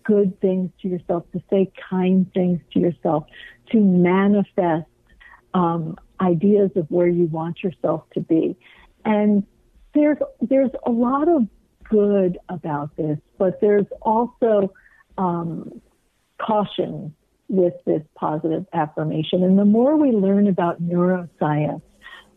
good 0.04 0.40
things 0.40 0.70
to 0.82 0.88
yourself, 0.88 1.24
to 1.32 1.42
say 1.50 1.70
kind 1.90 2.32
things 2.32 2.60
to 2.72 2.80
yourself, 2.80 3.26
to 3.70 3.78
manifest 3.78 4.88
um, 5.54 5.96
ideas 6.20 6.70
of 6.76 6.90
where 6.90 7.08
you 7.08 7.26
want 7.26 7.62
yourself 7.62 8.04
to 8.14 8.20
be. 8.20 8.56
And 9.04 9.46
there's 9.94 10.18
there's 10.40 10.70
a 10.86 10.90
lot 10.90 11.28
of 11.28 11.46
good 11.88 12.38
about 12.48 12.96
this, 12.96 13.18
but 13.38 13.60
there's 13.60 13.86
also 14.02 14.72
um, 15.16 15.80
caution 16.40 17.14
with 17.48 17.74
this 17.86 18.02
positive 18.14 18.66
affirmation. 18.72 19.42
And 19.42 19.58
the 19.58 19.64
more 19.64 19.96
we 19.96 20.10
learn 20.10 20.48
about 20.48 20.82
neuroscience, 20.82 21.82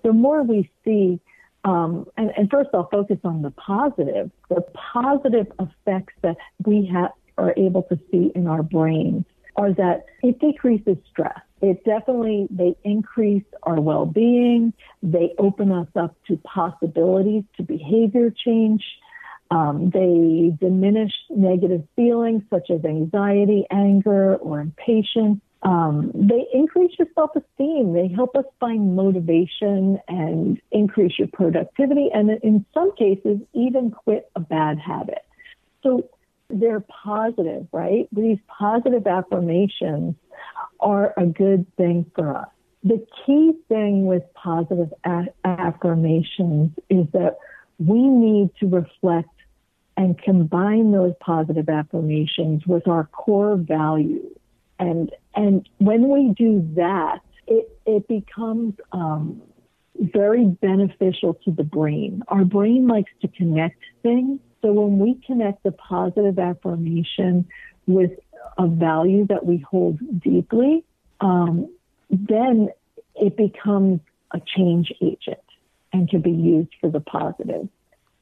the 0.04 0.14
more 0.14 0.44
we 0.44 0.70
see. 0.86 1.20
Um, 1.64 2.08
and, 2.18 2.32
and 2.36 2.50
first, 2.50 2.70
I'll 2.74 2.90
focus 2.90 3.20
on 3.24 3.44
the 3.44 3.52
positive, 3.52 4.32
the 4.50 4.62
positive 4.94 5.46
effects 5.60 6.14
that 6.24 6.38
we 6.66 6.90
have 6.92 7.12
are 7.38 7.54
able 7.56 7.84
to 7.84 8.00
see 8.10 8.32
in 8.34 8.48
our 8.48 8.64
brains 8.64 9.26
are 9.62 9.74
that 9.74 10.06
it 10.24 10.40
decreases 10.40 10.98
stress. 11.12 11.40
It 11.62 11.84
definitely, 11.86 12.48
they 12.50 12.76
increase 12.84 13.46
our 13.62 13.80
well-being. 13.80 14.74
They 15.04 15.36
open 15.38 15.72
us 15.72 15.88
up 15.96 16.16
to 16.28 16.38
possibilities 16.38 17.44
to 17.58 17.64
behavior 17.64 18.32
change. 18.32 18.84
Um, 19.52 19.92
they 19.92 20.56
diminish 20.60 21.12
negative 21.30 21.84
feelings 21.96 22.42
such 22.50 22.72
as 22.72 22.84
anxiety, 22.84 23.66
anger, 23.70 24.38
or 24.38 24.62
impatience. 24.62 25.42
Um, 25.62 26.12
they 26.16 26.48
increase 26.52 26.94
your 26.98 27.10
self 27.14 27.32
esteem. 27.36 27.94
They 27.94 28.08
help 28.08 28.36
us 28.36 28.46
find 28.60 28.96
motivation 28.96 30.00
and 30.08 30.60
increase 30.72 31.20
your 31.20 31.28
productivity, 31.28 32.10
and 32.12 32.32
in 32.42 32.66
some 32.74 32.96
cases, 32.96 33.38
even 33.54 33.92
quit 33.92 34.32
a 34.36 34.40
bad 34.40 34.80
habit. 34.80 35.24
So 35.84 36.10
they're 36.54 36.84
positive, 37.04 37.68
right? 37.72 38.08
These 38.12 38.38
positive 38.48 39.08
affirmations 39.08 40.16
are 40.80 41.14
a 41.18 41.26
good 41.26 41.66
thing 41.78 42.10
for 42.16 42.38
us. 42.38 42.48
The 42.84 43.06
key 43.26 43.54
thing 43.70 44.06
with 44.06 44.24
positive 44.34 44.92
a- 45.06 45.28
affirmations 45.46 46.72
is 46.90 47.06
that 47.14 47.38
we 47.78 48.02
need 48.02 48.50
to 48.60 48.68
reflect 48.68 49.30
and 49.98 50.20
combine 50.22 50.92
those 50.92 51.14
positive 51.20 51.70
affirmations 51.70 52.66
with 52.66 52.88
our 52.88 53.06
core 53.08 53.56
values. 53.56 54.36
And 54.80 55.12
and 55.36 55.68
when 55.78 56.10
we 56.10 56.34
do 56.36 56.68
that, 56.76 57.20
it 57.46 57.78
it 57.86 58.08
becomes 58.08 58.74
um, 58.92 59.42
very 60.00 60.46
beneficial 60.46 61.36
to 61.46 61.52
the 61.52 61.64
brain. 61.64 62.24
Our 62.28 62.46
brain 62.46 62.88
likes 62.88 63.12
to 63.22 63.28
connect 63.28 63.78
things. 64.02 64.40
So 64.62 64.72
when 64.72 65.00
we 65.00 65.16
connect 65.26 65.64
the 65.64 65.72
positive 65.72 66.38
affirmation 66.38 67.48
with 67.88 68.12
a 68.58 68.68
value 68.68 69.26
that 69.28 69.46
we 69.46 69.58
hold 69.58 70.00
deeply, 70.22 70.84
um, 71.20 71.70
then 72.10 72.70
it 73.16 73.38
becomes 73.38 74.02
a 74.32 74.40
change 74.40 74.94
agent 75.02 75.40
and 75.94 76.10
can 76.10 76.22
be 76.22 76.32
used 76.32 76.74
for 76.80 76.90
the 76.90 77.00
positive 77.00 77.68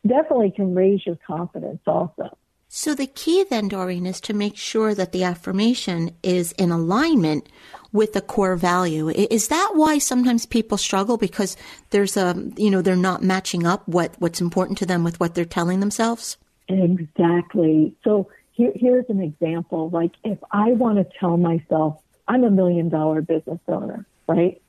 definitely 0.06 0.52
can 0.52 0.76
raise 0.76 1.06
your 1.06 1.18
confidence 1.28 1.82
also. 1.86 2.38
So 2.72 2.94
the 2.94 3.08
key 3.08 3.44
then, 3.50 3.68
Doreen, 3.68 4.06
is 4.06 4.22
to 4.22 4.34
make 4.34 4.56
sure 4.56 4.94
that 4.94 5.12
the 5.12 5.24
affirmation 5.24 6.16
is 6.22 6.52
in 6.54 6.70
alignment 6.70 7.50
with 7.92 8.14
the 8.14 8.22
core 8.22 8.56
value. 8.56 9.10
Is 9.10 9.48
that 9.48 9.72
why 9.74 9.98
sometimes 9.98 10.46
people 10.46 10.78
struggle 10.78 11.18
because 11.18 11.58
there's 11.90 12.16
a, 12.16 12.36
you 12.58 12.70
know, 12.70 12.84
they're 12.84 12.96
not 12.96 13.24
matching 13.24 13.66
up 13.66 13.88
what, 13.88 14.14
what's 14.20 14.40
important 14.40 14.78
to 14.78 14.86
them 14.86 15.04
with 15.04 15.20
what 15.20 15.34
they're 15.34 15.46
telling 15.46 15.80
themselves? 15.80 16.38
Exactly. 16.68 17.96
So 18.04 18.30
here, 18.52 18.72
here's 18.76 19.06
an 19.10 19.22
example. 19.22 19.90
Like 19.90 20.12
if 20.24 20.38
I 20.52 20.74
want 20.74 21.00
to 21.00 21.18
tell 21.20 21.38
myself 21.38 22.00
I'm 22.28 22.44
a 22.44 22.52
million 22.52 22.90
dollar 22.90 23.22
business 23.22 23.60
owner, 23.68 24.06
right? 24.28 24.62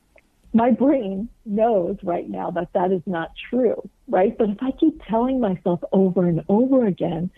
my 0.53 0.71
brain 0.71 1.29
knows 1.47 1.97
right 2.03 2.29
now 2.29 2.51
that 2.51 2.73
that 2.73 2.91
is 2.91 3.03
not 3.07 3.33
true, 3.51 3.89
right? 4.09 4.37
But 4.37 4.51
if 4.51 4.59
I 4.61 4.73
keep 4.73 5.01
telling 5.09 5.41
myself 5.41 5.81
over 5.93 6.27
and 6.27 6.43
over 6.49 6.87
again, 6.87 7.31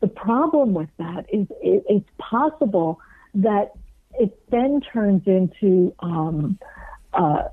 the 0.00 0.08
problem 0.08 0.74
with 0.74 0.88
that 0.98 1.26
is 1.32 1.46
it, 1.62 1.84
it's 1.88 2.08
possible 2.18 3.00
that 3.34 3.72
it 4.18 4.38
then 4.50 4.80
turns 4.80 5.22
into 5.26 5.94
um, 6.00 6.58
uh, 7.12 7.44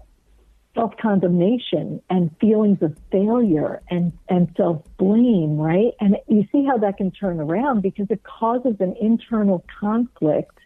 self 0.75 0.95
condemnation 0.97 2.01
and 2.09 2.31
feelings 2.39 2.81
of 2.81 2.97
failure 3.11 3.81
and, 3.89 4.11
and 4.29 4.51
self 4.57 4.83
blame, 4.97 5.57
right? 5.57 5.93
And 5.99 6.17
you 6.27 6.47
see 6.51 6.65
how 6.65 6.77
that 6.77 6.97
can 6.97 7.11
turn 7.11 7.39
around 7.39 7.81
because 7.81 8.07
it 8.09 8.23
causes 8.23 8.75
an 8.79 8.95
internal 8.99 9.63
conflict 9.79 10.57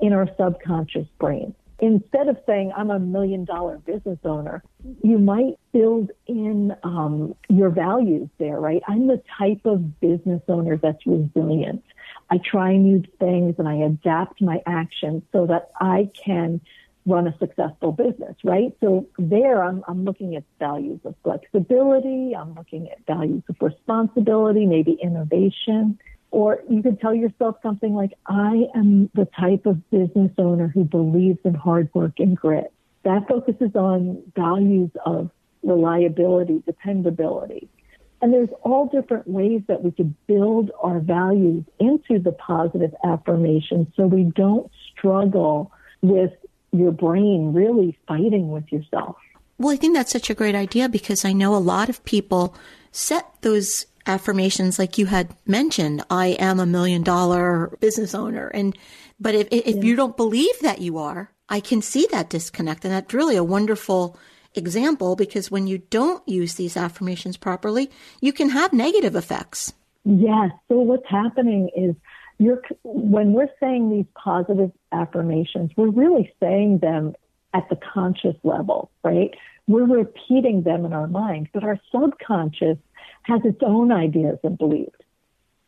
in 0.00 0.12
our 0.12 0.28
subconscious 0.36 1.06
brain 1.18 1.54
instead 1.84 2.28
of 2.28 2.38
saying 2.46 2.72
I'm 2.76 2.90
a 2.90 2.98
million 2.98 3.44
dollar 3.44 3.78
business 3.78 4.18
owner, 4.24 4.62
you 5.02 5.18
might 5.18 5.58
build 5.72 6.10
in 6.26 6.74
um, 6.82 7.34
your 7.48 7.68
values 7.68 8.28
there, 8.38 8.58
right? 8.58 8.82
I'm 8.88 9.06
the 9.06 9.22
type 9.38 9.60
of 9.66 10.00
business 10.00 10.40
owner 10.48 10.78
that's 10.78 11.06
resilient. 11.06 11.84
I 12.30 12.38
try 12.38 12.76
new 12.76 13.02
things 13.18 13.56
and 13.58 13.68
I 13.68 13.74
adapt 13.74 14.40
my 14.40 14.62
actions 14.66 15.22
so 15.30 15.46
that 15.46 15.70
I 15.78 16.10
can 16.24 16.60
run 17.06 17.26
a 17.26 17.36
successful 17.38 17.92
business, 17.92 18.34
right? 18.44 18.74
So 18.80 19.06
there 19.18 19.62
I'm, 19.62 19.84
I'm 19.86 20.04
looking 20.04 20.36
at 20.36 20.44
values 20.58 21.00
of 21.04 21.14
flexibility. 21.22 22.34
I'm 22.34 22.54
looking 22.54 22.88
at 22.88 23.04
values 23.06 23.42
of 23.50 23.56
responsibility, 23.60 24.64
maybe 24.64 24.92
innovation. 25.02 25.98
Or 26.34 26.58
you 26.68 26.82
could 26.82 27.00
tell 27.00 27.14
yourself 27.14 27.58
something 27.62 27.94
like, 27.94 28.10
I 28.26 28.64
am 28.74 29.08
the 29.14 29.28
type 29.38 29.66
of 29.66 29.88
business 29.90 30.32
owner 30.36 30.66
who 30.66 30.82
believes 30.82 31.38
in 31.44 31.54
hard 31.54 31.88
work 31.94 32.14
and 32.18 32.36
grit. 32.36 32.72
That 33.04 33.28
focuses 33.28 33.76
on 33.76 34.20
values 34.34 34.90
of 35.06 35.30
reliability, 35.62 36.60
dependability. 36.66 37.68
And 38.20 38.32
there's 38.32 38.48
all 38.64 38.86
different 38.86 39.28
ways 39.28 39.62
that 39.68 39.84
we 39.84 39.92
could 39.92 40.12
build 40.26 40.72
our 40.82 40.98
values 40.98 41.62
into 41.78 42.18
the 42.18 42.32
positive 42.32 42.92
affirmation 43.04 43.92
so 43.94 44.08
we 44.08 44.24
don't 44.24 44.68
struggle 44.90 45.70
with 46.02 46.32
your 46.72 46.90
brain 46.90 47.52
really 47.52 47.96
fighting 48.08 48.50
with 48.50 48.72
yourself. 48.72 49.14
Well, 49.58 49.72
I 49.72 49.76
think 49.76 49.94
that's 49.94 50.10
such 50.10 50.30
a 50.30 50.34
great 50.34 50.56
idea 50.56 50.88
because 50.88 51.24
I 51.24 51.32
know 51.32 51.54
a 51.54 51.58
lot 51.58 51.88
of 51.88 52.04
people 52.04 52.56
set 52.90 53.24
those 53.42 53.86
affirmations 54.06 54.78
like 54.78 54.98
you 54.98 55.06
had 55.06 55.34
mentioned 55.46 56.02
i 56.10 56.28
am 56.38 56.60
a 56.60 56.66
million 56.66 57.02
dollar 57.02 57.76
business 57.80 58.14
owner 58.14 58.48
and 58.48 58.76
but 59.18 59.34
if 59.34 59.48
if 59.50 59.76
yeah. 59.76 59.82
you 59.82 59.96
don't 59.96 60.16
believe 60.16 60.58
that 60.60 60.80
you 60.80 60.98
are 60.98 61.30
i 61.48 61.60
can 61.60 61.80
see 61.80 62.06
that 62.10 62.28
disconnect 62.28 62.84
and 62.84 62.92
that's 62.92 63.14
really 63.14 63.36
a 63.36 63.44
wonderful 63.44 64.18
example 64.54 65.16
because 65.16 65.50
when 65.50 65.66
you 65.66 65.78
don't 65.78 66.26
use 66.28 66.54
these 66.54 66.76
affirmations 66.76 67.36
properly 67.36 67.90
you 68.20 68.32
can 68.32 68.50
have 68.50 68.72
negative 68.72 69.16
effects. 69.16 69.72
Yes. 70.04 70.50
So 70.68 70.80
what's 70.80 71.08
happening 71.08 71.70
is 71.76 71.94
you're 72.38 72.60
when 72.82 73.32
we're 73.32 73.48
saying 73.60 73.90
these 73.90 74.06
positive 74.14 74.70
affirmations 74.92 75.70
we're 75.76 75.90
really 75.90 76.32
saying 76.40 76.78
them 76.78 77.14
at 77.52 77.68
the 77.68 77.76
conscious 77.76 78.36
level 78.42 78.90
right? 79.02 79.30
We're 79.66 79.86
repeating 79.86 80.62
them 80.62 80.84
in 80.84 80.92
our 80.92 81.06
mind 81.06 81.48
but 81.52 81.64
our 81.64 81.78
subconscious 81.90 82.78
has 83.24 83.40
its 83.44 83.60
own 83.62 83.92
ideas 83.92 84.38
and 84.42 84.56
beliefs. 84.56 84.98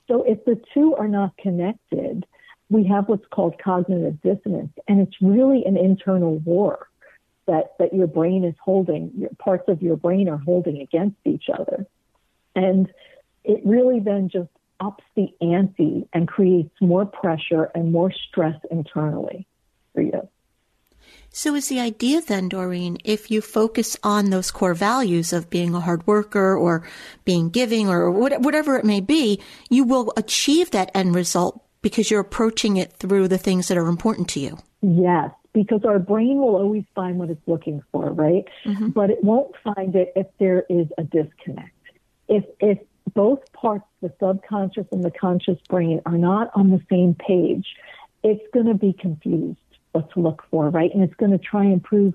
So 0.09 0.23
if 0.23 0.45
the 0.45 0.61
two 0.73 0.95
are 0.95 1.09
not 1.09 1.37
connected, 1.37 2.27
we 2.69 2.85
have 2.85 3.09
what's 3.09 3.27
called 3.31 3.59
cognitive 3.63 4.21
dissonance, 4.23 4.73
and 4.89 5.01
it's 5.01 5.17
really 5.21 5.65
an 5.65 5.77
internal 5.77 6.39
war 6.39 6.89
that, 7.47 7.75
that 7.79 7.95
your 7.95 8.07
brain 8.07 8.45
is 8.45 8.55
holding, 8.61 9.13
your 9.17 9.31
parts 9.39 9.69
of 9.69 9.83
your 9.83 9.97
brain 9.97 10.29
are 10.29 10.39
holding 10.39 10.81
against 10.81 11.17
each 11.25 11.45
other. 11.53 11.87
And 12.55 12.93
it 13.45 13.61
really 13.65 14.01
then 14.01 14.29
just 14.29 14.51
ups 14.81 15.05
the 15.15 15.33
ante 15.41 16.09
and 16.13 16.27
creates 16.27 16.75
more 16.81 17.07
pressure 17.07 17.71
and 17.75 17.93
more 17.93 18.13
stress 18.13 18.57
internally 18.71 19.47
for 19.95 20.03
you. 20.03 20.29
So 21.37 21.55
is 21.55 21.69
the 21.69 21.81
idea 21.81 22.23
then, 22.23 22.49
Doreen, 22.49 22.97
if 23.05 23.31
you 23.31 23.43
focus 23.43 23.95
on 24.03 24.31
those 24.31 24.51
core 24.51 24.73
values 24.73 25.35
of 25.35 25.51
being 25.51 25.75
a 25.75 25.81
hard 25.81 26.07
worker 26.07 26.57
or 26.57 26.89
being 27.27 27.51
giving 27.51 27.91
or 27.91 28.11
whatever 28.11 28.79
it 28.79 28.87
may 28.87 29.01
be, 29.01 29.43
you 29.69 29.85
will 29.85 30.15
achieve 30.17 30.71
that 30.71 30.91
end 30.95 31.15
result 31.15 31.63
because 31.83 32.11
you're 32.11 32.23
approaching 32.23 32.79
it 32.79 32.95
through 32.95 33.29
the 33.29 33.37
things 33.37 33.69
that 33.69 33.77
are 33.77 33.89
important 33.89 34.31
to 34.31 34.41
you. 34.41 34.57
Yes, 34.81 35.31
because 35.53 35.85
our 35.85 35.99
brain 35.99 36.39
will 36.39 36.57
always 36.57 36.85
find 36.95 37.19
what 37.19 37.29
it's 37.29 37.47
looking 37.47 37.83
for, 37.93 38.11
right? 38.13 38.47
Mm-hmm. 38.65 38.89
But 38.89 39.11
it 39.11 39.23
won't 39.23 39.55
find 39.63 39.95
it 39.95 40.15
if 40.17 40.29
there 40.39 40.65
is 40.71 40.87
a 40.97 41.05
disconnect. 41.05 41.77
If 42.29 42.47
if 42.61 42.79
both 43.13 43.41
parts, 43.53 43.85
the 44.01 44.11
subconscious 44.19 44.87
and 44.91 45.05
the 45.05 45.11
conscious 45.11 45.59
brain, 45.69 46.01
are 46.07 46.17
not 46.17 46.51
on 46.55 46.71
the 46.71 46.81
same 46.89 47.15
page, 47.15 47.67
it's 48.23 48.43
going 48.55 48.67
to 48.67 48.75
be 48.75 48.95
confused 48.95 49.61
what 49.97 50.11
to 50.13 50.21
look 50.21 50.43
for, 50.51 50.69
right? 50.71 50.91
And 50.93 51.03
it's 51.03 51.15
going 51.15 51.33
to 51.33 51.39
try 51.39 51.65
and 51.65 51.83
prove 51.83 52.15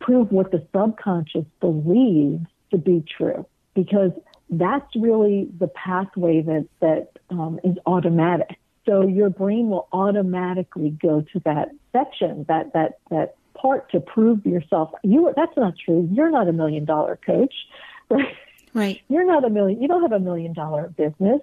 prove 0.00 0.32
what 0.32 0.50
the 0.50 0.66
subconscious 0.74 1.44
believes 1.60 2.46
to 2.70 2.78
be 2.78 3.04
true, 3.16 3.46
because 3.74 4.12
that's 4.48 4.96
really 4.96 5.48
the 5.58 5.68
pathway 5.68 6.42
that 6.42 6.66
that 6.80 7.10
um, 7.30 7.60
is 7.64 7.76
automatic. 7.86 8.58
So 8.86 9.06
your 9.06 9.30
brain 9.30 9.68
will 9.70 9.88
automatically 9.92 10.90
go 10.90 11.20
to 11.32 11.40
that 11.44 11.70
section, 11.92 12.44
that 12.48 12.72
that 12.72 12.98
that 13.10 13.36
part 13.54 13.90
to 13.92 14.00
prove 14.00 14.44
yourself. 14.44 14.90
You 15.02 15.32
that's 15.36 15.56
not 15.56 15.74
true. 15.84 16.08
You're 16.12 16.30
not 16.30 16.48
a 16.48 16.52
million 16.52 16.84
dollar 16.84 17.18
coach, 17.24 17.54
right? 18.10 18.36
Right. 18.72 19.00
You're 19.08 19.26
not 19.26 19.44
a 19.44 19.50
million. 19.50 19.80
You 19.82 19.88
don't 19.88 20.02
have 20.02 20.12
a 20.12 20.20
million 20.20 20.52
dollar 20.52 20.88
business. 20.88 21.40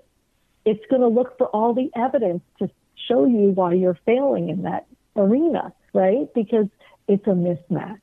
It's 0.66 0.84
going 0.90 1.02
to 1.02 1.08
look 1.08 1.38
for 1.38 1.48
all 1.48 1.74
the 1.74 1.90
evidence 1.96 2.42
to 2.60 2.70
show 3.08 3.26
you 3.26 3.52
why 3.52 3.74
you're 3.74 3.98
failing 4.06 4.50
in 4.50 4.64
that 4.64 4.86
arena, 5.18 5.74
right? 5.94 6.28
Because 6.34 6.68
it's 7.08 7.26
a 7.28 7.32
mismatch. 7.32 8.00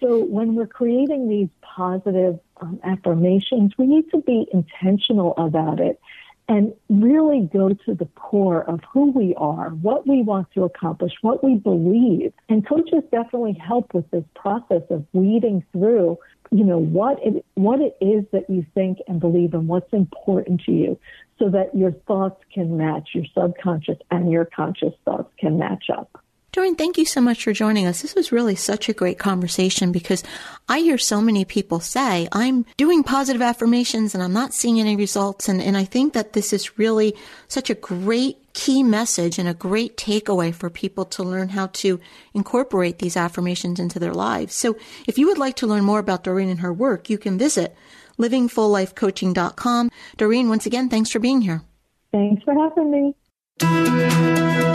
So 0.00 0.24
when 0.24 0.54
we're 0.54 0.66
creating 0.66 1.28
these 1.28 1.48
positive 1.60 2.38
um, 2.60 2.78
affirmations, 2.84 3.72
we 3.76 3.86
need 3.86 4.10
to 4.10 4.18
be 4.18 4.46
intentional 4.52 5.34
about 5.36 5.80
it 5.80 6.00
and 6.48 6.72
really 6.88 7.48
go 7.52 7.68
to 7.68 7.94
the 7.94 8.06
core 8.14 8.62
of 8.62 8.80
who 8.90 9.10
we 9.10 9.34
are, 9.36 9.68
what 9.70 10.06
we 10.06 10.22
want 10.22 10.50
to 10.52 10.64
accomplish, 10.64 11.12
what 11.20 11.44
we 11.44 11.56
believe. 11.56 12.32
And 12.48 12.66
coaches 12.66 13.02
definitely 13.12 13.52
help 13.52 13.92
with 13.92 14.10
this 14.10 14.24
process 14.34 14.82
of 14.88 15.04
weeding 15.12 15.62
through, 15.72 16.16
you 16.50 16.64
know, 16.64 16.78
what 16.78 17.18
it, 17.22 17.44
what 17.54 17.80
it 17.80 17.96
is 18.00 18.24
that 18.32 18.48
you 18.48 18.64
think 18.74 18.98
and 19.08 19.20
believe 19.20 19.52
and 19.52 19.68
what's 19.68 19.92
important 19.92 20.62
to 20.64 20.72
you 20.72 20.98
so 21.38 21.50
that 21.50 21.74
your 21.74 21.92
thoughts 21.92 22.42
can 22.52 22.78
match, 22.78 23.10
your 23.12 23.26
subconscious 23.34 23.98
and 24.10 24.30
your 24.30 24.46
conscious 24.46 24.94
thoughts 25.04 25.30
can 25.38 25.58
match 25.58 25.90
up. 25.94 26.24
Doreen, 26.58 26.74
thank 26.74 26.98
you 26.98 27.04
so 27.04 27.20
much 27.20 27.44
for 27.44 27.52
joining 27.52 27.86
us. 27.86 28.02
This 28.02 28.16
was 28.16 28.32
really 28.32 28.56
such 28.56 28.88
a 28.88 28.92
great 28.92 29.16
conversation 29.16 29.92
because 29.92 30.24
I 30.68 30.80
hear 30.80 30.98
so 30.98 31.20
many 31.20 31.44
people 31.44 31.78
say, 31.78 32.26
I'm 32.32 32.66
doing 32.76 33.04
positive 33.04 33.40
affirmations 33.40 34.12
and 34.12 34.24
I'm 34.24 34.32
not 34.32 34.52
seeing 34.52 34.80
any 34.80 34.96
results. 34.96 35.48
And, 35.48 35.62
and 35.62 35.76
I 35.76 35.84
think 35.84 36.14
that 36.14 36.32
this 36.32 36.52
is 36.52 36.76
really 36.76 37.14
such 37.46 37.70
a 37.70 37.76
great 37.76 38.38
key 38.54 38.82
message 38.82 39.38
and 39.38 39.48
a 39.48 39.54
great 39.54 39.96
takeaway 39.96 40.52
for 40.52 40.68
people 40.68 41.04
to 41.04 41.22
learn 41.22 41.50
how 41.50 41.68
to 41.74 42.00
incorporate 42.34 42.98
these 42.98 43.16
affirmations 43.16 43.78
into 43.78 44.00
their 44.00 44.12
lives. 44.12 44.52
So 44.52 44.76
if 45.06 45.16
you 45.16 45.28
would 45.28 45.38
like 45.38 45.54
to 45.58 45.66
learn 45.68 45.84
more 45.84 46.00
about 46.00 46.24
Doreen 46.24 46.48
and 46.48 46.58
her 46.58 46.72
work, 46.72 47.08
you 47.08 47.18
can 47.18 47.38
visit 47.38 47.76
livingfulllifecoaching.com. 48.18 49.90
Doreen, 50.16 50.48
once 50.48 50.66
again, 50.66 50.88
thanks 50.88 51.10
for 51.10 51.20
being 51.20 51.40
here. 51.40 51.62
Thanks 52.10 52.42
for 52.42 52.52
having 52.52 52.90
me. 52.90 54.74